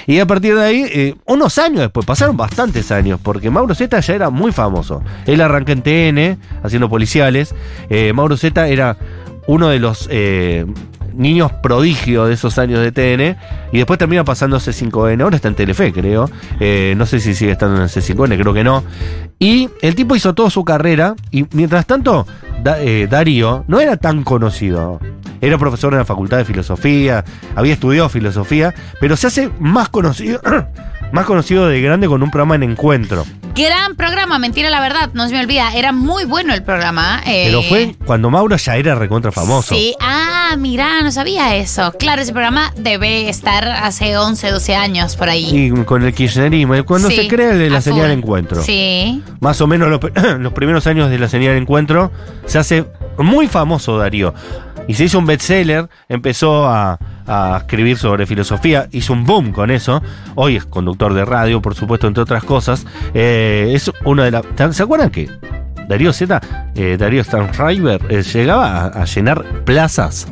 Y 0.06 0.20
a 0.20 0.26
partir 0.26 0.56
de 0.56 0.63
ahí, 0.63 0.86
eh, 0.92 1.16
unos 1.26 1.58
años 1.58 1.80
después, 1.80 2.06
pasaron 2.06 2.36
bastantes 2.36 2.92
años, 2.92 3.20
porque 3.24 3.50
Mauro 3.50 3.74
Z 3.74 4.00
ya 4.00 4.13
era 4.13 4.30
muy 4.30 4.52
famoso. 4.52 5.02
Él 5.26 5.39
arrancó 5.42 5.72
en 5.72 5.82
TN, 5.82 6.38
haciendo 6.63 6.89
policiales. 6.89 7.56
Eh, 7.89 8.12
Mauro 8.13 8.36
Z 8.36 8.68
era 8.68 8.98
uno 9.47 9.69
de 9.69 9.79
los 9.79 10.08
eh, 10.12 10.65
niños 11.13 11.51
prodigio 11.51 12.25
de 12.25 12.34
esos 12.34 12.58
años 12.58 12.79
de 12.79 12.91
TN. 12.91 13.38
Y 13.71 13.77
después 13.77 13.97
termina 13.97 14.23
pasando 14.23 14.58
a 14.58 14.60
C5N. 14.60 15.21
Ahora 15.21 15.36
está 15.36 15.47
en 15.47 15.56
Telefe, 15.56 15.91
creo. 15.93 16.29
Eh, 16.60 16.93
no 16.97 17.06
sé 17.06 17.19
si 17.19 17.34
sigue 17.34 17.51
estando 17.51 17.82
en 17.82 17.88
C5N, 17.88 18.39
creo 18.39 18.53
que 18.53 18.63
no. 18.63 18.84
Y 19.39 19.69
el 19.82 19.95
tipo 19.95 20.15
hizo 20.15 20.34
toda 20.34 20.49
su 20.49 20.63
carrera. 20.63 21.15
Y 21.32 21.45
mientras 21.53 21.86
tanto, 21.86 22.25
eh, 22.79 23.08
Darío 23.10 23.65
no 23.67 23.79
era 23.79 23.97
tan 23.97 24.23
conocido. 24.23 24.99
Era 25.41 25.58
profesor 25.58 25.91
en 25.91 25.99
la 25.99 26.06
Facultad 26.06 26.38
de 26.38 26.45
Filosofía, 26.45 27.25
había 27.53 27.73
estudiado 27.73 28.08
filosofía, 28.08 28.73
pero 29.01 29.17
se 29.17 29.27
hace 29.27 29.49
más 29.60 29.89
conocido, 29.89 30.39
más 31.13 31.26
conocido 31.26 31.67
de 31.67 31.80
grande 31.80 32.08
con 32.08 32.21
un 32.21 32.30
programa 32.30 32.56
en 32.56 32.63
encuentro. 32.63 33.26
Gran 33.56 33.95
programa, 33.95 34.39
mentira 34.39 34.71
la 34.71 34.82
verdad, 34.82 35.12
no 35.13 35.28
se 35.28 35.34
me 35.36 35.39
olvida. 35.39 35.76
Era 35.76 35.91
muy 35.91 36.26
bueno 36.26 36.56
el 36.56 36.63
programa. 36.63 37.21
eh, 37.26 37.43
Pero 37.45 37.62
fue 37.62 37.95
cuando 38.04 38.32
Mauro 38.32 38.58
ya 38.58 38.76
era 38.78 38.95
recontra 38.95 39.32
famoso. 39.32 39.76
Sí, 39.76 39.95
ah, 40.02 40.56
mira, 40.58 41.02
no 41.04 41.12
sabía 41.12 41.56
eso. 41.56 41.91
Claro, 41.99 42.23
ese 42.23 42.32
programa 42.34 42.73
debe 42.76 43.30
estar 43.30 43.67
hace 43.67 44.17
11, 44.17 44.49
12 44.49 44.76
años 44.76 45.15
por 45.15 45.30
ahí. 45.30 45.49
Y 45.56 45.84
con 45.86 46.04
el 46.04 46.13
kirchnerismo, 46.15 46.84
cuando 46.84 47.10
Sí, 47.10 47.15
se 47.15 47.28
crea 47.28 47.52
el 47.52 47.60
de 47.60 47.69
la 47.69 47.82
señal 47.82 48.08
full. 48.10 48.17
encuentro. 48.17 48.63
Sí. 48.63 49.21
Más 49.39 49.62
o 49.62 49.67
menos 49.67 49.89
los, 49.89 49.99
los 50.39 50.54
primeros 50.54 50.88
años 50.88 51.12
de 51.12 51.19
la 51.19 51.30
señal 51.30 51.56
encuentro, 51.56 52.12
se 52.47 52.58
hace 52.58 52.86
muy 53.19 53.47
famoso 53.47 53.99
Darío. 53.99 54.34
Y 54.88 54.96
se 54.96 55.06
hizo 55.06 55.19
un 55.19 55.26
bestseller, 55.26 55.89
empezó 56.10 56.67
a, 56.67 57.00
a 57.26 57.58
escribir 57.62 57.98
sobre 57.98 58.26
filosofía, 58.26 58.88
hizo 58.91 59.13
un 59.13 59.24
boom 59.26 59.52
con 59.52 59.72
eso. 59.72 60.02
Hoy 60.36 60.58
es 60.58 60.65
conductor 60.65 61.13
de 61.13 61.26
radio, 61.26 61.62
por 61.62 61.76
supuesto, 61.76 62.08
entre 62.08 62.24
otras 62.24 62.43
cosas. 62.43 62.86
Eh, 63.13 63.72
es 63.74 63.91
una 64.06 64.26
de 64.26 64.32
las. 64.32 64.76
¿Se 64.76 64.84
acuerdan 64.84 65.10
que 65.10 65.30
Darío 65.88 66.12
Z, 66.13 66.41
eh, 66.76 66.98
Darío 66.98 67.24
Stanriver, 67.24 68.02
eh, 68.10 68.24
llegaba 68.24 68.82
a, 68.82 68.88
a 68.88 69.06
llenar 69.06 69.43
plazas 69.63 70.28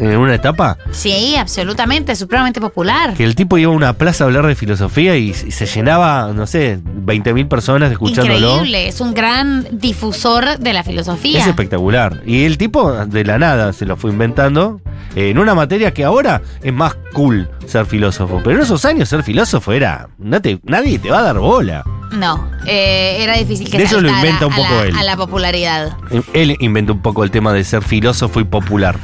en 0.00 0.16
una 0.16 0.34
etapa? 0.34 0.76
Sí, 0.90 1.36
absolutamente, 1.36 2.14
supremamente 2.16 2.60
popular. 2.60 3.14
Que 3.14 3.24
el 3.24 3.34
tipo 3.34 3.58
iba 3.58 3.72
a 3.72 3.74
una 3.74 3.92
plaza 3.92 4.24
a 4.24 4.26
hablar 4.26 4.46
de 4.46 4.54
filosofía 4.54 5.16
y, 5.16 5.30
y 5.30 5.32
se 5.34 5.66
llenaba, 5.66 6.32
no 6.34 6.46
sé, 6.46 6.78
20.000 6.78 7.48
personas 7.48 7.90
escuchándolo. 7.92 8.54
Increíble, 8.56 8.88
es 8.88 9.00
un 9.00 9.14
gran 9.14 9.66
difusor 9.70 10.58
de 10.58 10.72
la 10.72 10.82
filosofía. 10.82 11.40
Es 11.40 11.46
espectacular. 11.46 12.22
Y 12.26 12.44
el 12.44 12.58
tipo 12.58 12.92
de 12.92 13.24
la 13.24 13.38
nada 13.38 13.72
se 13.72 13.86
lo 13.86 13.96
fue 13.96 14.10
inventando 14.10 14.80
en 15.14 15.38
una 15.38 15.54
materia 15.54 15.92
que 15.94 16.04
ahora 16.04 16.42
es 16.62 16.72
más 16.72 16.96
cool 17.12 17.48
ser 17.66 17.86
filósofo. 17.86 18.40
Pero 18.44 18.56
en 18.56 18.62
esos 18.62 18.84
años 18.84 19.08
ser 19.08 19.22
filósofo 19.22 19.72
era. 19.72 20.08
no 20.18 20.40
te- 20.42 20.60
nadie 20.64 20.98
te 20.98 21.10
va 21.10 21.20
a 21.20 21.22
dar 21.22 21.38
bola. 21.38 21.84
No, 22.12 22.48
eh, 22.66 23.18
era 23.20 23.34
difícil 23.36 23.70
que 23.70 23.76
De 23.76 23.84
eso 23.84 24.00
lo 24.00 24.08
inventa 24.08 24.46
un 24.46 24.52
a 24.54 24.56
poco 24.56 24.74
la, 24.74 24.82
él. 24.86 24.96
a 24.96 25.02
la 25.04 25.16
popularidad. 25.16 25.96
Él 26.32 26.56
inventó 26.60 26.94
un 26.94 27.02
poco 27.02 27.22
el 27.22 27.30
tema 27.30 27.52
de 27.52 27.62
ser 27.64 27.82
filósofo 27.82 28.40
y 28.40 28.44
popular. 28.44 28.96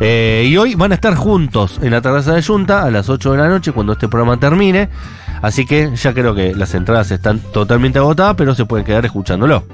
Eh, 0.00 0.46
y 0.48 0.56
hoy 0.56 0.74
van 0.74 0.92
a 0.92 0.94
estar 0.94 1.14
juntos 1.14 1.78
en 1.82 1.90
la 1.90 2.00
terraza 2.00 2.32
de 2.32 2.42
Junta 2.42 2.84
a 2.84 2.90
las 2.90 3.10
8 3.10 3.32
de 3.32 3.38
la 3.38 3.48
noche 3.48 3.72
cuando 3.72 3.92
este 3.92 4.08
programa 4.08 4.38
termine. 4.40 4.88
Así 5.42 5.66
que 5.66 5.94
ya 5.94 6.14
creo 6.14 6.34
que 6.34 6.54
las 6.54 6.74
entradas 6.74 7.10
están 7.10 7.38
totalmente 7.38 7.98
agotadas, 7.98 8.34
pero 8.36 8.54
se 8.54 8.64
pueden 8.64 8.86
quedar 8.86 9.04
escuchándolo. 9.04 9.64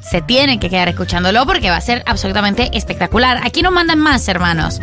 Se 0.00 0.20
tienen 0.20 0.58
que 0.58 0.68
quedar 0.68 0.88
escuchándolo 0.88 1.44
porque 1.46 1.70
va 1.70 1.76
a 1.76 1.80
ser 1.80 2.02
absolutamente 2.06 2.70
espectacular. 2.76 3.40
Aquí 3.44 3.62
nos 3.62 3.72
mandan 3.72 3.98
más, 3.98 4.26
hermanos. 4.28 4.80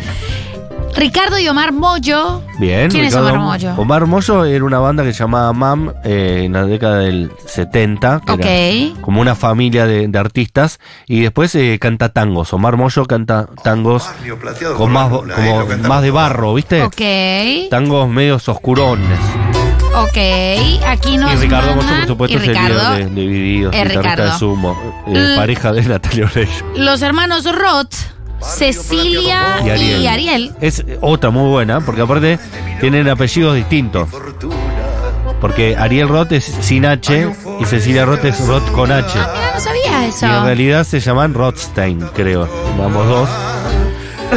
Ricardo 0.95 1.39
y 1.39 1.47
Omar 1.47 1.71
Moyo. 1.71 2.41
Bien, 2.59 2.89
¿Quién 2.91 3.05
es. 3.05 3.15
Omar 3.15 3.37
Moyo? 3.39 3.73
Omar 3.77 4.05
Moyo 4.05 4.45
era 4.45 4.63
una 4.63 4.79
banda 4.79 5.03
que 5.03 5.13
se 5.13 5.19
llamaba 5.19 5.51
MAM 5.53 5.93
eh, 6.03 6.41
en 6.45 6.53
la 6.53 6.65
década 6.65 6.99
del 6.99 7.31
70, 7.45 8.21
que 8.25 8.31
Ok. 8.33 8.45
era 8.45 9.01
como 9.01 9.21
una 9.21 9.33
familia 9.35 9.85
de, 9.85 10.07
de 10.07 10.19
artistas, 10.19 10.79
y 11.07 11.21
después 11.21 11.55
eh, 11.55 11.77
canta 11.79 12.09
tangos. 12.09 12.53
Omar 12.53 12.77
Moyo 12.77 13.05
canta 13.05 13.47
tangos 13.63 14.05
con 14.77 14.91
más, 14.91 15.09
como 15.09 15.65
más 15.87 16.01
de 16.01 16.11
barro, 16.11 16.53
¿viste? 16.53 16.83
Ok, 16.83 17.69
Tangos 17.69 18.09
medios 18.09 18.47
oscurones. 18.49 19.19
ok. 19.95 20.17
Aquí 20.87 21.17
nos 21.17 21.33
y 21.33 21.37
Ricardo 21.37 21.75
mandan- 21.75 21.99
por 21.99 22.07
supuesto, 22.07 22.37
es 22.37 22.43
el 22.43 22.49
líder 22.53 22.67
Ricardo, 22.71 22.91
de, 22.95 23.05
de 23.05 23.09
Divididos, 23.21 23.75
Ricardo. 23.75 24.23
de 24.25 24.31
Sumo, 24.33 25.03
eh, 25.07 25.33
pareja 25.37 25.71
de 25.71 25.83
Natalia 25.83 26.25
Oreiro. 26.25 26.51
Los 26.75 27.01
hermanos 27.01 27.45
Roth, 27.45 27.93
Cecilia 28.43 29.61
Y 29.65 29.69
Ariel. 29.69 30.01
y 30.01 30.07
Ariel. 30.07 30.51
Es 30.61 30.83
otra 31.01 31.29
muy 31.29 31.49
buena, 31.49 31.79
porque 31.81 32.01
aparte 32.01 32.39
tienen 32.79 33.07
apellidos 33.09 33.55
distintos. 33.55 34.09
Porque 35.39 35.75
Ariel 35.75 36.07
Roth 36.07 36.31
es 36.33 36.43
sin 36.61 36.85
H 36.85 37.31
y 37.59 37.65
Cecilia 37.65 38.05
Roth 38.05 38.25
es 38.25 38.45
Roth 38.45 38.69
con 38.73 38.91
H. 38.91 39.07
Ah, 39.15 39.29
mira, 39.33 39.51
no 39.55 39.59
sabía 39.59 40.05
eso. 40.07 40.27
Y 40.27 40.29
en 40.29 40.43
realidad 40.45 40.83
se 40.83 40.99
llaman 40.99 41.33
Rothstein, 41.33 41.99
creo. 42.13 42.47
Ambos 42.83 43.07
dos. 43.07 43.29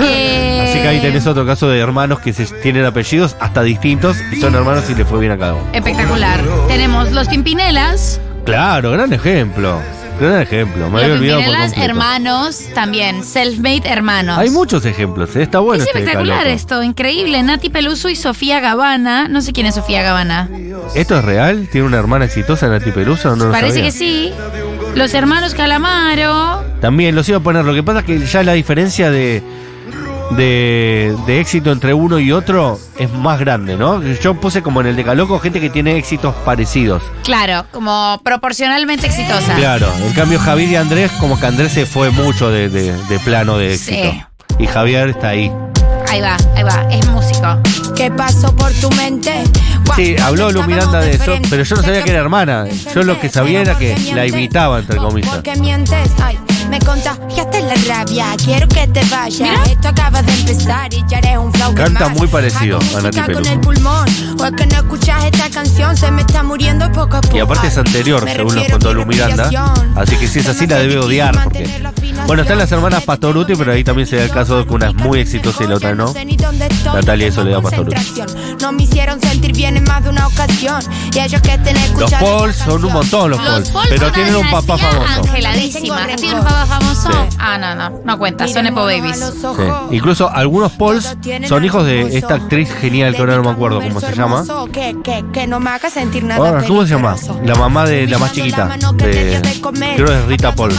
Eh, 0.02 0.66
Así 0.68 0.80
que 0.82 0.88
ahí 0.88 1.00
tenés 1.00 1.26
otro 1.26 1.46
caso 1.46 1.68
de 1.68 1.78
hermanos 1.78 2.18
que 2.20 2.32
se 2.32 2.46
tienen 2.46 2.84
apellidos 2.84 3.36
hasta 3.38 3.62
distintos 3.62 4.16
y 4.32 4.40
son 4.40 4.54
hermanos 4.54 4.84
y 4.90 4.94
le 4.94 5.04
fue 5.04 5.20
bien 5.20 5.32
a 5.32 5.38
cada 5.38 5.54
uno. 5.54 5.64
Espectacular. 5.72 6.40
Tenemos 6.68 7.12
los 7.12 7.28
Pimpinelas. 7.28 8.20
Claro, 8.44 8.90
gran 8.92 9.12
ejemplo. 9.12 9.78
Gran 10.20 10.42
ejemplo. 10.42 10.90
Me 10.90 11.02
había 11.02 11.14
olvidado 11.14 11.42
por 11.42 11.56
completo. 11.56 11.82
hermanos 11.82 12.60
también. 12.74 13.22
Self-made 13.22 13.82
hermanos. 13.84 14.38
Hay 14.38 14.50
muchos 14.50 14.84
ejemplos, 14.84 15.34
¿eh? 15.36 15.42
está 15.42 15.58
bueno 15.58 15.82
es 15.82 15.88
este 15.88 15.98
espectacular 15.98 16.46
esto, 16.46 16.82
increíble. 16.82 17.42
Nati 17.42 17.70
Peluso 17.70 18.08
y 18.08 18.16
Sofía 18.16 18.60
Gavana. 18.60 19.28
No 19.28 19.40
sé 19.40 19.52
quién 19.52 19.66
es 19.66 19.74
Sofía 19.74 20.02
Gavana. 20.02 20.48
¿Esto 20.94 21.18
es 21.18 21.24
real? 21.24 21.68
¿Tiene 21.70 21.86
una 21.86 21.98
hermana 21.98 22.24
exitosa 22.26 22.68
Nati 22.68 22.90
Peluso? 22.90 23.34
No 23.36 23.50
Parece 23.50 23.82
que 23.82 23.90
sí. 23.90 24.32
Los 24.94 25.14
hermanos 25.14 25.54
Calamaro. 25.54 26.62
También 26.80 27.14
los 27.14 27.28
iba 27.28 27.38
a 27.38 27.40
poner. 27.40 27.64
Lo 27.64 27.74
que 27.74 27.82
pasa 27.82 28.00
es 28.00 28.04
que 28.04 28.18
ya 28.20 28.42
la 28.42 28.52
diferencia 28.52 29.10
de, 29.10 29.42
de, 30.30 31.14
de 31.26 31.40
éxito 31.40 31.70
entre 31.72 31.94
uno 31.94 32.18
y 32.18 32.32
otro 32.32 32.78
es 32.98 33.10
más 33.12 33.38
grande, 33.38 33.76
¿no? 33.76 34.02
Yo 34.02 34.34
puse 34.34 34.62
como 34.62 34.80
en 34.80 34.88
el 34.88 34.96
decaloco 34.96 35.38
gente 35.38 35.60
que 35.60 35.70
tiene 35.70 35.96
éxitos 35.96 36.34
parecidos. 36.44 37.02
Claro, 37.22 37.66
como 37.72 38.20
proporcionalmente 38.24 39.06
exitosa. 39.06 39.54
Claro, 39.56 39.88
en 40.04 40.12
cambio 40.12 40.38
Javier 40.38 40.70
y 40.70 40.76
Andrés, 40.76 41.10
como 41.20 41.38
que 41.38 41.46
Andrés 41.46 41.72
se 41.72 41.86
fue 41.86 42.10
mucho 42.10 42.50
de, 42.50 42.68
de- 42.68 42.96
de 43.04 43.18
plano 43.20 43.58
de 43.58 43.76
Sí. 43.78 43.94
éxito. 43.94 44.26
Y 44.58 44.66
Javier 44.66 45.08
está 45.10 45.28
ahí. 45.30 45.50
Ahí 46.08 46.20
va, 46.20 46.36
ahí 46.54 46.62
va. 46.62 46.86
Es 46.90 47.06
músico. 47.08 47.58
¿Qué 47.96 48.10
pasó 48.10 48.54
por 48.54 48.70
tu 48.74 48.88
mente? 48.92 49.32
Sí, 49.96 50.14
habló 50.22 50.50
Lu 50.52 50.62
Miranda 50.64 51.00
de 51.00 51.12
eso, 51.12 51.34
pero 51.50 51.62
yo 51.64 51.76
no 51.76 51.82
sabía 51.82 52.02
que 52.02 52.10
era 52.10 52.20
hermana. 52.20 52.66
Yo 52.94 53.02
lo 53.02 53.18
que 53.18 53.28
sabía 53.28 53.60
era 53.62 53.76
que 53.78 53.96
la 54.14 54.26
imitaba, 54.26 54.78
entre 54.78 54.96
comillas. 54.98 55.42
Me 56.70 56.78
contagiaste 56.80 57.60
la 57.62 57.74
rabia. 57.88 58.26
Quiero 58.44 58.66
que 58.68 58.86
te 58.88 59.04
vayas. 59.04 59.68
Esto 59.68 59.88
acaba 59.88 60.22
de 60.22 60.32
empezar 60.32 60.92
y 60.92 61.04
ya 61.08 61.18
eres 61.18 61.38
un 61.38 61.52
flow 61.52 61.74
Canta 61.74 62.08
más. 62.08 62.18
muy 62.18 62.26
parecido 62.26 62.78
a 62.78 63.00
Nati 63.02 63.18
música 63.18 63.24
con 63.26 63.34
Peluso. 63.34 63.52
el 63.52 63.60
pulmón. 63.60 64.08
O 64.40 64.44
es 64.44 64.52
que 64.52 64.66
no 64.66 64.76
escuchas 64.76 65.24
esta 65.24 65.50
canción, 65.50 65.96
se 65.96 66.10
me 66.10 66.22
está 66.22 66.42
muriendo 66.42 66.90
poco 66.92 67.16
a 67.16 67.20
poco. 67.20 67.36
Y 67.36 67.40
aparte 67.40 67.68
es 67.68 67.78
anterior, 67.78 68.24
Me 68.24 68.34
según 68.34 68.54
nos 68.56 68.68
contó 68.68 68.92
Lu 68.94 69.06
Miranda. 69.06 69.50
Así 69.96 70.16
que 70.16 70.26
si 70.26 70.40
es 70.40 70.48
así, 70.48 70.66
la 70.66 70.78
debe 70.78 70.98
odiar. 70.98 71.44
Porque... 71.44 71.70
Bueno, 72.26 72.42
están 72.42 72.58
las 72.58 72.72
hermanas 72.72 73.02
Pastoruti, 73.04 73.54
pero 73.54 73.72
ahí 73.72 73.84
también 73.84 74.08
se 74.08 74.16
da 74.16 74.24
el 74.24 74.30
caso 74.30 74.58
de 74.58 74.66
que 74.66 74.72
una 74.72 74.88
es 74.88 74.94
muy 74.94 75.20
exitosa 75.20 75.64
y 75.64 75.66
la 75.66 75.74
otra 75.76 75.94
no. 75.94 76.12
Natalia 76.94 77.28
y 77.28 77.32
Soledad 77.32 77.60
Pastoruti. 77.62 77.96
No 78.60 78.72
me 78.72 78.84
hicieron 78.84 79.20
sentir 79.20 79.52
bien 79.52 79.76
en 79.76 79.84
más 79.84 80.02
de 80.02 80.10
una 80.10 80.26
ocasión. 80.26 80.82
Y 81.14 81.18
ellos 81.20 81.40
que 81.42 81.58
te 81.58 81.74
Los 81.98 82.12
Pauls 82.14 82.56
son 82.56 82.84
un 82.84 82.92
montón 82.92 83.30
los 83.30 83.38
Los 83.40 83.48
Pauls. 83.48 83.70
Paul 83.70 83.86
Pero 83.90 84.12
tienen 84.12 84.36
un 84.36 84.50
papá 84.50 84.78
famoso. 84.78 85.22
Angeladísima. 85.22 86.06
¿Tienen 86.16 86.38
un 86.38 86.44
papá 86.44 86.53
famoso? 86.66 87.10
Sí. 87.10 87.36
Ah, 87.38 87.58
no, 87.58 87.74
no. 87.74 88.00
No 88.04 88.18
cuenta. 88.18 88.46
Son 88.48 88.66
Epo 88.66 88.82
Babies. 88.84 89.18
Sí. 89.18 89.46
Incluso 89.90 90.30
algunos 90.30 90.72
Pauls 90.72 91.16
son 91.48 91.64
hijos 91.64 91.84
de 91.84 92.16
esta 92.16 92.34
actriz 92.34 92.72
genial 92.72 93.14
que 93.14 93.20
ahora 93.20 93.36
no 93.36 93.42
me 93.42 93.50
acuerdo 93.50 93.80
cómo 93.80 94.00
se 94.00 94.14
llama. 94.14 94.44
Que, 94.72 94.96
que, 95.02 95.24
que 95.32 95.46
no 95.46 95.60
me 95.60 95.70
haga 95.70 95.90
sentir 95.90 96.24
nada 96.24 96.48
Ahora, 96.48 96.64
¿Cómo 96.66 96.82
se 96.84 96.90
llama? 96.94 97.16
La 97.44 97.54
mamá 97.54 97.84
de 97.86 98.06
la 98.06 98.18
más 98.18 98.32
chiquita. 98.32 98.76
De, 98.96 99.40
creo 99.96 100.06
que 100.06 100.14
es 100.18 100.24
Rita 100.26 100.54
Pauls. 100.54 100.74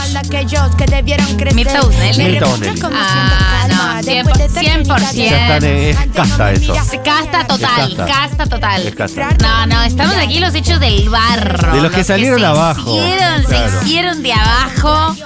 Mirta 1.54 1.86
Usnelli. 1.86 2.24
Mirta 2.24 2.46
Usnelli. 2.48 2.80
Ah, 2.92 3.66
no. 3.68 3.76
100%. 4.02 5.12
Ya 5.12 5.56
están, 5.56 5.64
eh, 5.64 5.90
es 5.90 5.96
casta 6.14 6.52
eso. 6.52 6.74
Casta 7.04 7.46
total, 7.46 7.90
Es 7.90 7.96
casta. 7.96 8.06
casta 8.06 8.46
total. 8.46 8.82
Es 8.86 8.94
casta. 8.94 9.28
No, 9.42 9.66
no, 9.66 9.82
estamos 9.82 10.16
aquí 10.16 10.40
los 10.40 10.54
hechos 10.54 10.80
del 10.80 11.08
barro. 11.08 11.72
De 11.74 11.80
los 11.80 11.92
que 11.92 12.04
salieron 12.04 12.40
se 12.40 12.46
abajo. 12.46 12.96
Hicieron, 12.96 13.42
Claro. 13.44 13.70
Se 13.80 13.86
hicieron 13.86 14.22
de 14.22 14.32
abajo. 14.32 15.16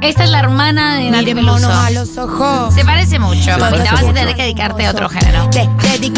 Esta 0.00 0.24
es 0.24 0.30
la 0.30 0.40
hermana 0.40 0.96
de 0.96 1.10
Nati 1.10 1.34
Peluso. 1.34 1.70
a 1.72 1.90
los 1.90 2.18
ojos. 2.18 2.74
Se 2.74 2.84
parece 2.84 3.18
mucho, 3.18 3.50
parece 3.58 3.84
Vas 3.84 3.92
a 3.92 4.02
mucho. 4.02 4.12
tener 4.14 4.34
que 4.36 4.42
dedicarte 4.42 4.86
a 4.86 4.90
otro 4.90 5.08
género. 5.08 5.48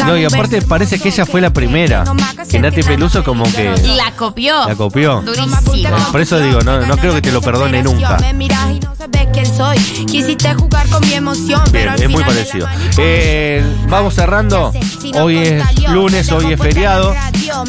No, 0.05 0.17
y 0.17 0.25
aparte 0.25 0.63
parece 0.63 0.99
que 0.99 1.09
ella 1.11 1.25
fue 1.27 1.41
la 1.41 1.51
primera. 1.51 2.05
Que 2.51 2.59
Nati 2.59 2.83
Peluso 2.83 3.23
como 3.23 3.45
que 3.53 3.71
La 3.97 4.11
copió. 4.17 4.67
la 4.67 4.75
copió. 4.75 5.23
Durísimo. 5.23 5.97
Por 6.11 6.21
eso 6.21 6.41
digo, 6.41 6.61
no, 6.63 6.81
no 6.81 6.97
creo 6.97 7.15
que 7.15 7.23
te 7.23 7.31
lo 7.31 7.41
perdone 7.41 7.83
nunca. 7.83 8.17
Me 8.21 8.33
miras 8.33 8.71
y 8.73 8.81
no 8.81 8.95
sabes 8.97 9.29
quién 9.33 9.47
soy. 9.47 9.79
Quisiste 10.07 10.53
jugar 10.55 10.89
con 10.89 11.01
mi 11.07 11.15
emoción, 11.15 11.63
Bien, 11.71 11.73
pero 11.73 11.91
al 11.93 12.03
es 12.03 12.11
muy 12.11 12.25
final 12.25 12.35
de 12.37 12.45
la 12.45 12.51
parecido. 12.51 12.69
Eh, 12.99 13.65
vamos 13.89 14.15
cerrando. 14.15 14.73
Hoy 15.21 15.39
es 15.39 15.89
lunes, 15.91 16.33
hoy 16.33 16.53
es 16.53 16.61
feriado. 16.61 17.15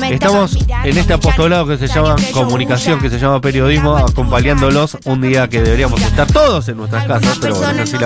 Estamos 0.10 0.58
en 0.84 0.98
este 0.98 1.14
apostolado 1.14 1.68
que 1.68 1.78
se 1.78 1.88
llama 1.88 2.16
comunicación, 2.34 3.00
que 3.00 3.10
se 3.10 3.20
llama 3.20 3.39
periodismo, 3.41 3.95
acompañándolos 3.98 4.87
un 5.06 5.22
día 5.22 5.48
que 5.48 5.62
deberíamos 5.62 6.02
estar 6.02 6.28
todos 6.32 6.68
en 6.70 6.78
nuestras 6.78 7.08
casas, 7.08 7.38
pero 7.42 7.56
bueno, 7.56 7.84
así 7.84 7.98
la 7.98 8.06